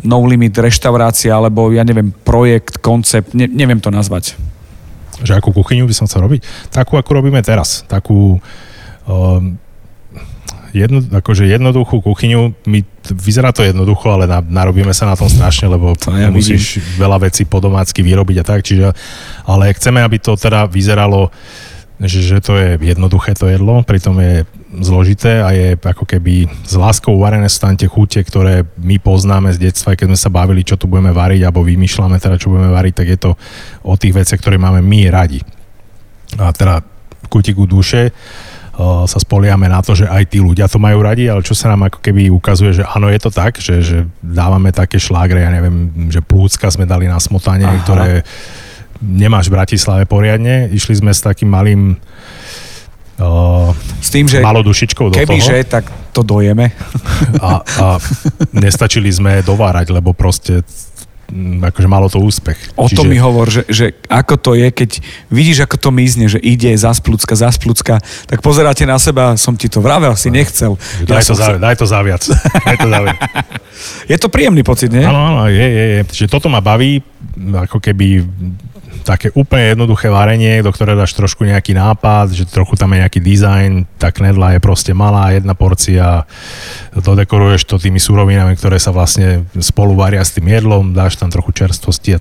no 0.00 0.24
limit 0.24 0.56
reštaurácia, 0.56 1.36
alebo 1.36 1.68
ja 1.74 1.84
neviem, 1.84 2.08
projekt, 2.24 2.80
koncept, 2.80 3.36
ne, 3.36 3.44
neviem 3.50 3.78
to 3.82 3.92
nazvať. 3.92 4.32
že 5.20 5.36
akú 5.36 5.52
kuchyňu 5.52 5.84
by 5.84 5.94
som 5.94 6.08
chcel 6.08 6.24
robiť? 6.24 6.72
Takú, 6.72 6.96
ako 6.96 7.10
robíme 7.20 7.42
teraz. 7.44 7.84
Takú 7.84 8.38
um, 8.38 9.58
jedno, 10.78 11.02
akože 11.02 11.50
jednoduchú 11.50 11.98
kuchyňu. 12.00 12.54
My, 12.70 12.86
vyzerá 13.08 13.50
to 13.50 13.64
jednoducho, 13.66 14.12
ale 14.12 14.28
na, 14.28 14.38
narobíme 14.44 14.92
sa 14.92 15.08
na 15.08 15.16
tom 15.16 15.26
strašne, 15.26 15.66
lebo 15.66 15.96
To 15.96 16.12
ja 16.14 16.28
musíš 16.28 16.78
veľa 17.00 17.24
vecí 17.24 17.48
po 17.48 17.58
domácky 17.58 18.04
vyrobiť 18.04 18.36
a 18.40 18.44
tak. 18.44 18.60
Čiže, 18.62 18.94
ale 19.48 19.74
chceme, 19.74 20.04
aby 20.04 20.20
to 20.22 20.36
teda 20.38 20.68
vyzeralo 20.68 21.32
že, 21.98 22.22
že 22.22 22.38
to 22.38 22.54
je 22.54 22.78
jednoduché 22.78 23.34
to 23.34 23.50
jedlo, 23.50 23.82
pritom 23.82 24.22
je 24.22 24.46
zložité 24.78 25.42
a 25.42 25.50
je 25.50 25.74
ako 25.74 26.06
keby 26.06 26.46
s 26.62 26.78
láskou 26.78 27.18
uvarené 27.18 27.50
sú 27.50 27.58
tam 27.66 27.74
tie 27.74 27.90
chute, 27.90 28.22
ktoré 28.22 28.62
my 28.78 29.02
poznáme 29.02 29.50
z 29.50 29.58
detstva, 29.66 29.98
keď 29.98 30.14
sme 30.14 30.18
sa 30.18 30.30
bavili, 30.30 30.62
čo 30.62 30.78
tu 30.78 30.86
budeme 30.86 31.10
variť, 31.10 31.42
alebo 31.42 31.66
vymýšľame 31.66 32.22
teda, 32.22 32.38
čo 32.38 32.54
budeme 32.54 32.70
variť, 32.70 32.94
tak 33.02 33.08
je 33.10 33.18
to 33.18 33.30
o 33.82 33.94
tých 33.98 34.14
veciach, 34.14 34.38
ktoré 34.38 34.62
máme 34.62 34.78
my 34.78 35.10
radi. 35.10 35.42
A 36.38 36.54
teda 36.54 36.86
kutiku 37.26 37.66
duše 37.66 38.14
sa 38.78 39.18
spoliame 39.18 39.66
na 39.66 39.82
to, 39.82 39.98
že 39.98 40.06
aj 40.06 40.30
tí 40.30 40.38
ľudia 40.38 40.70
to 40.70 40.78
majú 40.78 41.02
radi, 41.02 41.26
ale 41.26 41.42
čo 41.42 41.50
sa 41.50 41.74
nám 41.74 41.90
ako 41.90 41.98
keby 41.98 42.30
ukazuje, 42.30 42.78
že 42.78 42.84
áno, 42.86 43.10
je 43.10 43.18
to 43.18 43.30
tak, 43.34 43.58
že, 43.58 43.82
že 43.82 43.98
dávame 44.22 44.70
také 44.70 45.02
šlágre, 45.02 45.42
ja 45.42 45.50
neviem, 45.50 45.90
že 46.06 46.22
plúcka 46.22 46.70
sme 46.70 46.86
dali 46.86 47.10
na 47.10 47.18
smotanie, 47.18 47.66
Aha. 47.66 47.82
ktoré 47.82 48.10
nemáš 49.02 49.50
v 49.50 49.58
Bratislave 49.58 50.04
poriadne. 50.06 50.70
Išli 50.70 51.02
sme 51.02 51.10
s 51.10 51.22
takým 51.22 51.50
malým 51.50 51.98
uh, 53.18 53.74
S 53.98 54.14
tým, 54.14 54.30
že 54.30 54.42
malou 54.42 54.62
dušičkou 54.62 55.10
do 55.10 55.14
keby, 55.18 55.38
toho 55.38 55.48
že, 55.50 55.58
tak 55.66 55.90
to 56.14 56.22
dojeme. 56.22 56.70
a, 57.42 57.62
a 57.62 57.86
nestačili 58.54 59.10
sme 59.10 59.42
dovárať, 59.42 59.90
lebo 59.90 60.14
proste 60.14 60.62
akože 61.60 61.88
malo 61.88 62.08
to 62.08 62.16
úspech. 62.16 62.56
O 62.72 62.88
to 62.88 63.04
mi 63.04 63.20
hovor, 63.20 63.52
že, 63.52 63.68
že 63.68 63.92
ako 64.08 64.34
to 64.40 64.50
je, 64.56 64.72
keď 64.72 64.90
vidíš, 65.28 65.68
ako 65.68 65.76
to 65.76 65.90
mizne, 65.92 66.24
že 66.24 66.40
ide 66.40 66.72
zasplúcka, 66.72 67.36
zasplúcka, 67.36 68.00
tak 68.24 68.40
pozeráte 68.40 68.88
na 68.88 68.96
seba, 68.96 69.36
som 69.36 69.52
ti 69.52 69.68
to 69.68 69.84
vravel, 69.84 70.16
si 70.16 70.32
nechcel. 70.32 70.80
Ja 71.04 71.20
Daj, 71.20 71.28
to 71.28 71.36
som 71.36 71.36
za, 71.36 71.48
daj 71.60 71.76
to 71.76 71.84
za 71.84 72.00
viac. 72.00 72.22
Daj 72.66 72.76
to 72.80 72.88
za 72.88 73.00
viac. 73.04 73.18
Je 74.08 74.16
to 74.16 74.32
príjemný 74.32 74.64
pocit, 74.64 74.88
nie? 74.88 75.04
Áno, 75.04 75.20
áno, 75.20 75.42
je, 75.52 75.66
je, 75.68 75.84
je. 76.00 76.00
Že 76.24 76.32
toto 76.32 76.48
ma 76.48 76.64
baví, 76.64 77.04
ako 77.36 77.78
keby 77.78 78.24
také 79.08 79.32
úplne 79.32 79.72
jednoduché 79.72 80.12
varenie, 80.12 80.60
do 80.60 80.68
ktoré 80.68 80.92
dáš 80.92 81.16
trošku 81.16 81.48
nejaký 81.48 81.72
nápad, 81.72 82.36
že 82.36 82.44
trochu 82.44 82.76
tam 82.76 82.92
je 82.92 83.00
nejaký 83.00 83.20
dizajn, 83.24 83.88
tá 83.96 84.12
knedla 84.12 84.56
je 84.56 84.60
proste 84.60 84.92
malá, 84.92 85.32
jedna 85.32 85.56
porcia, 85.56 86.28
dodekoruješ 86.92 87.64
to 87.64 87.80
tými 87.80 87.96
surovinami, 87.96 88.52
ktoré 88.60 88.76
sa 88.76 88.92
vlastne 88.92 89.48
spolu 89.56 89.96
varia 89.96 90.20
s 90.20 90.36
tým 90.36 90.52
jedlom, 90.52 90.92
dáš 90.92 91.16
tam 91.18 91.34
trochu 91.34 91.50
čerstvosti 91.52 92.16
a 92.16 92.18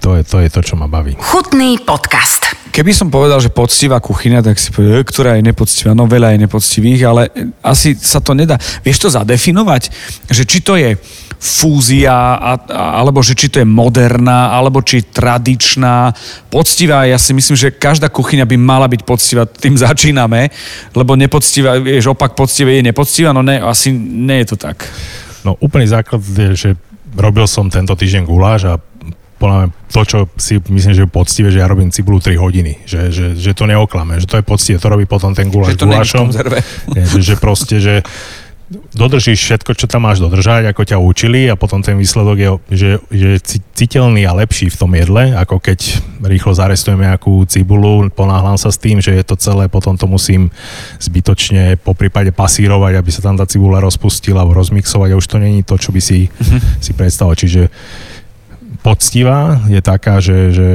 to 0.00 0.16
je 0.16 0.24
to, 0.24 0.40
je 0.40 0.48
to 0.48 0.60
čo 0.64 0.74
ma 0.80 0.88
baví. 0.88 1.12
Chutný 1.20 1.76
podcast. 1.84 2.56
Keby 2.72 2.96
som 2.96 3.12
povedal, 3.12 3.36
že 3.36 3.52
poctivá 3.52 4.00
kuchyňa, 4.00 4.40
tak 4.40 4.56
si 4.56 4.72
povedal, 4.72 4.96
"E, 4.96 5.04
ktorá 5.04 5.36
je 5.36 5.44
nepoctivá. 5.44 5.92
No 5.92 6.08
veľa 6.08 6.32
je 6.32 6.48
nepoctivých, 6.48 7.00
ale 7.04 7.22
asi 7.60 7.92
sa 7.92 8.16
to 8.24 8.32
nedá. 8.32 8.56
Vieš 8.80 8.96
to 8.96 9.08
zadefinovať? 9.12 9.92
Že 10.32 10.42
či 10.48 10.58
to 10.64 10.80
je 10.80 10.96
fúzia, 11.40 12.36
a, 12.36 12.52
a, 12.56 12.82
alebo 13.00 13.20
že 13.20 13.36
či 13.36 13.52
to 13.52 13.60
je 13.60 13.68
moderná, 13.68 14.56
alebo 14.56 14.80
či 14.80 15.04
tradičná, 15.04 16.12
poctivá. 16.52 17.04
Ja 17.04 17.20
si 17.20 17.36
myslím, 17.36 17.56
že 17.56 17.72
každá 17.72 18.08
kuchyňa 18.08 18.48
by 18.48 18.56
mala 18.56 18.88
byť 18.88 19.02
poctivá. 19.04 19.44
Tým 19.44 19.76
začíname, 19.76 20.48
lebo 20.96 21.12
nepoctivá, 21.16 21.76
vieš, 21.76 22.12
opak 22.12 22.32
poctivé 22.32 22.80
je 22.80 22.88
nepoctivá, 22.88 23.36
no 23.36 23.44
ne, 23.44 23.60
asi 23.60 23.92
nie 23.96 24.44
je 24.44 24.52
to 24.52 24.56
tak. 24.56 24.84
No 25.44 25.56
úplný 25.60 25.88
základ 25.88 26.20
je, 26.20 26.48
že 26.56 26.70
robil 27.16 27.46
som 27.46 27.66
tento 27.70 27.94
týždeň 27.94 28.22
guláš 28.26 28.60
a 28.70 28.74
podľa 29.40 29.56
mňa 29.56 29.68
to, 29.88 30.00
čo 30.04 30.18
si 30.36 30.60
myslím, 30.60 30.92
že 30.92 31.02
je 31.08 31.10
poctivé, 31.10 31.48
že 31.48 31.64
ja 31.64 31.66
robím 31.66 31.88
cibulu 31.88 32.20
3 32.20 32.36
hodiny, 32.36 32.84
že, 32.84 33.08
že, 33.08 33.26
že 33.32 33.56
to 33.56 33.64
neoklame, 33.64 34.20
že 34.20 34.28
to 34.28 34.36
je 34.36 34.44
poctivé, 34.44 34.76
to 34.76 34.92
robí 34.92 35.08
potom 35.08 35.32
ten 35.32 35.48
Že 35.48 35.52
guláš 35.56 35.72
to 35.80 35.86
není 35.88 35.96
v 35.96 36.04
gulášom. 36.04 36.26
Je, 36.92 37.02
že, 37.08 37.20
že 37.24 37.34
proste, 37.40 37.80
že 37.80 38.04
dodržíš 38.70 39.42
všetko, 39.42 39.74
čo 39.74 39.90
tam 39.90 40.06
máš 40.06 40.22
dodržať, 40.22 40.70
ako 40.70 40.82
ťa 40.86 41.02
učili 41.02 41.50
a 41.50 41.58
potom 41.58 41.82
ten 41.82 41.98
výsledok 41.98 42.36
je, 42.38 42.50
že, 42.70 42.90
že 43.10 43.26
je 43.34 43.40
ci- 43.42 43.62
citeľný 43.74 44.22
a 44.22 44.32
lepší 44.38 44.70
v 44.70 44.78
tom 44.78 44.94
jedle, 44.94 45.34
ako 45.34 45.58
keď 45.58 45.98
rýchlo 46.22 46.54
zarestujem 46.54 47.02
nejakú 47.02 47.42
cibulu, 47.50 48.06
ponáhľam 48.14 48.54
sa 48.54 48.70
s 48.70 48.78
tým, 48.78 49.02
že 49.02 49.10
je 49.10 49.24
to 49.26 49.34
celé, 49.34 49.66
potom 49.66 49.98
to 49.98 50.06
musím 50.06 50.54
zbytočne 51.02 51.82
po 51.82 51.98
prípade 51.98 52.30
pasírovať, 52.30 52.94
aby 52.94 53.10
sa 53.10 53.26
tam 53.26 53.34
tá 53.34 53.42
cibula 53.42 53.82
rozpustila 53.82 54.46
rozmixovať 54.46 55.08
a 55.10 55.18
už 55.18 55.26
to 55.26 55.42
není 55.42 55.66
to, 55.66 55.74
čo 55.74 55.90
by 55.90 55.98
si, 55.98 56.30
si 56.78 56.92
predstavoval. 56.94 57.34
Čiže 57.34 57.74
poctivá 58.80 59.60
je 59.66 59.80
taká, 59.82 60.22
že, 60.22 60.54
že 60.54 60.68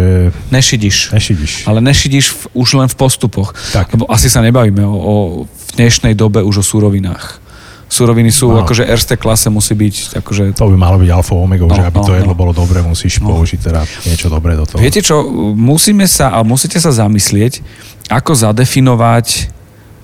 Nešidíš. 0.52 1.16
nešidíš. 1.16 1.54
Ale 1.66 1.82
nešidíš 1.82 2.26
v, 2.30 2.42
už 2.60 2.70
len 2.78 2.90
v 2.92 2.96
postupoch. 3.00 3.56
Tak. 3.74 3.96
Lebo 3.96 4.06
asi 4.12 4.28
sa 4.30 4.44
nebavíme 4.44 4.84
o, 4.86 4.94
o 4.94 5.16
v 5.48 5.70
dnešnej 5.80 6.14
dobe 6.14 6.44
už 6.44 6.62
o 6.62 6.66
súrovinách. 6.66 7.42
Suroviny 7.86 8.34
sú, 8.34 8.50
No. 8.50 8.66
akože 8.66 8.84
RST 8.84 9.16
klase 9.22 9.48
musí 9.54 9.78
byť, 9.78 10.20
akože... 10.20 10.44
To 10.58 10.74
by 10.74 10.78
malo 10.78 10.98
byť 10.98 11.10
alfa 11.14 11.34
omega, 11.38 11.70
No, 11.70 11.74
že 11.74 11.86
aby 11.86 12.00
no, 12.02 12.06
to 12.06 12.14
jedlo 12.18 12.34
no. 12.34 12.40
bolo 12.40 12.52
dobre, 12.52 12.82
musíš 12.82 13.22
použiť 13.22 13.60
teda 13.62 13.82
niečo 14.10 14.28
dobré 14.28 14.58
do 14.58 14.66
toho. 14.66 14.82
Viete 14.82 15.00
čo, 15.06 15.22
musíme 15.54 16.10
sa, 16.10 16.34
a 16.34 16.42
musíte 16.42 16.82
sa 16.82 16.90
zamyslieť, 16.90 17.62
ako 18.10 18.34
zadefinovať 18.36 19.55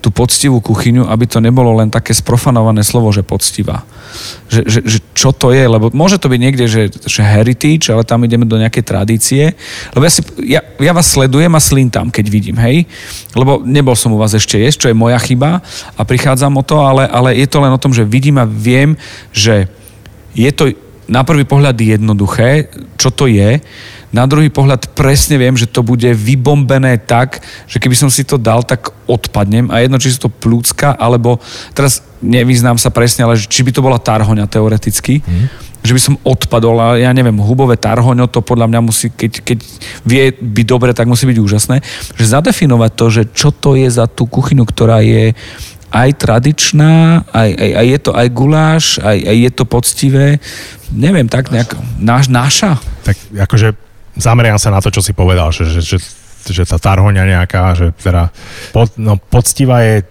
tú 0.01 0.09
poctivú 0.09 0.57
kuchyňu, 0.57 1.05
aby 1.05 1.29
to 1.29 1.37
nebolo 1.37 1.77
len 1.77 1.93
také 1.93 2.11
sprofanované 2.11 2.81
slovo, 2.81 3.13
že 3.13 3.21
poctivá. 3.21 3.85
Že, 4.49 4.61
že, 4.65 4.79
že 4.83 4.97
čo 5.13 5.29
to 5.29 5.53
je, 5.53 5.61
lebo 5.61 5.93
môže 5.93 6.17
to 6.17 6.27
byť 6.27 6.39
niekde, 6.41 6.65
že, 6.65 6.89
že 7.05 7.21
heritage, 7.21 7.93
ale 7.93 8.01
tam 8.01 8.25
ideme 8.25 8.49
do 8.49 8.57
nejakej 8.57 8.81
tradície. 8.81 9.53
Lebo 9.93 10.03
ja, 10.03 10.11
si, 10.11 10.21
ja, 10.41 10.61
ja 10.81 10.91
vás 10.91 11.13
sledujem 11.13 11.53
a 11.53 11.61
slintám, 11.61 12.09
keď 12.09 12.25
vidím, 12.27 12.57
hej? 12.57 12.89
Lebo 13.37 13.61
nebol 13.61 13.93
som 13.93 14.11
u 14.11 14.17
vás 14.17 14.33
ešte 14.33 14.57
jesť, 14.57 14.77
čo 14.83 14.89
je 14.89 14.97
moja 14.97 15.21
chyba 15.21 15.61
a 15.95 16.01
prichádzam 16.01 16.57
o 16.57 16.65
to, 16.65 16.81
ale, 16.81 17.05
ale 17.05 17.37
je 17.37 17.45
to 17.45 17.61
len 17.61 17.71
o 17.71 17.79
tom, 17.79 17.93
že 17.93 18.01
vidím 18.01 18.41
a 18.41 18.49
viem, 18.49 18.97
že 19.29 19.69
je 20.33 20.49
to 20.49 20.73
na 21.11 21.21
prvý 21.27 21.43
pohľad 21.43 21.75
jednoduché, 21.75 22.71
čo 22.95 23.13
to 23.13 23.27
je. 23.27 23.59
Na 24.11 24.27
druhý 24.27 24.51
pohľad 24.51 24.91
presne 24.91 25.39
viem, 25.39 25.55
že 25.55 25.71
to 25.71 25.79
bude 25.87 26.03
vybombené 26.03 26.99
tak, 26.99 27.39
že 27.63 27.79
keby 27.79 27.95
som 27.95 28.11
si 28.11 28.27
to 28.27 28.35
dal, 28.35 28.59
tak 28.59 28.91
odpadnem. 29.07 29.71
A 29.71 29.79
jedno, 29.79 29.95
či 29.95 30.11
sú 30.11 30.27
to 30.27 30.31
plúcka, 30.31 30.91
alebo 30.99 31.39
teraz 31.71 32.03
nevyznám 32.19 32.75
sa 32.75 32.91
presne, 32.91 33.23
ale 33.23 33.39
či 33.39 33.63
by 33.63 33.71
to 33.71 33.79
bola 33.79 34.03
tarhoňa 34.03 34.51
teoreticky, 34.51 35.23
mm. 35.23 35.47
že 35.79 35.95
by 35.95 36.01
som 36.03 36.19
odpadol, 36.27 36.75
a 36.75 36.87
ja 36.99 37.15
neviem, 37.15 37.39
hubové 37.39 37.79
tarhoňo, 37.79 38.27
to 38.27 38.43
podľa 38.43 38.67
mňa 38.67 38.79
musí, 38.83 39.07
keď, 39.07 39.31
keď 39.47 39.57
vie 40.03 40.23
byť 40.35 40.65
dobre, 40.67 40.91
tak 40.91 41.07
musí 41.07 41.23
byť 41.23 41.39
úžasné. 41.39 41.79
Že 42.19 42.25
zadefinovať 42.35 42.91
to, 42.91 43.05
že 43.07 43.23
čo 43.31 43.55
to 43.55 43.79
je 43.79 43.87
za 43.87 44.11
tú 44.11 44.27
kuchyňu, 44.27 44.67
ktorá 44.67 44.99
je 44.99 45.31
aj 45.91 46.09
tradičná, 46.19 47.27
aj, 47.35 47.49
aj, 47.51 47.71
aj 47.79 47.85
je 47.87 47.99
to 47.99 48.11
aj 48.15 48.27
guláš, 48.31 48.83
aj, 49.03 49.17
aj 49.27 49.37
je 49.39 49.51
to 49.51 49.63
poctivé. 49.67 50.27
Neviem, 50.91 51.27
tak 51.27 51.51
nejak, 51.51 51.75
náš, 51.99 52.31
naša. 52.31 52.79
Tak 53.03 53.19
akože 53.35 53.90
zameriam 54.17 54.59
sa 54.59 54.73
na 54.73 54.79
to, 54.81 54.89
čo 54.91 55.03
si 55.03 55.11
povedal, 55.15 55.51
že, 55.51 55.67
že, 55.67 55.81
že 55.83 55.97
že 56.41 56.65
tá 56.65 56.81
tarhoňa 56.81 57.21
nejaká, 57.37 57.77
že 57.77 57.93
teda 58.01 58.33
pod, 58.73 58.89
no, 58.97 59.13
poctivá 59.21 59.85
je 59.85 60.01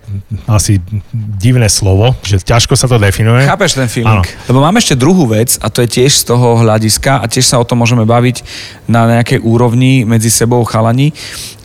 asi 0.47 0.79
divné 1.11 1.67
slovo, 1.67 2.15
že 2.23 2.39
ťažko 2.39 2.79
sa 2.79 2.87
to 2.87 3.03
definuje. 3.03 3.43
Chápeš 3.43 3.75
ten 3.75 3.91
feeling? 3.91 4.23
Áno. 4.23 4.23
Lebo 4.47 4.63
máme 4.63 4.79
ešte 4.79 4.95
druhú 4.95 5.27
vec 5.27 5.59
a 5.59 5.67
to 5.67 5.83
je 5.83 5.91
tiež 5.91 6.23
z 6.23 6.31
toho 6.31 6.63
hľadiska 6.63 7.19
a 7.19 7.27
tiež 7.27 7.51
sa 7.51 7.59
o 7.59 7.67
tom 7.67 7.83
môžeme 7.83 8.07
baviť 8.07 8.47
na 8.87 9.11
nejakej 9.19 9.43
úrovni 9.43 10.07
medzi 10.07 10.31
sebou 10.31 10.63
chalani, 10.63 11.11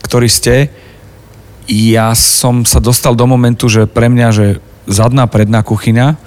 ktorí 0.02 0.26
ste. 0.26 0.74
Ja 1.70 2.14
som 2.18 2.66
sa 2.66 2.82
dostal 2.82 3.14
do 3.14 3.26
momentu, 3.30 3.70
že 3.70 3.86
pre 3.86 4.10
mňa, 4.10 4.28
že 4.34 4.46
zadná 4.90 5.30
predná 5.30 5.62
kuchyňa, 5.62 6.18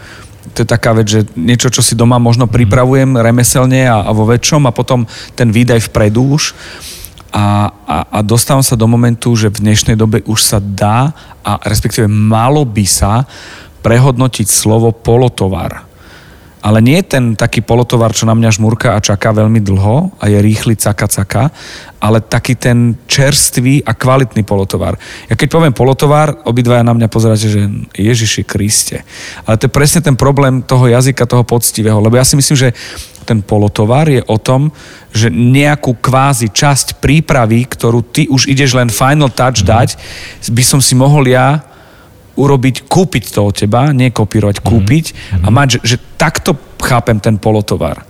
to 0.54 0.64
je 0.64 0.68
taká 0.68 0.93
vec, 0.93 1.08
že 1.10 1.22
niečo, 1.34 1.70
čo 1.70 1.82
si 1.82 1.97
doma 1.97 2.18
možno 2.22 2.45
pripravujem 2.45 3.18
remeselne 3.18 3.88
a, 3.88 4.06
a 4.06 4.12
vo 4.12 4.30
väčšom 4.30 4.66
a 4.70 4.76
potom 4.76 5.10
ten 5.34 5.50
výdaj 5.50 5.89
vpredu 5.89 6.38
už 6.38 6.54
a, 7.30 7.70
a, 7.86 7.97
a 8.10 8.20
dostávam 8.26 8.66
sa 8.66 8.74
do 8.74 8.89
momentu, 8.89 9.34
že 9.38 9.54
v 9.54 9.62
dnešnej 9.62 9.93
dobe 9.93 10.26
už 10.26 10.39
sa 10.41 10.58
dá 10.58 11.14
a 11.45 11.62
respektíve 11.62 12.10
malo 12.10 12.66
by 12.66 12.86
sa 12.89 13.30
prehodnotiť 13.86 14.47
slovo 14.50 14.91
polotovar. 14.91 15.89
Ale 16.60 16.84
nie 16.84 16.99
je 16.99 17.16
ten 17.16 17.39
taký 17.39 17.64
polotovar, 17.64 18.12
čo 18.12 18.28
na 18.28 18.36
mňa 18.36 18.60
žmurka 18.60 18.91
a 18.91 19.03
čaká 19.03 19.32
veľmi 19.32 19.64
dlho 19.64 20.20
a 20.20 20.28
je 20.28 20.39
rýchly 20.43 20.76
caka 20.76 21.07
caka, 21.07 21.55
ale 22.03 22.20
taký 22.20 22.60
ten 22.60 22.99
čerstvý 23.07 23.88
a 23.88 23.95
kvalitný 23.95 24.43
polotovar. 24.43 24.99
Ja 25.32 25.39
keď 25.39 25.47
poviem 25.47 25.74
polotovar, 25.76 26.43
obidvaja 26.43 26.84
na 26.84 26.91
mňa 26.91 27.07
pozeráte, 27.07 27.47
že 27.47 27.72
Ježiši 27.95 28.43
Kriste. 28.43 29.07
Ale 29.47 29.55
to 29.55 29.72
je 29.72 29.78
presne 29.78 30.03
ten 30.03 30.20
problém 30.20 30.60
toho 30.60 30.91
jazyka, 30.91 31.24
toho 31.24 31.47
poctivého, 31.47 32.03
lebo 32.03 32.20
ja 32.20 32.28
si 32.28 32.36
myslím, 32.36 32.60
že 32.60 32.76
ten 33.24 33.45
polotovar 33.45 34.10
je 34.10 34.26
o 34.26 34.41
tom, 34.41 34.74
že 35.14 35.30
nejakú 35.30 36.01
kvázi 36.01 36.49
časť 36.49 36.97
prípravy, 36.97 37.70
ktorú 37.70 38.01
ty 38.01 38.26
už 38.26 38.49
ideš 38.49 38.74
len 38.74 38.89
final 38.89 39.30
touch 39.30 39.62
dať, 39.62 39.95
by 40.49 40.64
som 40.66 40.82
si 40.82 40.97
mohol 40.97 41.30
ja 41.30 41.68
urobiť, 42.40 42.88
kúpiť 42.88 43.36
to 43.36 43.44
od 43.44 43.56
teba, 43.60 43.92
nie 43.92 44.16
kopírovať, 44.16 44.64
kúpiť 44.64 45.06
a 45.44 45.52
mať, 45.52 45.84
že, 45.84 45.96
že 45.96 45.98
takto 46.16 46.56
chápem 46.80 47.20
ten 47.20 47.36
polotovar. 47.36 48.08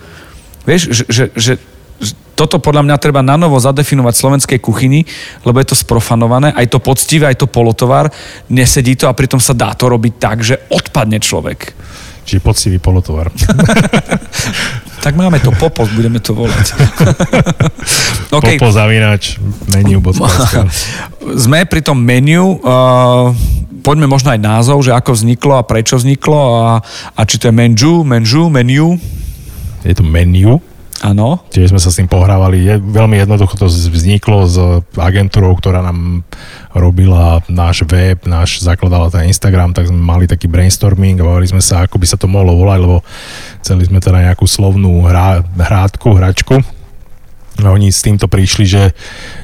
Vieš, 0.69 0.93
že, 0.93 1.03
že, 1.09 1.25
že 1.33 1.53
že 1.99 2.15
toto 2.33 2.63
podľa 2.63 2.87
mňa 2.87 2.95
treba 2.95 3.19
na 3.19 3.35
novo 3.35 3.59
zadefinovať 3.59 4.13
v 4.15 4.23
slovenskej 4.23 4.59
kuchyni, 4.63 5.03
lebo 5.43 5.59
je 5.59 5.67
to 5.67 5.75
sprofanované, 5.75 6.55
aj 6.55 6.71
to 6.71 6.79
poctivé, 6.79 7.27
aj 7.27 7.43
to 7.43 7.47
polotovar, 7.51 8.07
nesedí 8.47 8.95
to 8.95 9.11
a 9.11 9.13
pritom 9.13 9.43
sa 9.43 9.51
dá 9.51 9.75
to 9.75 9.91
robiť 9.91 10.13
tak, 10.15 10.39
že 10.39 10.55
odpadne 10.71 11.19
človek. 11.19 11.75
Čiže 12.23 12.39
poctivý 12.39 12.79
polotovar. 12.79 13.35
Tak 14.99 15.15
máme 15.15 15.39
to 15.39 15.55
popos, 15.55 15.87
budeme 15.95 16.19
to 16.19 16.35
volať. 16.35 16.75
okay. 18.37 18.59
Popo 18.59 18.71
zavinač 18.75 19.39
menu. 19.71 20.03
Sme 21.43 21.63
pri 21.63 21.79
tom 21.79 22.03
menu. 22.03 22.59
Uh, 22.59 23.31
poďme 23.79 24.11
možno 24.11 24.35
aj 24.35 24.39
názov, 24.43 24.83
že 24.83 24.91
ako 24.91 25.15
vzniklo 25.15 25.55
a 25.55 25.63
prečo 25.63 25.95
vzniklo 25.95 26.39
a, 26.67 26.83
a 27.15 27.21
či 27.23 27.39
to 27.39 27.47
je 27.47 27.55
menžu, 27.55 28.03
menžu, 28.03 28.51
menu. 28.51 28.99
Je 29.87 29.95
to 29.95 30.03
menu. 30.03 30.59
Áno. 30.99 31.39
Tiež 31.47 31.71
sme 31.71 31.79
sa 31.79 31.87
s 31.87 31.95
tým 31.95 32.11
pohrávali. 32.11 32.59
Je, 32.59 32.75
veľmi 32.75 33.23
jednoducho 33.23 33.55
to 33.55 33.71
vzniklo 33.71 34.43
s 34.43 34.59
agentúrou, 34.99 35.55
ktorá 35.55 35.79
nám 35.79 36.27
robila 36.75 37.39
náš 37.47 37.87
web, 37.87 38.19
náš 38.27 38.59
zakladala 38.59 39.07
ten 39.07 39.31
Instagram, 39.31 39.71
tak 39.71 39.87
sme 39.87 39.95
mali 39.95 40.27
taký 40.27 40.51
brainstorming 40.51 41.15
a 41.23 41.27
bavili 41.27 41.47
sme 41.47 41.63
sa, 41.63 41.87
ako 41.87 42.03
by 42.03 42.07
sa 42.07 42.19
to 42.19 42.27
mohlo 42.27 42.51
volať, 42.51 42.79
lebo 42.83 42.97
chceli 43.63 43.87
sme 43.87 44.03
teda 44.03 44.27
nejakú 44.27 44.43
slovnú 44.43 45.07
hrá, 45.07 45.39
hrádku, 45.55 46.19
hračku. 46.19 46.59
A 47.59 47.75
oni 47.75 47.91
s 47.91 48.03
týmto 48.03 48.31
prišli, 48.31 48.63
že, 48.63 48.95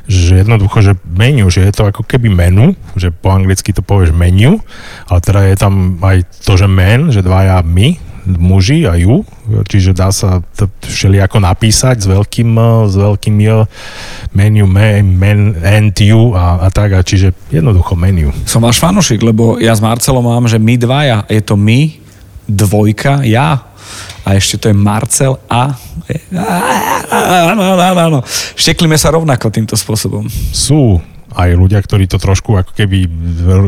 že 0.07 0.43
jednoducho, 0.43 0.79
že 0.79 0.93
menu, 1.03 1.51
že 1.51 1.67
je 1.67 1.71
to 1.75 1.87
ako 1.91 2.03
keby 2.07 2.31
menu, 2.31 2.71
že 2.95 3.11
po 3.11 3.31
anglicky 3.31 3.75
to 3.75 3.83
povieš 3.83 4.15
menu, 4.15 4.59
ale 5.07 5.19
teda 5.19 5.39
je 5.51 5.55
tam 5.59 5.99
aj 5.99 6.23
to, 6.43 6.55
že 6.55 6.67
men, 6.67 7.11
že 7.11 7.19
dvaja 7.19 7.59
my, 7.63 8.04
muži 8.25 8.89
a 8.89 8.97
ju, 8.97 9.21
čiže 9.69 9.93
dá 9.93 10.09
sa 10.09 10.41
to 10.57 10.65
všelijako 10.81 11.37
napísať 11.39 12.01
s 12.03 12.07
veľkým, 12.09 12.49
eh, 12.57 12.89
s 12.89 12.95
veľkým 12.97 13.35
eh, 13.45 13.63
menu, 14.33 14.65
men, 14.65 15.15
men 15.15 15.39
and 15.61 15.93
you 16.01 16.33
a, 16.33 16.65
a 16.65 16.67
tak, 16.73 16.97
a 16.97 17.05
čiže 17.05 17.31
jednoducho 17.53 17.93
menu. 17.93 18.33
Som 18.49 18.65
váš 18.65 18.81
fanušik, 18.81 19.21
lebo 19.21 19.61
ja 19.61 19.71
s 19.77 19.81
Marcelom 19.81 20.25
mám, 20.25 20.49
že 20.49 20.57
my 20.57 20.75
dvaja, 20.75 21.17
je 21.29 21.41
to 21.45 21.55
my, 21.55 21.93
dvojka, 22.49 23.25
ja, 23.25 23.75
a 24.25 24.33
ešte 24.33 24.57
to 24.57 24.65
je 24.73 24.75
Marcel 24.75 25.37
a... 25.45 25.77
Áno, 27.53 27.61
áno, 27.77 28.01
áno. 28.01 28.19
Šteklíme 28.57 28.97
sa 28.97 29.13
rovnako 29.13 29.53
týmto 29.53 29.77
spôsobom. 29.77 30.25
Sú 30.49 30.97
aj 31.35 31.51
ľudia, 31.53 31.83
ktorí 31.83 32.07
to 32.07 32.17
trošku 32.17 32.55
ako 32.55 32.71
keby 32.71 33.05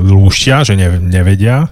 lúštia, 0.08 0.64
že 0.64 0.80
nevedia 1.04 1.68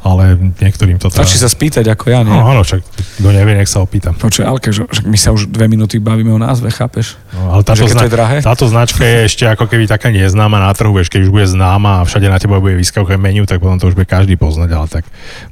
ale 0.00 0.36
niektorým 0.60 0.96
to 0.96 1.12
teda... 1.12 1.22
Stačí 1.22 1.36
sa 1.36 1.48
spýtať 1.52 1.84
ako 1.92 2.04
ja, 2.08 2.24
nie? 2.24 2.32
No 2.32 2.48
áno, 2.48 2.64
však 2.64 2.80
kto 3.20 3.28
nevie, 3.28 3.52
nech 3.52 3.68
sa 3.68 3.84
opýtam. 3.84 4.16
Počuj, 4.16 4.48
Alke, 4.48 4.72
že, 4.72 4.88
my 5.04 5.18
sa 5.20 5.36
už 5.36 5.52
dve 5.52 5.68
minúty 5.68 6.00
bavíme 6.00 6.32
o 6.32 6.40
názve, 6.40 6.72
chápeš? 6.72 7.20
No, 7.36 7.52
ale 7.52 7.62
táto, 7.62 7.84
zna- 7.84 8.08
drahé? 8.08 8.40
táto 8.40 8.64
značka 8.64 9.04
je 9.04 9.28
ešte 9.28 9.44
ako 9.44 9.68
keby 9.68 9.84
taká 9.84 10.08
neznáma 10.08 10.56
na 10.56 10.72
trhu, 10.72 10.96
vieš, 10.96 11.12
keď 11.12 11.28
už 11.28 11.30
bude 11.30 11.46
známa 11.48 12.00
a 12.00 12.08
všade 12.08 12.32
na 12.32 12.40
teba 12.40 12.64
bude 12.64 12.80
vyskakové 12.80 13.20
menu, 13.20 13.44
tak 13.44 13.60
potom 13.60 13.76
to 13.76 13.92
už 13.92 13.96
bude 13.96 14.08
každý 14.08 14.40
poznať, 14.40 14.68
ale 14.72 14.86
tak 14.88 15.04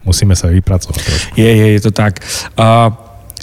musíme 0.09 0.33
sa 0.33 0.49
vypracovať 0.49 1.01
trošku. 1.05 1.33
Je, 1.37 1.51
je, 1.53 1.67
je 1.77 1.81
to 1.85 1.93
tak. 1.93 2.25
Uh, 2.57 2.89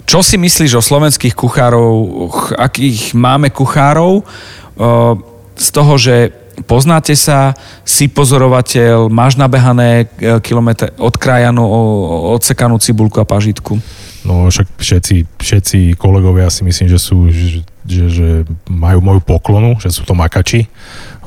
čo 0.06 0.22
si 0.22 0.38
myslíš 0.38 0.78
o 0.78 0.86
slovenských 0.86 1.34
kuchárov, 1.34 2.30
akých 2.62 3.18
máme 3.18 3.49
kuchárov? 3.49 4.22
Z 5.56 5.68
toho, 5.74 5.97
že 5.97 6.45
poznáte 6.64 7.12
sa, 7.20 7.51
si 7.84 8.08
pozorovateľ, 8.08 9.12
máš 9.12 9.36
nabehané 9.36 10.08
e, 10.16 10.39
kilometre 10.39 10.95
odkrajanú, 10.95 11.64
odsekanú 12.39 12.80
cibulku 12.80 13.20
a 13.20 13.28
pažitku? 13.28 13.76
No 14.26 14.47
však 14.47 14.80
všetci, 14.80 15.16
všetci 15.38 15.80
kolegovia 15.99 16.49
si 16.49 16.66
myslím, 16.66 16.88
že 16.89 16.97
sú, 16.97 17.30
že, 17.30 17.62
že, 17.86 18.03
že 18.10 18.30
majú 18.66 19.03
moju 19.03 19.22
poklonu, 19.22 19.78
že 19.78 19.93
sú 19.93 20.01
to 20.08 20.18
makači, 20.18 20.66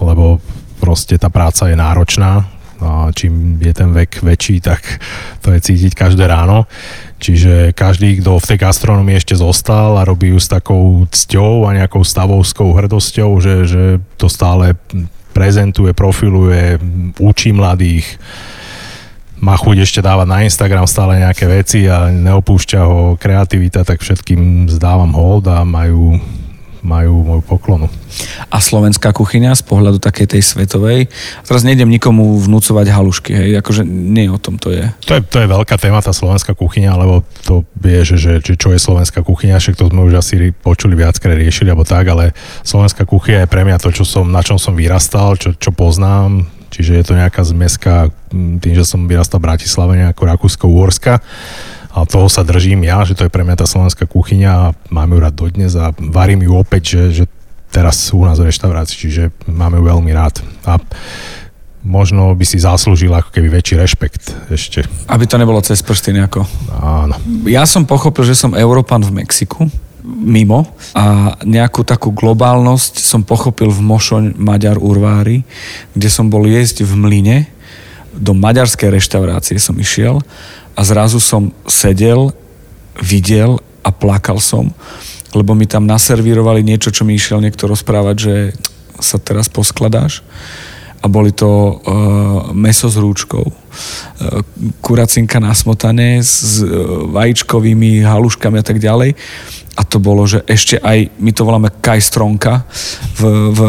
lebo 0.03 0.43
proste 0.83 1.14
tá 1.14 1.31
práca 1.31 1.70
je 1.70 1.76
náročná, 1.79 2.49
a 2.79 3.11
čím 3.11 3.59
je 3.59 3.74
ten 3.74 3.91
vek 3.91 4.22
väčší, 4.22 4.62
tak 4.62 5.03
to 5.43 5.51
je 5.51 5.59
cítiť 5.59 5.99
každé 5.99 6.31
ráno. 6.31 6.70
Čiže 7.18 7.74
každý, 7.74 8.22
kto 8.22 8.39
v 8.39 8.49
tej 8.55 8.59
gastronomii 8.62 9.18
ešte 9.18 9.35
zostal 9.35 9.99
a 9.99 10.07
robí 10.07 10.31
ju 10.31 10.39
s 10.39 10.47
takou 10.47 11.03
cťou 11.11 11.66
a 11.66 11.74
nejakou 11.74 12.07
stavovskou 12.07 12.70
hrdosťou, 12.79 13.31
že, 13.43 13.55
že 13.66 13.83
to 14.14 14.31
stále 14.31 14.79
prezentuje, 15.33 15.95
profiluje, 15.95 16.79
učí 17.18 17.55
mladých, 17.55 18.18
má 19.39 19.55
chuť 19.55 19.87
ešte 19.87 20.01
dávať 20.03 20.26
na 20.26 20.43
Instagram 20.43 20.87
stále 20.91 21.22
nejaké 21.22 21.47
veci 21.47 21.87
a 21.87 22.11
neopúšťa 22.11 22.81
ho 22.83 23.14
kreativita, 23.14 23.87
tak 23.87 24.03
všetkým 24.03 24.66
zdávam 24.66 25.14
hold 25.14 25.47
a 25.47 25.62
majú 25.62 26.18
majú 26.83 27.24
moju 27.24 27.43
poklonu. 27.43 27.87
A 28.49 28.59
slovenská 28.62 29.12
kuchyňa 29.12 29.53
z 29.55 29.62
pohľadu 29.66 29.99
takej 30.01 30.37
tej 30.37 30.43
svetovej, 30.43 31.12
teraz 31.45 31.62
nejdem 31.62 31.91
nikomu 31.91 32.39
vnúcovať 32.41 32.87
halušky, 32.89 33.31
hej, 33.35 33.51
akože 33.61 33.85
nie 33.87 34.31
o 34.31 34.39
tom 34.41 34.57
to 34.57 34.72
je. 34.72 34.87
To 35.07 35.18
je, 35.18 35.22
to 35.22 35.39
je 35.45 35.49
veľká 35.49 35.76
téma, 35.76 36.01
tá 36.01 36.14
slovenská 36.14 36.57
kuchyňa, 36.57 36.99
lebo 36.99 37.26
to 37.45 37.66
vie, 37.76 38.03
že, 38.03 38.16
že, 38.16 38.33
že 38.41 38.55
čo 38.57 38.72
je 38.72 38.81
slovenská 38.81 39.20
kuchyňa, 39.22 39.61
však 39.61 39.76
to 39.76 39.91
sme 39.91 40.07
už 40.09 40.14
asi 40.18 40.51
počuli 40.51 40.97
viackrát 40.97 41.37
riešili, 41.37 41.70
alebo 41.70 41.85
tak, 41.85 42.09
ale 42.09 42.33
slovenská 42.64 43.05
kuchyňa 43.05 43.45
je 43.45 43.53
pre 43.53 43.62
mňa 43.66 43.76
to, 43.83 43.93
čo 43.93 44.05
som, 44.09 44.26
na 44.31 44.41
čom 44.41 44.57
som 44.57 44.72
vyrastal, 44.72 45.37
čo, 45.37 45.53
čo 45.55 45.70
poznám, 45.70 46.49
čiže 46.72 47.01
je 47.01 47.05
to 47.05 47.14
nejaká 47.16 47.43
zmeska 47.45 48.12
tým, 48.33 48.74
že 48.76 48.85
som 48.85 49.09
vyrastal 49.09 49.41
v 49.41 49.47
Bratislave, 49.53 49.93
nejako 50.01 50.22
Rakúsko-Uhorska 50.24 51.20
a 52.03 52.09
toho 52.09 52.30
sa 52.30 52.46
držím 52.46 52.86
ja, 52.86 53.03
že 53.03 53.18
to 53.18 53.26
je 53.26 53.32
pre 53.32 53.42
mňa 53.42 53.59
tá 53.59 53.66
slovenská 53.66 54.07
kuchyňa 54.07 54.51
a 54.51 54.64
mám 54.92 55.11
ju 55.11 55.18
rád 55.18 55.34
dodnes 55.34 55.72
a 55.74 55.90
varím 55.99 56.46
ju 56.46 56.53
opäť, 56.55 56.82
že, 56.94 57.03
že 57.12 57.24
teraz 57.68 58.11
sú 58.11 58.22
u 58.22 58.26
nás 58.26 58.38
v 58.38 58.49
reštaurácii, 58.49 58.96
čiže 58.96 59.22
máme 59.46 59.78
ju 59.80 59.84
veľmi 59.86 60.11
rád. 60.14 60.40
A 60.64 60.80
možno 61.84 62.34
by 62.34 62.44
si 62.44 62.59
zaslúžil 62.59 63.12
ako 63.12 63.30
keby 63.32 63.49
väčší 63.49 63.78
rešpekt 63.78 64.51
ešte. 64.53 64.84
Aby 65.09 65.24
to 65.28 65.40
nebolo 65.40 65.62
cez 65.62 65.80
prsty 65.80 66.16
nejako. 66.16 66.44
Áno. 66.74 67.14
Ja 67.46 67.64
som 67.64 67.88
pochopil, 67.88 68.26
že 68.26 68.36
som 68.36 68.57
Európan 68.57 69.05
v 69.05 69.24
Mexiku, 69.24 69.68
mimo 70.09 70.64
a 70.96 71.36
nejakú 71.44 71.84
takú 71.84 72.16
globálnosť 72.16 73.03
som 73.03 73.20
pochopil 73.20 73.68
v 73.68 73.80
Mošoň 73.84 74.40
Maďar 74.40 74.80
Urvári, 74.80 75.44
kde 75.92 76.09
som 76.09 76.32
bol 76.32 76.49
jesť 76.49 76.88
v 76.88 76.92
Mline, 76.96 77.38
do 78.19 78.35
maďarskej 78.35 78.91
reštaurácie 78.91 79.57
som 79.62 79.79
išiel 79.79 80.19
a 80.75 80.81
zrazu 80.83 81.23
som 81.23 81.55
sedel, 81.71 82.35
videl 82.99 83.62
a 83.87 83.91
plakal 83.95 84.43
som, 84.43 84.75
lebo 85.33 85.55
mi 85.55 85.64
tam 85.64 85.87
naservírovali 85.87 86.66
niečo, 86.66 86.91
čo 86.91 87.07
mi 87.07 87.14
išiel 87.14 87.39
niekto 87.39 87.71
rozprávať, 87.71 88.16
že 88.19 88.35
sa 88.99 89.16
teraz 89.23 89.47
poskladáš. 89.47 90.27
A 90.99 91.07
boli 91.07 91.30
to 91.30 91.49
uh, 91.49 91.76
meso 92.51 92.90
s 92.90 92.99
rúčkou. 92.99 93.44
Uh, 93.46 93.55
kuracinka 94.82 95.38
na 95.38 95.55
smotane 95.55 96.18
s 96.18 96.59
uh, 96.61 97.07
vajíčkovými 97.14 98.03
haluškami 98.03 98.57
a 98.59 98.64
tak 98.66 98.82
ďalej. 98.82 99.14
A 99.78 99.82
to 99.86 100.03
bolo, 100.03 100.26
že 100.26 100.42
ešte 100.51 100.82
aj, 100.82 101.14
my 101.22 101.30
to 101.30 101.46
voláme 101.46 101.70
kajstronka 101.70 102.66
v, 103.14 103.22
v, 103.55 103.61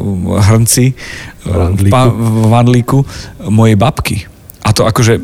v 0.00 0.40
hrnci, 0.40 0.96
v, 1.44 1.92
pa, 1.92 2.08
v 2.08 2.48
vandlíku 2.48 3.04
mojej 3.52 3.76
babky. 3.76 4.24
A 4.64 4.72
to 4.72 4.88
akože 4.88 5.20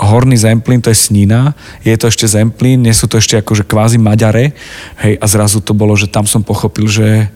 horný 0.00 0.38
zemplín, 0.38 0.80
to 0.80 0.94
je 0.94 0.96
snina, 0.96 1.52
je 1.84 1.92
to 1.98 2.08
ešte 2.08 2.24
zemplín, 2.24 2.80
nie 2.80 2.94
sú 2.94 3.10
to 3.10 3.20
ešte 3.20 3.36
akože 3.42 3.68
kvázi 3.68 4.00
maďare, 4.00 4.56
hej, 5.04 5.14
a 5.20 5.26
zrazu 5.28 5.60
to 5.60 5.76
bolo, 5.76 5.92
že 5.92 6.08
tam 6.08 6.24
som 6.24 6.40
pochopil, 6.40 6.88
že 6.88 7.28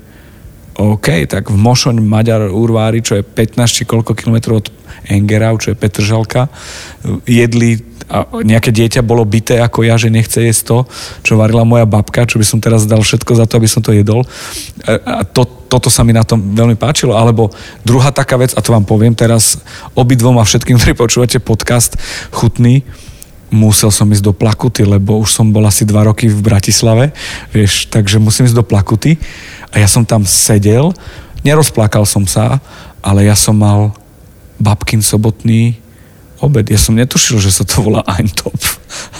OK, 0.74 1.30
tak 1.30 1.54
v 1.54 1.56
Mošoň 1.58 2.02
Maďar 2.02 2.50
Urvári, 2.50 2.98
čo 2.98 3.14
je 3.14 3.22
15 3.22 3.62
či 3.70 3.82
koľko 3.86 4.18
kilometrov 4.18 4.66
od 4.66 4.68
Engerau, 5.06 5.54
čo 5.54 5.70
je 5.70 5.78
Petržalka, 5.78 6.50
jedli 7.28 7.94
a 8.04 8.28
nejaké 8.44 8.68
dieťa 8.68 9.00
bolo 9.00 9.24
bité 9.24 9.64
ako 9.64 9.80
ja, 9.80 9.96
že 9.96 10.12
nechce 10.12 10.36
jesť 10.36 10.62
to, 10.68 10.78
čo 11.24 11.40
varila 11.40 11.64
moja 11.64 11.88
babka, 11.88 12.28
čo 12.28 12.36
by 12.36 12.44
som 12.44 12.60
teraz 12.60 12.84
dal 12.84 13.00
všetko 13.00 13.32
za 13.32 13.48
to, 13.48 13.56
aby 13.56 13.68
som 13.70 13.80
to 13.80 13.96
jedol. 13.96 14.20
A 14.84 15.24
to, 15.24 15.48
toto 15.72 15.88
sa 15.88 16.04
mi 16.04 16.12
na 16.12 16.20
tom 16.20 16.52
veľmi 16.52 16.76
páčilo. 16.76 17.16
Alebo 17.16 17.48
druhá 17.80 18.12
taká 18.12 18.36
vec, 18.36 18.52
a 18.52 18.60
to 18.60 18.76
vám 18.76 18.84
poviem 18.84 19.16
teraz 19.16 19.56
obidvom 19.96 20.36
a 20.36 20.44
všetkým, 20.44 20.76
ktorí 20.76 20.92
počúvate 20.92 21.40
podcast 21.40 21.96
Chutný, 22.28 22.84
musel 23.52 23.92
som 23.92 24.08
ísť 24.08 24.24
do 24.24 24.32
Plakuty, 24.36 24.84
lebo 24.84 25.20
už 25.20 25.30
som 25.34 25.50
bol 25.50 25.64
asi 25.64 25.84
dva 25.84 26.08
roky 26.08 26.28
v 26.28 26.40
Bratislave, 26.40 27.12
vieš, 27.50 27.88
takže 27.88 28.22
musím 28.22 28.48
ísť 28.48 28.58
do 28.58 28.66
Plakuty 28.66 29.16
a 29.72 29.80
ja 29.82 29.88
som 29.88 30.06
tam 30.06 30.24
sedel, 30.24 30.94
nerozplakal 31.44 32.08
som 32.08 32.24
sa, 32.24 32.58
ale 33.04 33.28
ja 33.28 33.36
som 33.36 33.54
mal 33.54 33.92
babkin 34.56 35.04
sobotný 35.04 35.76
obed. 36.44 36.68
Ja 36.68 36.76
som 36.76 36.96
netušil, 36.96 37.40
že 37.40 37.50
sa 37.52 37.64
to 37.64 37.80
volá 37.80 38.04
Eintop. 38.20 38.56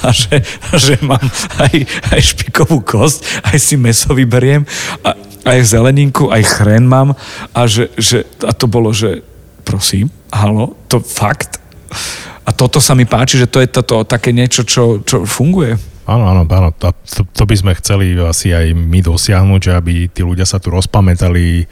A 0.04 0.12
že, 0.12 0.44
a 0.70 0.76
že 0.76 1.00
mám 1.00 1.24
aj, 1.58 1.74
aj 2.12 2.20
špikovú 2.20 2.84
kosť, 2.84 3.24
aj 3.48 3.58
si 3.58 3.74
meso 3.80 4.12
vyberiem, 4.12 4.62
a, 5.00 5.16
aj 5.48 5.74
zeleninku, 5.74 6.28
aj 6.28 6.44
chren 6.44 6.84
mám. 6.84 7.16
A, 7.56 7.64
že, 7.64 7.88
že, 7.96 8.28
a 8.44 8.52
to 8.52 8.68
bolo, 8.68 8.92
že 8.92 9.24
prosím, 9.64 10.12
halo, 10.28 10.76
to 10.92 11.00
fakt? 11.00 11.56
A 12.44 12.50
toto 12.52 12.76
sa 12.80 12.92
mi 12.92 13.08
páči, 13.08 13.40
že 13.40 13.48
to 13.48 13.60
je 13.64 13.68
toto 13.72 14.04
také 14.04 14.32
niečo, 14.36 14.68
čo, 14.68 15.00
čo 15.00 15.24
funguje. 15.24 15.93
Áno, 16.04 16.28
áno, 16.28 16.44
áno. 16.44 16.68
To, 16.76 16.92
to 17.32 17.42
by 17.48 17.56
sme 17.56 17.72
chceli 17.80 18.12
asi 18.20 18.52
aj 18.52 18.76
my 18.76 19.00
dosiahnuť, 19.00 19.60
že 19.60 19.72
aby 19.72 19.94
tí 20.12 20.20
ľudia 20.20 20.44
sa 20.44 20.60
tu 20.60 20.68
rozpamätali 20.68 21.64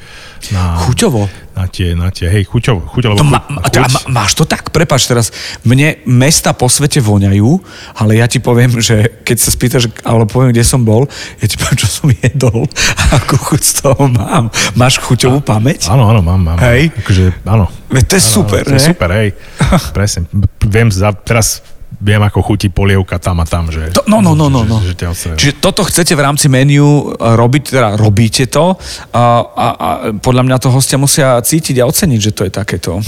na... 0.57 0.81
Chuťovo. 0.89 1.29
Na 1.53 1.69
tie, 1.69 1.93
na 1.93 2.09
tie 2.09 2.33
hej, 2.33 2.49
chuťovo. 2.49 2.89
chuťovo 2.97 3.21
to 3.21 3.29
má, 3.29 3.45
chuť. 3.45 3.77
a 3.77 3.89
máš 4.09 4.33
to 4.33 4.49
tak? 4.49 4.73
Prepač 4.73 5.05
teraz, 5.05 5.29
mne 5.69 6.01
mesta 6.09 6.57
po 6.57 6.65
svete 6.65 7.05
voňajú, 7.05 7.61
ale 8.01 8.25
ja 8.25 8.25
ti 8.25 8.41
poviem, 8.41 8.73
že 8.81 9.21
keď 9.21 9.37
sa 9.37 9.53
spýtaš, 9.53 9.93
alebo 10.01 10.25
poviem, 10.25 10.57
kde 10.57 10.65
som 10.65 10.81
bol, 10.81 11.05
ja 11.45 11.47
ti 11.47 11.61
poviem, 11.61 11.77
čo 11.77 11.89
som 11.93 12.09
jedol 12.09 12.65
a 12.97 13.21
akú 13.21 13.37
chuť 13.37 13.61
z 13.61 13.73
toho 13.85 14.09
mám. 14.09 14.49
Máš 14.81 14.97
chuťovú 15.05 15.45
a, 15.45 15.49
pamäť? 15.61 15.93
Áno, 15.93 16.09
áno, 16.09 16.25
mám. 16.25 16.41
mám 16.41 16.57
hej? 16.57 16.89
Akože, 17.05 17.37
áno. 17.45 17.69
Veď 17.93 18.05
to 18.09 18.15
je 18.17 18.25
áno, 18.25 18.33
super, 18.33 18.63
to 18.65 18.73
je 18.73 18.85
super, 18.89 19.11
hej. 19.13 19.29
Presne. 19.93 20.25
Viem, 20.65 20.89
za, 20.89 21.13
teraz 21.13 21.61
viem, 22.03 22.19
ako 22.19 22.43
chutí 22.43 22.67
polievka 22.67 23.23
tam 23.23 23.39
a 23.41 23.47
tam. 23.47 23.71
Že, 23.71 23.95
to, 23.95 24.03
no, 24.11 24.19
no, 24.19 24.35
no, 24.35 24.51
no. 24.51 24.67
no. 24.67 24.83
Že, 24.83 24.99
že, 24.99 25.07
že 25.15 25.29
Čiže 25.39 25.55
toto 25.63 25.87
chcete 25.87 26.19
v 26.19 26.25
rámci 26.27 26.51
menu 26.51 27.15
e, 27.15 27.15
robiť, 27.15 27.63
teda 27.71 27.89
robíte 27.95 28.51
to 28.51 28.75
a, 29.15 29.25
a, 29.47 29.67
a 29.79 29.89
podľa 30.19 30.43
mňa 30.43 30.57
to 30.59 30.69
hostia 30.75 30.99
musia 30.99 31.39
cítiť 31.39 31.79
a 31.79 31.87
oceniť, 31.87 32.21
že 32.21 32.35
to 32.35 32.43
je 32.51 32.53
takéto. 32.53 32.99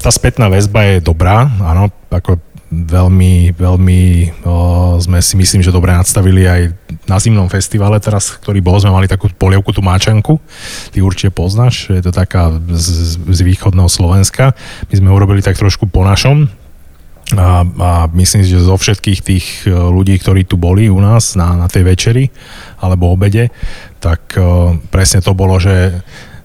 Tá 0.00 0.08
spätná 0.08 0.48
väzba 0.48 0.96
je 0.96 1.04
dobrá, 1.04 1.46
áno, 1.60 1.92
ako 2.08 2.40
veľmi, 2.66 3.54
veľmi 3.54 4.02
o, 4.42 4.54
sme 4.98 5.22
si 5.22 5.38
myslím, 5.38 5.62
že 5.62 5.70
dobre 5.70 5.94
nadstavili 5.94 6.42
aj 6.44 6.60
na 7.06 7.16
zimnom 7.22 7.46
festivale 7.46 8.02
teraz, 8.02 8.34
ktorý 8.42 8.58
bol, 8.58 8.82
sme 8.82 8.90
mali 8.90 9.06
takú 9.06 9.30
polievku, 9.30 9.70
tú 9.70 9.86
máčanku. 9.86 10.42
Ty 10.90 10.98
určite 10.98 11.30
poznáš, 11.30 11.86
je 11.94 12.02
to 12.02 12.10
taká 12.10 12.50
z, 12.74 13.16
z 13.22 13.40
východného 13.46 13.86
Slovenska. 13.86 14.52
My 14.90 14.94
sme 14.98 15.14
urobili 15.14 15.46
tak 15.46 15.54
trošku 15.54 15.86
po 15.86 16.02
našom, 16.02 16.50
a, 17.34 17.66
a 17.66 17.90
myslím 18.14 18.46
si, 18.46 18.54
že 18.54 18.62
zo 18.62 18.78
všetkých 18.78 19.20
tých 19.24 19.46
e, 19.66 19.74
ľudí, 19.74 20.14
ktorí 20.22 20.46
tu 20.46 20.54
boli 20.54 20.86
u 20.86 21.02
nás 21.02 21.34
na, 21.34 21.58
na 21.58 21.66
tej 21.66 21.82
večeri 21.82 22.30
alebo 22.78 23.10
obede, 23.10 23.50
tak 23.98 24.38
uh, 24.38 24.78
presne 24.92 25.18
to 25.18 25.34
bolo, 25.34 25.58
že, 25.58 26.04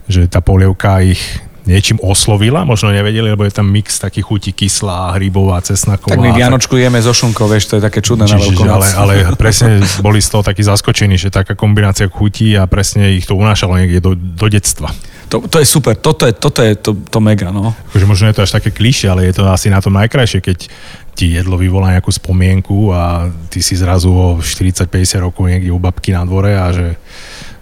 že 0.09 0.25
tá 0.25 0.41
polievka 0.41 1.03
ich 1.05 1.21
niečím 1.69 2.01
oslovila, 2.01 2.65
možno 2.65 2.89
nevedeli, 2.89 3.37
lebo 3.37 3.45
je 3.45 3.53
tam 3.53 3.69
mix 3.69 4.01
takých 4.01 4.25
chutí 4.25 4.49
kyslá, 4.49 5.13
hrybová, 5.17 5.61
cesnaková. 5.61 6.17
Tak 6.17 6.23
my 6.23 6.33
Vianočku 6.33 6.73
jeme 6.73 6.97
zo 7.05 7.13
šunkou, 7.13 7.45
vieš, 7.45 7.69
to 7.69 7.73
je 7.77 7.83
také 7.85 8.01
čudné 8.01 8.25
na 8.25 8.41
Ale, 8.73 8.87
ale 8.97 9.13
presne 9.37 9.85
boli 10.01 10.17
z 10.17 10.29
toho 10.33 10.41
takí 10.41 10.65
zaskočení, 10.65 11.21
že 11.21 11.29
taká 11.29 11.53
kombinácia 11.53 12.09
chutí 12.09 12.57
a 12.57 12.65
presne 12.65 13.13
ich 13.13 13.29
to 13.29 13.37
unášalo 13.37 13.77
niekde 13.77 14.01
do, 14.01 14.17
do 14.17 14.47
detstva. 14.49 14.89
To, 15.31 15.39
to 15.47 15.63
je 15.63 15.67
super, 15.67 15.95
toto 15.95 16.27
je, 16.27 16.35
toto 16.35 16.59
je 16.59 16.75
to, 16.75 16.91
to 17.07 17.19
mega, 17.23 17.55
no. 17.55 17.71
Akože 17.91 18.03
možno 18.03 18.27
je 18.27 18.35
to 18.35 18.43
až 18.43 18.51
také 18.59 18.75
klišie, 18.75 19.07
ale 19.07 19.31
je 19.31 19.39
to 19.39 19.47
asi 19.47 19.71
na 19.71 19.79
tom 19.79 19.95
najkrajšie, 19.95 20.43
keď 20.43 20.67
ti 21.15 21.25
jedlo 21.31 21.55
vyvolá 21.55 21.95
nejakú 21.95 22.11
spomienku 22.11 22.91
a 22.91 23.31
ty 23.47 23.63
si 23.63 23.79
zrazu 23.79 24.11
o 24.11 24.43
40-50 24.43 25.23
rokov 25.23 25.47
niekde 25.47 25.71
u 25.71 25.79
babky 25.79 26.11
na 26.11 26.27
dvore 26.27 26.51
a 26.51 26.75
že, 26.75 26.99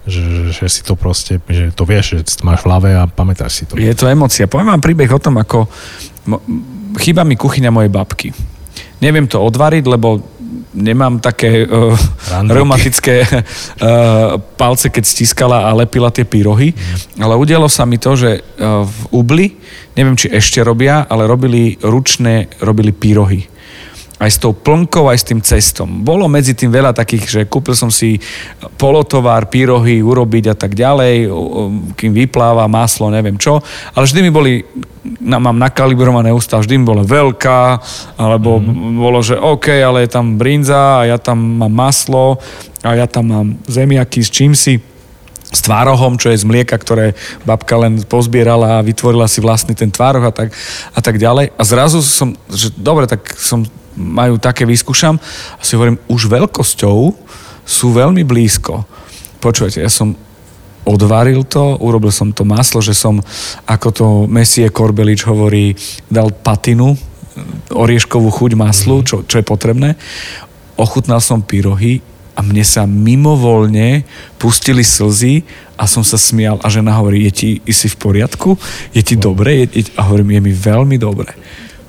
že, 0.09 0.49
že 0.49 0.65
si 0.65 0.81
to 0.81 0.97
proste, 0.97 1.37
že 1.45 1.69
to 1.69 1.85
vieš, 1.85 2.17
že 2.17 2.41
to 2.41 2.43
máš 2.45 2.65
v 2.65 2.67
hlave 2.73 2.89
a 2.97 3.05
pamätáš 3.05 3.61
si 3.61 3.63
to. 3.69 3.77
Je 3.77 3.93
to 3.93 4.09
emocia. 4.09 4.49
Poviem 4.49 4.73
vám 4.73 4.81
príbeh 4.81 5.09
o 5.13 5.21
tom, 5.21 5.37
ako 5.37 5.69
chýba 6.97 7.21
mi 7.21 7.37
kuchyňa 7.37 7.69
mojej 7.69 7.93
babky. 7.93 8.33
Neviem 8.97 9.29
to 9.29 9.37
odvariť, 9.45 9.85
lebo 9.85 10.25
nemám 10.73 11.17
také 11.19 11.65
uh, 11.65 11.97
reumatické 12.45 13.25
uh, 13.25 14.37
palce, 14.37 14.89
keď 14.89 15.03
stiskala 15.05 15.65
a 15.65 15.73
lepila 15.73 16.13
tie 16.13 16.25
pyrohy, 16.25 16.73
mm. 16.73 17.21
ale 17.21 17.33
udialo 17.37 17.65
sa 17.65 17.89
mi 17.89 17.97
to, 17.97 18.13
že 18.13 18.39
uh, 18.39 18.85
v 18.85 18.99
Ubli, 19.09 19.47
neviem, 19.97 20.13
či 20.13 20.29
ešte 20.29 20.61
robia, 20.61 21.05
ale 21.09 21.25
robili 21.25 21.77
ručné, 21.81 22.49
robili 22.61 22.93
pyrohy 22.93 23.58
aj 24.19 24.29
s 24.35 24.37
tou 24.37 24.51
plnkou, 24.51 25.07
aj 25.07 25.17
s 25.23 25.27
tým 25.31 25.39
cestom. 25.39 26.03
Bolo 26.03 26.27
medzi 26.27 26.51
tým 26.51 26.67
veľa 26.67 26.91
takých, 26.91 27.23
že 27.25 27.41
kúpil 27.47 27.71
som 27.71 27.87
si 27.87 28.19
polotovár, 28.75 29.47
pyrohy 29.47 30.03
urobiť 30.03 30.51
a 30.51 30.55
tak 30.59 30.75
ďalej, 30.75 31.31
kým 31.95 32.11
vypláva 32.11 32.67
maslo, 32.67 33.07
neviem 33.07 33.39
čo, 33.39 33.63
ale 33.95 34.03
vždy 34.03 34.19
mi 34.27 34.31
boli, 34.31 34.67
na, 35.23 35.39
mám 35.39 35.55
nakalibrované 35.55 36.35
ústa, 36.35 36.59
vždy 36.59 36.75
mi 36.75 36.83
bola 36.83 37.07
veľká, 37.07 37.79
alebo 38.19 38.59
mm. 38.59 38.99
bolo, 38.99 39.23
že 39.23 39.39
OK, 39.39 39.71
ale 39.71 40.03
je 40.03 40.11
tam 40.11 40.35
brinza 40.35 40.99
a 40.99 41.07
ja 41.07 41.15
tam 41.15 41.39
mám 41.39 41.71
maslo 41.71 42.43
a 42.83 42.99
ja 42.99 43.07
tam 43.07 43.25
mám 43.31 43.47
zemiaky 43.71 44.19
s 44.19 44.29
čím 44.29 44.51
si 44.51 44.83
s 45.49 45.65
tvárohom, 45.65 46.21
čo 46.21 46.29
je 46.29 46.37
z 46.37 46.45
mlieka, 46.45 46.77
ktoré 46.77 47.17
babka 47.41 47.73
len 47.73 48.05
pozbierala 48.05 48.77
a 48.77 48.85
vytvorila 48.85 49.25
si 49.25 49.41
vlastný 49.41 49.73
ten 49.73 49.89
tvároh 49.89 50.21
a 50.21 50.29
tak, 50.29 50.53
a 50.93 50.99
tak 51.01 51.17
ďalej. 51.17 51.57
A 51.57 51.61
zrazu 51.65 52.05
som, 52.05 52.37
že 52.53 52.69
dobre, 52.77 53.09
tak 53.09 53.25
som 53.33 53.65
majú 53.99 54.39
také, 54.39 54.63
vyskúšam 54.63 55.19
a 55.59 55.61
si 55.61 55.75
hovorím, 55.75 55.99
už 56.07 56.31
veľkosťou 56.31 56.99
sú 57.67 57.87
veľmi 57.91 58.23
blízko. 58.23 58.87
Počujete, 59.43 59.83
ja 59.83 59.91
som 59.91 60.15
odvaril 60.87 61.43
to, 61.45 61.77
urobil 61.83 62.09
som 62.09 62.31
to 62.31 62.47
maslo, 62.47 62.79
že 62.79 62.95
som, 62.95 63.19
ako 63.67 63.87
to 63.91 64.05
Messie 64.25 64.65
Korbelič 64.71 65.27
hovorí, 65.27 65.75
dal 66.09 66.31
patinu, 66.31 66.95
orieškovú 67.69 68.31
chuť 68.31 68.51
maslu, 68.57 69.03
mhm. 69.03 69.05
čo, 69.05 69.15
čo 69.27 69.35
je 69.37 69.45
potrebné. 69.45 69.99
Ochutnal 70.79 71.19
som 71.19 71.43
pyrohy 71.43 71.99
a 72.33 72.39
mne 72.39 72.63
sa 72.63 72.87
mimovoľne 72.87 74.07
pustili 74.39 74.79
slzy 74.79 75.43
a 75.75 75.83
som 75.91 76.07
sa 76.07 76.15
smial 76.15 76.55
a 76.63 76.71
žena 76.71 76.95
hovorí, 76.95 77.27
je 77.27 77.31
ti, 77.35 77.49
si 77.75 77.91
v 77.91 77.99
poriadku? 77.99 78.55
Je 78.95 79.03
ti 79.03 79.19
dobre? 79.19 79.67
Je, 79.67 79.83
je, 79.83 79.83
a 79.99 80.07
hovorím, 80.07 80.39
je 80.39 80.41
mi 80.47 80.53
veľmi 80.55 80.95
dobre 80.95 81.35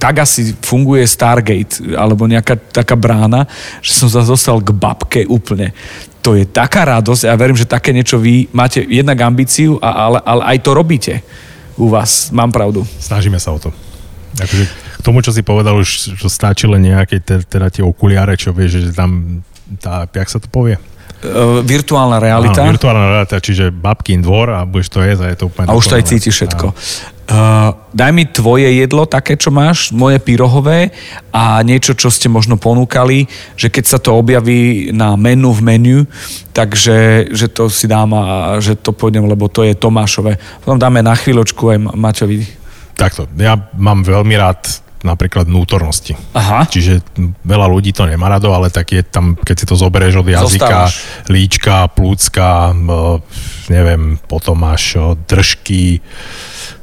tak 0.00 0.24
asi 0.24 0.56
funguje 0.64 1.04
Stargate, 1.04 1.92
alebo 1.92 2.24
nejaká 2.24 2.56
taká 2.56 2.96
brána, 2.96 3.44
že 3.84 3.92
som 3.92 4.08
sa 4.08 4.24
dostal 4.24 4.64
k 4.64 4.72
babke 4.72 5.28
úplne. 5.28 5.76
To 6.24 6.32
je 6.32 6.48
taká 6.48 6.88
radosť 6.88 7.28
a 7.28 7.32
ja 7.32 7.36
verím, 7.36 7.60
že 7.60 7.68
také 7.68 7.92
niečo 7.92 8.16
vy 8.16 8.48
máte 8.56 8.80
jednak 8.80 9.20
ambíciu, 9.20 9.76
ale, 9.80 10.24
ale 10.24 10.56
aj 10.56 10.58
to 10.64 10.70
robíte 10.72 11.14
u 11.76 11.92
vás. 11.92 12.32
Mám 12.32 12.48
pravdu. 12.48 12.84
Snažíme 12.96 13.36
sa 13.36 13.52
o 13.52 13.60
to. 13.60 13.68
Akože 14.40 14.64
k 15.00 15.02
tomu, 15.04 15.24
čo 15.24 15.32
si 15.32 15.40
povedal, 15.40 15.80
už 15.80 16.16
stačí 16.28 16.68
len 16.68 16.84
nejaké 16.84 17.20
teda 17.24 17.72
tie 17.72 17.84
okuliare, 17.84 18.36
čo 18.36 18.52
vieš, 18.52 18.88
že 18.88 18.92
tam 18.92 19.40
tá, 19.80 20.04
jak 20.08 20.28
sa 20.28 20.40
to 20.40 20.48
povie? 20.48 20.76
Uh, 21.20 21.60
virtuálna 21.60 22.16
realita. 22.16 22.64
Áno, 22.64 22.72
virtuálna 22.72 23.04
realita, 23.12 23.36
čiže 23.44 23.68
babkin 23.68 24.24
dvor 24.24 24.56
a 24.56 24.64
budeš 24.64 24.88
to 24.88 25.04
jesť 25.04 25.22
a 25.22 25.28
je 25.28 25.36
to 25.36 25.44
úplne... 25.52 25.68
A 25.68 25.76
už 25.76 25.92
to 25.92 25.96
aj 26.00 26.04
cíti 26.08 26.32
všetko. 26.32 26.72
Uh, 27.30 27.76
daj 27.92 28.10
mi 28.16 28.24
tvoje 28.24 28.66
jedlo, 28.72 29.04
také, 29.04 29.36
čo 29.36 29.52
máš, 29.52 29.92
moje 29.92 30.16
pyrohové 30.16 30.90
a 31.28 31.60
niečo, 31.60 31.92
čo 31.92 32.08
ste 32.08 32.32
možno 32.32 32.56
ponúkali, 32.56 33.28
že 33.52 33.68
keď 33.68 33.84
sa 33.84 33.98
to 34.00 34.16
objaví 34.16 34.90
na 34.96 35.12
menu 35.14 35.52
v 35.52 35.60
menu, 35.60 35.98
takže 36.56 37.28
že 37.30 37.46
to 37.52 37.68
si 37.68 37.84
dám 37.84 38.16
a 38.16 38.56
že 38.58 38.80
to 38.80 38.90
pôjdem, 38.90 39.28
lebo 39.28 39.46
to 39.52 39.60
je 39.62 39.76
Tomášové. 39.76 40.40
Potom 40.64 40.80
dáme 40.80 41.04
na 41.04 41.12
chvíľočku 41.12 41.70
aj 41.70 41.78
Maťovi. 42.00 42.38
takto, 42.96 43.28
ja 43.36 43.60
mám 43.76 44.02
veľmi 44.02 44.34
rád 44.40 44.89
napríklad 45.00 45.48
vnútornosti. 45.48 46.12
Aha. 46.36 46.68
Čiže 46.68 47.00
veľa 47.44 47.66
ľudí 47.72 47.96
to 47.96 48.04
nemá 48.04 48.28
rado, 48.28 48.52
ale 48.52 48.68
tak 48.68 48.92
je 48.92 49.00
tam, 49.00 49.32
keď 49.36 49.56
si 49.56 49.66
to 49.66 49.74
zoberieš 49.76 50.20
od 50.20 50.28
jazyka, 50.28 50.92
Zostávaš. 50.92 50.94
líčka, 51.32 51.88
plúcka, 51.92 52.76
m, 52.76 53.20
neviem, 53.72 54.20
potom 54.28 54.60
máš 54.60 55.00
o, 55.00 55.16
držky, 55.16 56.04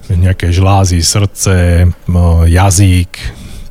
nejaké 0.10 0.50
žlázy, 0.50 1.04
srdce, 1.06 1.86
m, 1.86 2.16
jazyk 2.50 3.12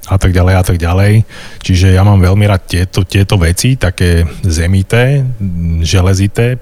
a 0.06 0.16
tak 0.16 0.30
ďalej 0.30 0.54
a 0.54 0.62
tak 0.62 0.78
ďalej. 0.78 1.26
Čiže 1.58 1.98
ja 1.98 2.06
mám 2.06 2.22
veľmi 2.22 2.46
rád 2.46 2.62
tieto, 2.70 3.02
tieto 3.02 3.34
veci, 3.42 3.74
také 3.74 4.22
zemité, 4.46 5.26
železité, 5.82 6.54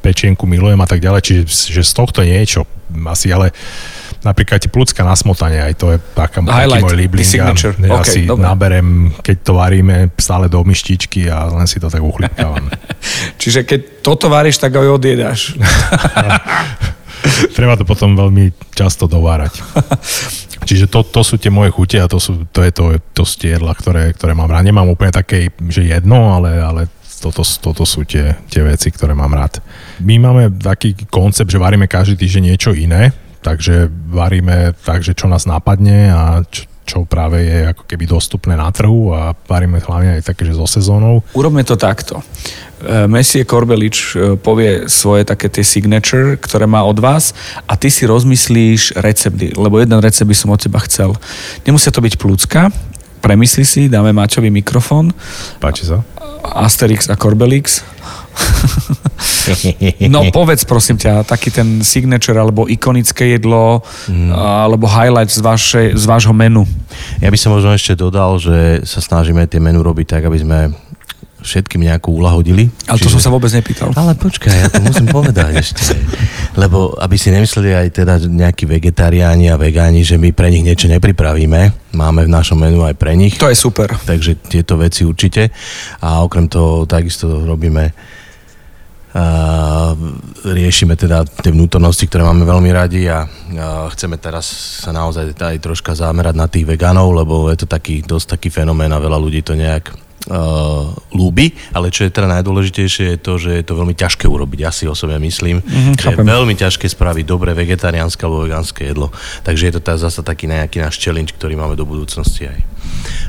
pečienku 0.00 0.44
milujem 0.44 0.80
a 0.80 0.88
tak 0.88 1.00
ďalej, 1.00 1.20
čiže 1.24 1.42
že 1.76 1.82
z 1.84 1.92
tohto 1.92 2.20
niečo 2.24 2.64
asi, 3.08 3.32
ale 3.32 3.52
napríklad 4.20 4.60
ti 4.60 4.68
plúcka 4.68 5.00
na 5.00 5.16
smotanie, 5.16 5.64
aj 5.64 5.74
to 5.80 5.96
je 5.96 5.98
taká, 6.12 6.44
taký 6.44 6.80
môj 6.80 7.24
signature. 7.24 7.72
Ja 7.80 8.00
OK, 8.00 8.08
si 8.08 8.28
dobre. 8.28 8.44
naberem, 8.44 8.88
keď 9.24 9.36
to 9.40 9.52
varíme, 9.56 10.12
stále 10.20 10.52
do 10.52 10.60
myštičky 10.60 11.32
a 11.32 11.48
len 11.48 11.64
si 11.64 11.80
to 11.80 11.88
tak 11.88 12.04
uchlipkávam. 12.04 12.68
Čiže 13.40 13.64
keď 13.64 14.04
toto 14.04 14.28
varíš, 14.28 14.60
tak 14.60 14.76
aj 14.76 14.88
odjedáš. 14.88 15.56
Treba 17.56 17.76
to 17.76 17.84
potom 17.84 18.16
veľmi 18.16 18.52
často 18.72 19.04
dovárať. 19.04 19.60
Čiže 20.68 20.92
to, 20.92 21.00
to 21.02 21.24
sú 21.24 21.40
tie 21.40 21.48
moje 21.48 21.72
chute 21.72 21.96
a 21.96 22.06
to, 22.06 22.20
sú, 22.20 22.44
to 22.52 22.60
je 22.60 22.70
to, 22.70 23.00
to 23.16 23.22
sú 23.24 23.34
tie 23.40 23.56
jedla, 23.56 23.72
ktoré, 23.72 24.12
ktoré 24.12 24.36
mám 24.36 24.52
rád. 24.52 24.68
Nemám 24.68 24.92
úplne 24.92 25.10
také, 25.10 25.48
že 25.72 25.88
jedno, 25.88 26.36
ale, 26.36 26.60
ale 26.60 26.82
toto, 27.20 27.44
toto 27.44 27.84
sú 27.84 28.04
tie, 28.04 28.36
tie 28.48 28.64
veci, 28.64 28.92
ktoré 28.92 29.12
mám 29.12 29.32
rád. 29.32 29.60
My 30.00 30.16
máme 30.16 30.52
taký 30.56 30.96
koncept, 31.08 31.52
že 31.52 31.60
varíme 31.60 31.88
každý 31.88 32.24
týždeň 32.24 32.42
niečo 32.54 32.72
iné, 32.72 33.12
takže 33.40 33.88
varíme 33.90 34.76
tak, 34.84 35.04
že 35.04 35.16
čo 35.16 35.28
nás 35.28 35.48
napadne 35.48 36.12
a 36.12 36.22
čo, 36.44 36.70
čo 36.90 37.06
práve 37.06 37.46
je 37.46 37.70
ako 37.70 37.86
keby 37.86 38.04
dostupné 38.10 38.58
na 38.58 38.66
trhu 38.74 39.14
a 39.14 39.30
varíme 39.46 39.78
hlavne 39.78 40.18
aj 40.18 40.34
také, 40.34 40.42
že 40.42 40.58
so 40.58 40.66
sezónou. 40.66 41.22
Urobme 41.38 41.62
to 41.62 41.78
takto. 41.78 42.18
E, 42.82 43.06
Messie 43.06 43.46
Korbelič 43.46 43.96
e, 44.18 44.34
povie 44.34 44.90
svoje 44.90 45.22
také 45.22 45.46
tie 45.46 45.62
signature, 45.62 46.34
ktoré 46.34 46.66
má 46.66 46.82
od 46.82 46.98
vás 46.98 47.30
a 47.70 47.78
ty 47.78 47.94
si 47.94 48.10
rozmyslíš 48.10 48.98
recepty, 48.98 49.54
lebo 49.54 49.78
jeden 49.78 50.02
recept 50.02 50.26
by 50.26 50.34
som 50.34 50.50
od 50.50 50.58
teba 50.58 50.82
chcel. 50.82 51.14
Nemusia 51.62 51.94
to 51.94 52.02
byť 52.02 52.18
plúcka, 52.18 52.74
premysli 53.22 53.62
si, 53.62 53.86
dáme 53.86 54.10
Mačovi 54.10 54.50
mikrofón, 54.50 55.14
Páči 55.62 55.86
sa? 55.86 56.02
Asterix 56.42 57.06
a 57.06 57.14
Korbelix. 57.14 57.84
No 60.12 60.30
povedz 60.30 60.62
prosím 60.64 60.96
ťa, 61.00 61.26
taký 61.26 61.50
ten 61.50 61.82
signature 61.82 62.36
alebo 62.38 62.68
ikonické 62.70 63.34
jedlo 63.34 63.82
Mm. 64.06 64.32
alebo 64.32 64.86
highlight 64.86 65.30
z, 65.30 65.40
vašej, 65.42 65.86
z 65.98 66.04
vášho 66.06 66.32
menu. 66.32 66.64
Ja 67.20 67.28
by 67.28 67.38
som 67.38 67.52
možno 67.54 67.74
ešte 67.74 67.98
dodal, 67.98 68.38
že 68.38 68.82
sa 68.86 69.02
snažíme 69.02 69.44
tie 69.46 69.60
menu 69.60 69.82
robiť 69.82 70.06
tak, 70.06 70.22
aby 70.26 70.38
sme 70.40 70.58
všetkým 71.40 71.84
nejako 71.84 72.16
ulahodili. 72.20 72.68
Ale 72.86 73.00
to 73.00 73.08
som 73.08 73.20
sa 73.20 73.32
vôbec 73.32 73.50
nepýtal. 73.52 73.90
Ale 73.96 74.16
počkaj, 74.16 74.52
ja 74.52 74.68
to 74.68 74.80
musím 74.84 75.08
povedať 75.08 75.60
ešte. 75.60 75.96
Lebo 76.54 76.94
aby 76.96 77.16
si 77.16 77.32
nemysleli 77.32 77.74
aj 77.74 77.88
teda 78.04 78.14
nejakí 78.24 78.68
vegetariáni 78.68 79.52
a 79.52 79.60
vegáni, 79.60 80.04
že 80.04 80.20
my 80.20 80.30
pre 80.32 80.52
nich 80.52 80.64
niečo 80.64 80.86
nepripravíme. 80.88 81.92
Máme 81.96 82.28
v 82.28 82.30
našom 82.30 82.60
menu 82.60 82.84
aj 82.84 82.94
pre 82.96 83.16
nich. 83.16 83.40
To 83.40 83.50
je 83.50 83.58
super. 83.58 83.90
Takže 83.96 84.38
tieto 84.46 84.76
veci 84.78 85.02
určite. 85.02 85.50
A 86.04 86.22
okrem 86.22 86.46
toho 86.46 86.84
takisto 86.86 87.44
robíme 87.44 87.92
a 89.10 89.90
riešime 90.46 90.94
teda 90.94 91.26
tie 91.26 91.50
vnútornosti, 91.50 92.06
ktoré 92.06 92.22
máme 92.22 92.46
veľmi 92.46 92.70
radi 92.70 93.10
a, 93.10 93.26
a 93.58 93.90
chceme 93.90 94.14
teraz 94.22 94.46
sa 94.86 94.94
naozaj 94.94 95.34
aj 95.34 95.58
troška 95.58 95.98
zamerať 95.98 96.34
na 96.38 96.46
tých 96.46 96.62
vegánov, 96.62 97.10
lebo 97.10 97.50
je 97.50 97.58
to 97.58 97.66
taký, 97.66 98.06
dosť 98.06 98.38
taký 98.38 98.54
fenomén 98.54 98.94
a 98.94 99.02
veľa 99.02 99.18
ľudí 99.18 99.42
to 99.42 99.58
nejak 99.58 99.90
uh, 100.30 100.94
ľúbi, 101.10 101.52
ale 101.74 101.90
čo 101.90 102.06
je 102.06 102.14
teda 102.14 102.30
najdôležitejšie 102.38 103.04
je 103.14 103.18
to, 103.18 103.36
že 103.36 103.50
je 103.60 103.64
to 103.66 103.74
veľmi 103.74 103.92
ťažké 103.92 104.30
urobiť. 104.30 104.58
Ja 104.62 104.70
si 104.70 104.86
osobne 104.86 105.18
myslím, 105.18 105.60
Mhm, 105.60 105.98
že 105.98 106.14
je 106.14 106.18
veľmi 106.22 106.54
ťažké 106.54 106.86
spraviť 106.86 107.24
dobré 107.26 107.52
vegetariánske 107.52 108.22
alebo 108.22 108.46
vegánske 108.46 108.86
jedlo. 108.86 109.10
Takže 109.42 109.62
je 109.68 109.72
to 109.76 109.80
tá, 109.82 109.98
zase 109.98 110.22
taký 110.22 110.46
nejaký 110.46 110.78
náš 110.80 111.02
challenge, 111.02 111.34
ktorý 111.34 111.58
máme 111.58 111.74
do 111.74 111.84
budúcnosti 111.84 112.46
aj. 112.46 112.60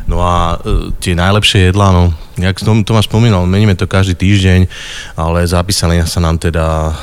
No 0.05 0.21
a 0.21 0.57
e, 0.61 0.93
tie 1.01 1.17
najlepšie 1.17 1.71
jedlá, 1.73 1.91
no, 1.93 2.13
jak 2.39 2.55
som 2.63 2.83
Tomáš 2.87 3.11
spomínal, 3.11 3.43
meníme 3.43 3.75
to 3.75 3.89
každý 3.89 4.15
týždeň, 4.15 4.69
ale 5.19 5.43
zapísali 5.43 5.99
sa 6.07 6.23
nám 6.23 6.39
teda... 6.39 6.95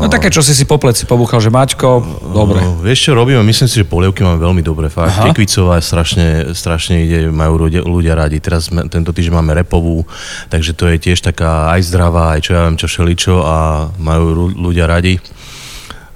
No 0.00 0.08
také, 0.08 0.32
čo 0.32 0.40
si 0.40 0.56
si 0.56 0.64
po 0.64 0.80
pleci 0.80 1.04
pobúchal, 1.04 1.44
že 1.44 1.52
Maťko, 1.52 1.88
dobre. 2.32 2.64
No, 2.64 2.80
vieš 2.80 3.10
čo 3.10 3.12
robíme? 3.12 3.44
Myslím 3.44 3.68
si, 3.68 3.82
že 3.82 3.86
polievky 3.86 4.24
máme 4.24 4.40
veľmi 4.40 4.62
dobre. 4.64 4.88
Fakt. 4.88 5.12
Aha. 5.12 5.28
Tekvicová 5.28 5.78
je 5.80 5.84
strašne, 5.84 6.28
strašne 6.56 7.04
ide, 7.04 7.28
majú 7.28 7.68
ľudia, 7.68 7.84
ľudia 7.84 8.16
radi. 8.16 8.40
Teraz 8.40 8.72
tento 8.88 9.12
týždeň 9.12 9.34
máme 9.36 9.52
repovú, 9.52 10.08
takže 10.48 10.72
to 10.72 10.88
je 10.88 10.96
tiež 10.96 11.20
taká 11.20 11.76
aj 11.76 11.84
zdravá, 11.84 12.38
aj 12.38 12.40
čo 12.48 12.50
ja 12.56 12.60
viem, 12.64 12.80
čo 12.80 12.88
šeličo 12.88 13.44
a 13.44 13.56
majú 14.00 14.24
ľu- 14.32 14.56
ľudia 14.70 14.88
radi. 14.88 15.20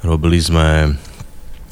Robili 0.05 0.41
sme 0.41 0.97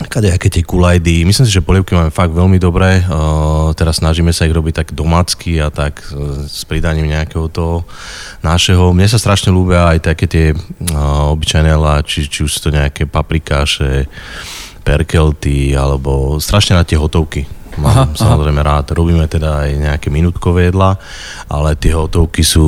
kadejaké 0.08 0.48
tie 0.50 0.64
kulajdy. 0.66 1.26
Myslím 1.26 1.46
si, 1.46 1.54
že 1.54 1.64
polievky 1.64 1.92
máme 1.92 2.14
fakt 2.14 2.34
veľmi 2.34 2.56
dobré. 2.56 3.02
Uh, 3.06 3.74
teraz 3.74 3.98
snažíme 3.98 4.30
sa 4.30 4.46
ich 4.46 4.54
robiť 4.54 4.84
tak 4.84 4.88
domácky 4.94 5.58
a 5.58 5.68
tak 5.68 6.02
uh, 6.12 6.46
s 6.46 6.66
pridaním 6.66 7.10
nejakého 7.10 7.50
toho 7.50 7.86
našeho. 8.40 8.94
Mne 8.94 9.10
sa 9.10 9.18
strašne 9.18 9.50
ľúbia 9.50 9.90
aj 9.92 9.98
také 10.02 10.26
tie 10.30 10.46
uh, 10.52 11.32
obyčajné 11.34 11.68
jedlá, 11.72 11.94
či, 12.06 12.26
či 12.26 12.46
už 12.46 12.50
sú 12.50 12.68
to 12.68 12.70
nejaké 12.74 13.06
paprikáše, 13.06 14.06
perkelty, 14.82 15.78
alebo 15.78 16.42
strašne 16.42 16.78
na 16.78 16.84
tie 16.86 16.98
hotovky. 16.98 17.46
Aha, 17.80 18.04
Mám 18.04 18.20
samozrejme 18.20 18.60
rád. 18.60 18.92
Robíme 18.92 19.24
teda 19.30 19.64
aj 19.64 19.70
nejaké 19.80 20.08
minútkové 20.12 20.68
jedlá, 20.68 21.00
ale 21.48 21.72
tie 21.80 21.96
hotovky 21.96 22.44
sú, 22.44 22.66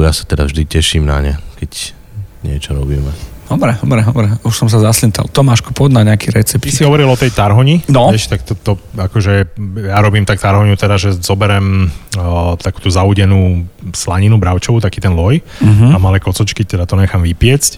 ja 0.00 0.14
sa 0.16 0.24
teda 0.24 0.48
vždy 0.48 0.64
teším 0.64 1.04
na 1.04 1.20
ne, 1.20 1.34
keď 1.60 1.92
niečo 2.40 2.72
robíme. 2.72 3.33
Dobre, 3.44 3.76
dobre, 3.76 4.00
dobre. 4.02 4.26
Už 4.42 4.54
som 4.56 4.68
sa 4.68 4.80
zaslintal. 4.80 5.28
Tomáško, 5.28 5.76
poď 5.76 6.00
na 6.00 6.12
nejaký 6.12 6.32
recept. 6.32 6.64
Ty 6.64 6.72
si 6.72 6.82
hovoril 6.82 7.04
o 7.04 7.14
tej 7.14 7.28
tarhoni. 7.30 7.84
No. 7.92 8.08
Vieš, 8.08 8.32
tak 8.32 8.40
to, 8.42 8.56
to, 8.56 8.80
akože 8.96 9.52
ja 9.84 10.00
robím 10.00 10.24
tak 10.24 10.40
tarhoniu 10.40 10.74
teda, 10.74 10.96
že 10.96 11.12
zoberem 11.20 11.92
o, 12.16 12.56
takú 12.56 12.80
tú 12.80 12.88
zaudenú 12.88 13.68
slaninu 13.92 14.40
bravčovú, 14.40 14.80
taký 14.80 15.04
ten 15.04 15.12
loj 15.12 15.44
Mhm. 15.60 15.92
a 15.92 15.96
malé 16.00 16.18
kocočky, 16.18 16.64
teda 16.64 16.88
to 16.88 16.96
nechám 16.96 17.20
vypiecť 17.20 17.76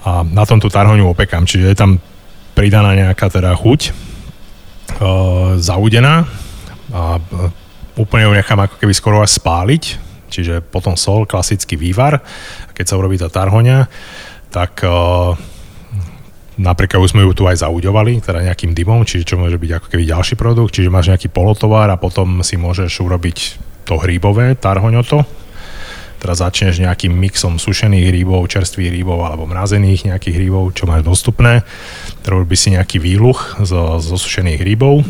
a 0.00 0.24
na 0.24 0.48
tom 0.48 0.56
tú 0.56 0.72
tarhoniu 0.72 1.12
opekám, 1.12 1.44
čiže 1.44 1.66
je 1.66 1.76
tam 1.76 2.00
pridaná 2.56 2.96
nejaká 2.96 3.28
teda 3.28 3.52
chuť 3.52 3.80
o, 5.00 5.10
zaudená 5.60 6.24
a 6.88 7.18
e, 7.18 7.20
úplne 8.00 8.26
ju 8.26 8.32
nechám 8.32 8.58
ako 8.64 8.80
keby 8.80 8.92
skoro 8.96 9.20
až 9.20 9.36
spáliť, 9.36 9.82
čiže 10.32 10.62
potom 10.62 10.96
sol, 10.96 11.26
klasický 11.26 11.76
vývar 11.76 12.22
a 12.64 12.70
keď 12.72 12.86
sa 12.86 12.94
urobí 12.96 13.18
tá 13.18 13.28
tarhoňa, 13.28 13.86
tak 14.50 14.82
o, 14.84 15.38
Napríklad 16.60 17.00
už 17.00 17.16
sme 17.16 17.24
ju 17.24 17.32
tu 17.32 17.48
aj 17.48 17.64
zauďovali, 17.64 18.20
teda 18.20 18.44
nejakým 18.44 18.76
dymom, 18.76 19.08
čiže 19.08 19.32
čo 19.32 19.40
môže 19.40 19.56
byť 19.56 19.80
ako 19.80 19.86
keby 19.96 20.04
ďalší 20.04 20.36
produkt, 20.36 20.76
čiže 20.76 20.92
máš 20.92 21.08
nejaký 21.08 21.32
polotovar 21.32 21.88
a 21.88 21.96
potom 21.96 22.44
si 22.44 22.60
môžeš 22.60 23.00
urobiť 23.00 23.38
to 23.88 23.96
hríbové, 23.96 24.52
tarhoňoto. 24.60 25.24
Teraz 26.20 26.44
začneš 26.44 26.84
nejakým 26.84 27.16
mixom 27.16 27.56
sušených 27.56 28.12
hríbov, 28.12 28.44
čerstvých 28.44 28.92
hríbov 28.92 29.24
alebo 29.24 29.48
mrazených 29.48 30.12
nejakých 30.12 30.36
hríbov, 30.36 30.76
čo 30.76 30.84
máš 30.84 31.00
dostupné. 31.00 31.64
Teda 32.20 32.44
by 32.44 32.56
si 32.60 32.76
nejaký 32.76 33.00
výluch 33.00 33.56
zo, 33.64 33.96
zo 33.96 34.20
sušených 34.20 34.60
hríbov. 34.60 35.00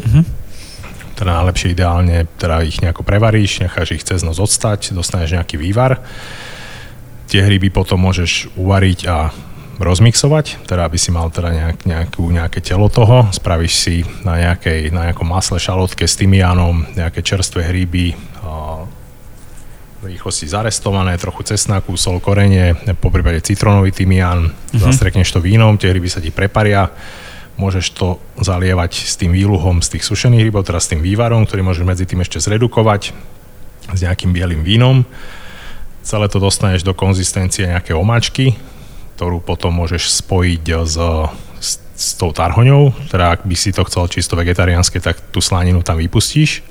Teda 1.18 1.42
najlepšie 1.42 1.74
ideálne, 1.74 2.30
teda 2.38 2.62
ich 2.62 2.78
nejako 2.78 3.02
prevaríš, 3.02 3.66
necháš 3.66 3.98
ich 3.98 4.06
cez 4.06 4.22
noc 4.22 4.38
odstať, 4.38 4.94
dostaneš 4.94 5.34
nejaký 5.34 5.58
vývar. 5.58 5.98
Tie 7.30 7.46
hríby 7.46 7.70
potom 7.70 8.02
môžeš 8.02 8.50
uvariť 8.58 8.98
a 9.06 9.30
rozmixovať, 9.80 10.66
teda 10.68 10.84
aby 10.84 10.98
si 11.00 11.08
mal 11.08 11.32
teda 11.32 11.48
nejak, 11.54 11.76
nejakú, 11.88 12.26
nejaké 12.28 12.60
telo 12.60 12.92
toho, 12.92 13.30
spravíš 13.32 13.74
si 13.78 13.96
na, 14.26 14.36
nejakej, 14.36 14.92
na 14.92 15.08
nejakom 15.08 15.24
masle 15.24 15.56
šalotke 15.56 16.04
s 16.04 16.20
tymiánom, 16.20 16.84
nejaké 16.98 17.24
čerstvé 17.24 17.64
hríby, 17.70 18.12
a 18.44 18.84
rýchlo 20.04 20.28
si 20.28 20.50
zarestované, 20.50 21.16
trochu 21.16 21.48
cesnaku, 21.48 21.96
sol, 21.96 22.20
korenie, 22.20 22.76
po 23.00 23.08
prípade 23.08 23.40
citrónový 23.40 23.94
tymián, 23.94 24.52
mm-hmm. 24.52 24.80
zastrekneš 24.80 25.32
to 25.32 25.40
vínom, 25.40 25.80
tie 25.80 25.94
hryby 25.94 26.12
sa 26.12 26.20
ti 26.20 26.28
preparia, 26.28 26.92
môžeš 27.56 27.86
to 27.96 28.20
zalievať 28.40 28.92
s 28.96 29.16
tým 29.16 29.32
výluhom 29.32 29.80
z 29.80 29.96
tých 29.96 30.04
sušených 30.04 30.44
rybov, 30.48 30.68
teda 30.68 30.80
s 30.80 30.92
tým 30.92 31.00
vývarom, 31.00 31.44
ktorý 31.44 31.64
môžeš 31.64 31.84
medzi 31.84 32.04
tým 32.08 32.20
ešte 32.20 32.40
zredukovať 32.40 33.12
s 33.92 33.98
nejakým 34.00 34.32
bielým 34.32 34.60
vínom. 34.64 35.04
Celé 36.00 36.26
to 36.32 36.40
dostaneš 36.40 36.80
do 36.82 36.96
konzistencie 36.96 37.68
nejaké 37.68 37.92
omáčky, 37.92 38.56
ktorú 39.20 39.44
potom 39.44 39.76
môžeš 39.76 40.24
spojiť 40.24 40.64
s, 40.88 40.96
s, 41.60 41.70
s 41.76 42.08
tou 42.16 42.32
tarhoňou, 42.32 42.96
teda 43.12 43.36
ak 43.36 43.44
by 43.44 43.52
si 43.52 43.68
to 43.70 43.84
chcel 43.84 44.08
čisto 44.08 44.32
vegetariánske, 44.32 44.96
tak 44.96 45.20
tú 45.28 45.44
slaninu 45.44 45.84
tam 45.84 46.00
vypustíš. 46.00 46.64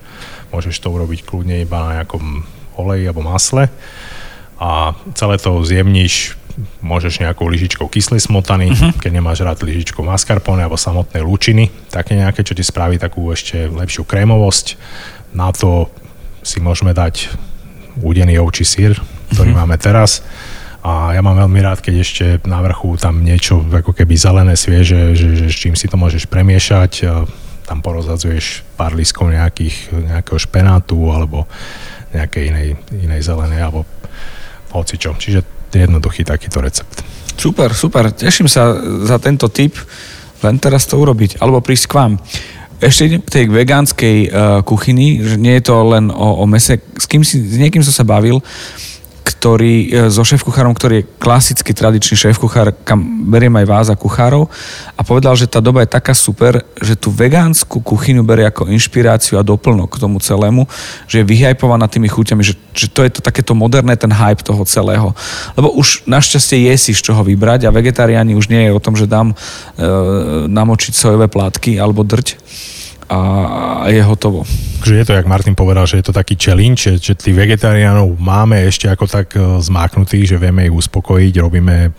Môžeš 0.50 0.82
to 0.82 0.90
urobiť 0.90 1.30
kľudne 1.30 1.62
iba 1.62 1.78
na 1.86 2.02
nejakom 2.02 2.42
oleji 2.74 3.06
alebo 3.06 3.22
masle 3.22 3.70
a 4.58 4.98
celé 5.14 5.38
to 5.38 5.62
zjemníš 5.62 6.36
môžeš 6.84 7.24
nejakou 7.24 7.48
lyžičkou 7.48 7.88
kyslej 7.88 8.20
smotany, 8.20 8.74
uh-huh. 8.74 8.92
keď 9.00 9.12
nemáš 9.16 9.40
rád 9.46 9.64
lyžičkou 9.64 10.04
mascarpone 10.04 10.66
alebo 10.66 10.76
samotnej 10.76 11.24
lučiny, 11.24 11.72
také 11.88 12.20
nejaké, 12.20 12.44
čo 12.44 12.52
ti 12.52 12.66
spraví 12.66 13.00
takú 13.00 13.32
ešte 13.32 13.72
lepšiu 13.72 14.04
krémovosť. 14.04 14.76
Na 15.32 15.56
to 15.56 15.88
si 16.44 16.60
môžeme 16.60 16.92
dať 16.92 17.32
údený 18.04 18.40
ovčí 18.44 18.68
sír, 18.68 19.00
ktorý 19.34 19.54
uh-huh. 19.54 19.62
máme 19.66 19.78
teraz. 19.80 20.22
A 20.80 21.12
ja 21.12 21.20
mám 21.20 21.36
veľmi 21.36 21.60
rád, 21.60 21.84
keď 21.84 21.96
ešte 22.00 22.26
na 22.48 22.64
vrchu 22.64 22.96
tam 22.96 23.20
niečo 23.20 23.60
ako 23.68 23.92
keby 23.92 24.16
zelené, 24.16 24.56
svieže, 24.56 25.12
že, 25.12 25.28
že 25.36 25.46
s 25.52 25.58
čím 25.60 25.76
si 25.76 25.92
to 25.92 26.00
môžeš 26.00 26.32
premiešať. 26.32 27.04
Tam 27.68 27.84
porozadzuješ 27.84 28.64
pár 28.80 28.96
lískov 28.96 29.28
nejakých, 29.30 29.92
nejakého 29.92 30.40
špenátu 30.40 31.12
alebo 31.12 31.46
nejakej 32.16 32.44
inej, 32.50 32.68
inej 32.96 33.22
zelenej 33.28 33.60
alebo 33.60 33.84
hocičo. 34.72 35.20
Čiže 35.20 35.44
jednoduchý 35.76 36.24
takýto 36.26 36.64
recept. 36.64 37.04
Super, 37.36 37.76
super. 37.76 38.10
Teším 38.16 38.48
sa 38.48 38.74
za 39.06 39.20
tento 39.20 39.52
tip. 39.52 39.76
Len 40.40 40.56
teraz 40.58 40.88
to 40.88 40.96
urobiť. 40.96 41.44
Alebo 41.44 41.60
prísť 41.60 41.86
k 41.92 41.94
vám. 42.00 42.14
Ešte 42.80 43.12
idem 43.12 43.22
k 43.22 43.34
tej 43.36 43.46
vegánskej 43.52 44.18
uh, 44.28 44.32
kuchyni, 44.64 45.20
že 45.20 45.36
nie 45.36 45.60
je 45.60 45.68
to 45.68 45.76
len 45.84 46.08
o, 46.08 46.40
o 46.40 46.46
mese. 46.48 46.80
S, 46.96 47.04
kým 47.04 47.28
si, 47.28 47.44
s 47.44 47.60
niekým 47.60 47.84
som 47.84 47.92
sa 47.92 48.08
bavil, 48.08 48.40
ktorý, 49.30 49.74
e, 49.86 50.10
so 50.10 50.26
šéf-kuchárom, 50.26 50.74
ktorý 50.74 51.06
je 51.06 51.08
klasický 51.22 51.78
tradičný 51.78 52.18
šéf-kuchár, 52.18 52.74
kam 52.82 53.30
beriem 53.30 53.54
aj 53.62 53.66
vás 53.70 53.88
a 53.94 53.96
kuchárov 53.96 54.50
a 54.98 55.02
povedal, 55.06 55.38
že 55.38 55.46
tá 55.46 55.62
doba 55.62 55.86
je 55.86 55.94
taká 55.94 56.18
super, 56.18 56.66
že 56.82 56.98
tú 56.98 57.14
vegánsku 57.14 57.86
kuchyňu 57.86 58.26
berie 58.26 58.50
ako 58.50 58.74
inšpiráciu 58.74 59.38
a 59.38 59.46
doplnok 59.46 59.94
k 59.94 60.02
tomu 60.02 60.18
celému, 60.18 60.66
že 61.06 61.22
je 61.22 61.30
vyhypovaná 61.30 61.86
tými 61.86 62.10
chuťami, 62.10 62.42
že, 62.42 62.58
že 62.74 62.90
to 62.90 63.06
je 63.06 63.14
to 63.14 63.22
takéto 63.22 63.54
moderné, 63.54 63.94
ten 63.94 64.10
hype 64.10 64.42
toho 64.42 64.66
celého. 64.66 65.14
Lebo 65.54 65.78
už 65.78 66.10
našťastie 66.10 66.66
je 66.66 66.90
si 66.90 66.92
z 66.98 67.14
čoho 67.14 67.22
vybrať 67.22 67.70
a 67.70 67.76
vegetariáni 67.76 68.34
už 68.34 68.50
nie 68.50 68.66
je 68.66 68.74
o 68.74 68.82
tom, 68.82 68.98
že 68.98 69.06
dám 69.06 69.32
e, 69.32 69.36
namočiť 70.50 70.94
sojové 70.98 71.30
plátky 71.30 71.78
alebo 71.78 72.02
drť, 72.02 72.42
a 73.10 73.90
je 73.90 74.06
hotovo. 74.06 74.46
Že 74.86 75.02
je 75.02 75.06
to, 75.10 75.14
jak 75.18 75.26
Martin 75.26 75.58
povedal, 75.58 75.90
že 75.90 75.98
je 75.98 76.06
to 76.06 76.14
taký 76.14 76.38
challenge, 76.38 76.86
že, 76.86 76.94
že 77.02 77.14
tých 77.18 77.34
vegetariánov 77.34 78.14
máme 78.22 78.62
ešte 78.70 78.86
ako 78.86 79.10
tak 79.10 79.34
e, 79.34 79.42
zmáknutých, 79.42 80.30
že 80.30 80.38
vieme 80.38 80.70
ich 80.70 80.76
uspokojiť, 80.78 81.34
robíme, 81.42 81.90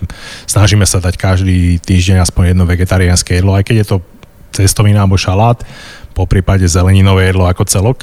snažíme 0.46 0.86
sa 0.86 1.02
dať 1.02 1.18
každý 1.18 1.82
týždeň 1.82 2.22
aspoň 2.22 2.54
jedno 2.54 2.62
vegetariánske 2.62 3.42
jedlo, 3.42 3.58
aj 3.58 3.66
keď 3.66 3.76
je 3.82 3.86
to 3.90 3.96
cestovina 4.54 5.02
alebo 5.02 5.18
šalát, 5.18 5.66
po 6.14 6.30
prípade 6.30 6.62
zeleninové 6.70 7.34
jedlo 7.34 7.50
ako 7.50 7.66
celok, 7.66 7.98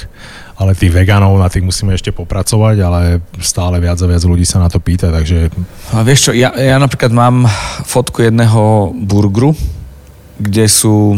ale 0.60 0.76
tých 0.76 0.92
vegánov, 0.92 1.40
na 1.40 1.48
tých 1.48 1.64
musíme 1.64 1.96
ešte 1.96 2.12
popracovať, 2.12 2.76
ale 2.84 3.02
stále 3.40 3.80
viac 3.80 4.00
a 4.04 4.08
viac 4.10 4.24
ľudí 4.28 4.44
sa 4.44 4.60
na 4.60 4.68
to 4.68 4.84
pýta, 4.84 5.16
takže... 5.16 5.48
A 5.96 6.04
vieš 6.04 6.28
čo, 6.28 6.32
ja, 6.36 6.52
ja 6.56 6.76
napríklad 6.76 7.16
mám 7.16 7.48
fotku 7.88 8.26
jedného 8.26 8.92
burgeru, 9.00 9.56
kde 10.40 10.66
sú 10.68 11.16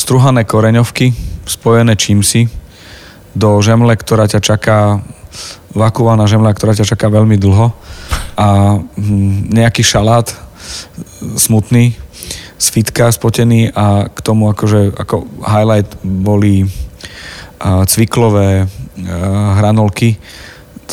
struhané 0.00 0.48
koreňovky, 0.48 1.12
spojené 1.44 1.92
čímsi, 2.00 2.48
do 3.36 3.60
žemle, 3.60 3.92
ktorá 3.92 4.24
ťa 4.24 4.40
čaká, 4.40 5.04
vakúvaná 5.76 6.24
žemle, 6.24 6.48
ktorá 6.50 6.72
ťa 6.72 6.88
čaká 6.88 7.12
veľmi 7.12 7.36
dlho 7.36 7.70
a 8.34 8.80
hm, 8.80 9.52
nejaký 9.52 9.84
šalát 9.84 10.32
smutný, 11.36 11.92
z 12.60 12.66
spotený 13.16 13.72
a 13.72 14.12
k 14.12 14.18
tomu 14.20 14.52
akože 14.52 14.92
ako 14.92 15.24
highlight 15.40 15.88
boli 16.04 16.68
cviklové 17.88 18.68
hranolky. 19.56 20.20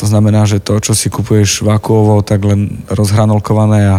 To 0.00 0.08
znamená, 0.08 0.48
že 0.48 0.64
to, 0.64 0.80
čo 0.80 0.96
si 0.96 1.12
kupuješ 1.12 1.60
vakuovo, 1.68 2.24
tak 2.24 2.40
len 2.48 2.80
rozhranolkované 2.88 3.80
a 3.84 3.96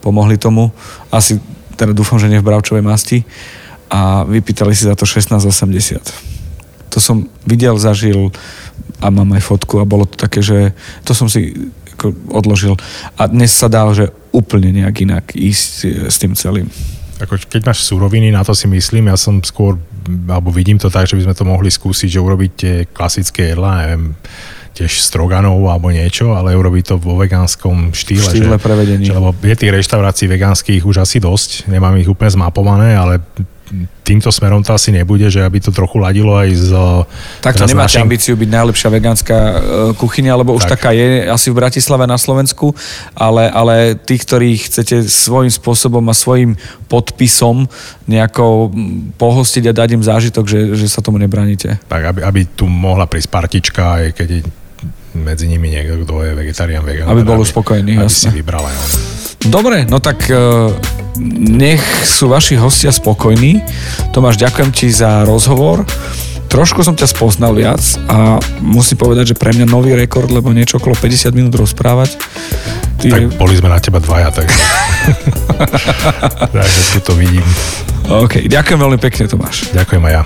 pomohli 0.00 0.40
tomu. 0.40 0.72
Asi 1.12 1.36
teda 1.76 1.92
dúfam, 1.92 2.16
že 2.16 2.32
nie 2.32 2.40
v 2.40 2.48
bravčovej 2.48 2.80
masti 2.80 3.28
a 3.92 4.24
vypýtali 4.24 4.72
si 4.72 4.88
za 4.88 4.96
to 4.96 5.04
16,80. 5.04 6.00
To 6.92 6.98
som 7.00 7.28
videl, 7.44 7.76
zažil 7.76 8.32
a 9.04 9.12
mám 9.12 9.36
aj 9.36 9.44
fotku 9.44 9.84
a 9.84 9.88
bolo 9.88 10.08
to 10.08 10.16
také, 10.16 10.40
že 10.40 10.72
to 11.04 11.12
som 11.12 11.28
si 11.28 11.52
odložil. 12.32 12.80
A 13.20 13.28
dnes 13.28 13.52
sa 13.52 13.68
dá, 13.68 13.84
že 13.92 14.08
úplne 14.32 14.72
nejak 14.72 14.96
inak 15.04 15.24
ísť 15.36 16.08
s 16.08 16.16
tým 16.16 16.32
celým. 16.32 16.72
Ako 17.20 17.38
keď 17.38 17.62
máš 17.68 17.86
suroviny, 17.86 18.34
na 18.34 18.42
to 18.42 18.50
si 18.56 18.66
myslím, 18.66 19.12
ja 19.12 19.14
som 19.20 19.38
skôr, 19.44 19.78
alebo 20.26 20.50
vidím 20.50 20.80
to 20.80 20.90
tak, 20.90 21.06
že 21.06 21.14
by 21.14 21.22
sme 21.28 21.38
to 21.38 21.44
mohli 21.46 21.70
skúsiť, 21.70 22.08
že 22.08 22.18
urobiť 22.18 22.50
tie 22.56 22.74
klasické 22.90 23.54
jedlá, 23.54 23.86
neviem, 23.86 24.18
tiež 24.72 25.04
stroganov 25.04 25.60
alebo 25.68 25.92
niečo, 25.92 26.32
ale 26.32 26.56
urobiť 26.56 26.84
to 26.90 26.94
vo 26.98 27.20
vegánskom 27.20 27.92
štýle. 27.92 28.26
Štýle 28.26 28.56
že, 28.56 28.64
prevedení. 28.64 29.04
Že, 29.06 29.14
lebo 29.20 29.28
je 29.38 29.54
tých 29.54 29.72
reštaurácií 29.72 30.26
vegánskych 30.26 30.82
už 30.82 31.04
asi 31.04 31.20
dosť, 31.20 31.68
nemám 31.68 31.94
ich 32.00 32.08
úplne 32.08 32.32
zmapované, 32.32 32.96
ale 32.96 33.20
týmto 34.02 34.28
smerom 34.28 34.60
to 34.60 34.74
asi 34.74 34.92
nebude, 34.92 35.24
že 35.30 35.40
aby 35.40 35.62
to 35.62 35.72
trochu 35.72 35.96
ladilo 35.98 36.36
aj 36.36 36.50
z... 36.52 36.70
Takto 37.40 37.64
nemáte 37.64 37.96
našim... 37.96 38.04
ambíciu 38.04 38.34
byť 38.36 38.50
najlepšia 38.50 38.88
vegánska 38.92 39.36
e, 39.36 39.54
kuchyňa, 39.96 40.32
lebo 40.36 40.52
už 40.52 40.68
tak. 40.68 40.78
taká 40.78 40.90
je 40.92 41.26
asi 41.26 41.48
v 41.48 41.58
Bratislave 41.58 42.04
na 42.04 42.18
Slovensku, 42.20 42.76
ale, 43.16 43.48
ale 43.48 43.96
tí, 43.96 44.20
ktorí 44.20 44.58
chcete 44.68 45.06
svojím 45.08 45.50
spôsobom 45.50 46.04
a 46.08 46.14
svojim 46.14 46.58
podpisom 46.86 47.66
nejako 48.04 48.70
pohostiť 49.16 49.70
a 49.70 49.76
dať 49.76 49.88
im 49.96 50.02
zážitok, 50.04 50.44
že, 50.44 50.60
že 50.76 50.86
sa 50.90 51.00
tomu 51.00 51.16
nebraníte. 51.16 51.80
Tak, 51.88 52.02
aby, 52.12 52.20
aby 52.22 52.40
tu 52.46 52.68
mohla 52.68 53.08
prísť 53.08 53.28
partička, 53.32 53.82
aj 54.02 54.06
keď 54.12 54.28
medzi 55.16 55.48
nimi 55.48 55.68
niekto, 55.68 56.04
kto 56.04 56.24
je 56.24 56.32
vegetarián, 56.32 56.82
vegán. 56.84 57.08
Aby 57.08 57.22
bol 57.24 57.44
spokojný, 57.44 58.00
aby 58.00 58.08
jasne. 58.08 58.32
si 58.32 58.36
vybral 58.36 58.64
aj 58.64 58.76
on. 58.76 58.90
Dobre, 59.42 59.76
no 59.90 59.98
tak 59.98 60.30
uh, 60.30 60.70
nech 61.34 61.82
sú 62.06 62.30
vaši 62.30 62.54
hostia 62.56 62.94
spokojní. 62.94 63.60
Tomáš, 64.14 64.38
ďakujem 64.38 64.70
ti 64.70 64.88
za 64.88 65.26
rozhovor. 65.26 65.82
Trošku 66.52 66.84
som 66.84 66.92
ťa 66.92 67.08
spoznal 67.08 67.56
viac 67.56 67.80
a 68.12 68.36
musím 68.60 69.00
povedať, 69.00 69.32
že 69.32 69.40
pre 69.40 69.56
mňa 69.56 69.72
nový 69.72 69.96
rekord, 69.96 70.28
lebo 70.28 70.52
niečo 70.52 70.76
okolo 70.76 70.92
50 70.92 71.32
minút 71.32 71.56
rozprávať. 71.56 72.20
Ty... 73.00 73.08
Tak 73.08 73.40
boli 73.40 73.56
sme 73.56 73.72
na 73.72 73.80
teba 73.80 74.04
dvaja, 74.04 74.28
tak... 74.28 74.52
Takže 76.52 76.80
tu 76.92 76.98
to 77.08 77.12
vidím. 77.16 77.40
OK, 78.04 78.44
ďakujem 78.52 78.78
veľmi 78.84 78.98
pekne, 79.00 79.32
Tomáš. 79.32 79.72
Ďakujem 79.72 80.02
aj 80.04 80.12
ja. 80.12 80.22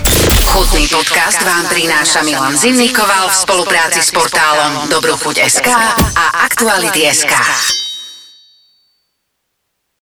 Chutný 0.51 0.91
podcast 0.91 1.39
vám 1.47 1.71
prináša 1.71 2.27
Milan 2.27 2.59
Zimnikoval 2.59 3.31
v 3.31 3.37
spolupráci 3.47 4.03
s 4.03 4.11
portálom 4.11 4.91
Dobrochuť.sk 4.91 5.69
a 5.71 6.25
Aktuality.sk. 6.43 7.86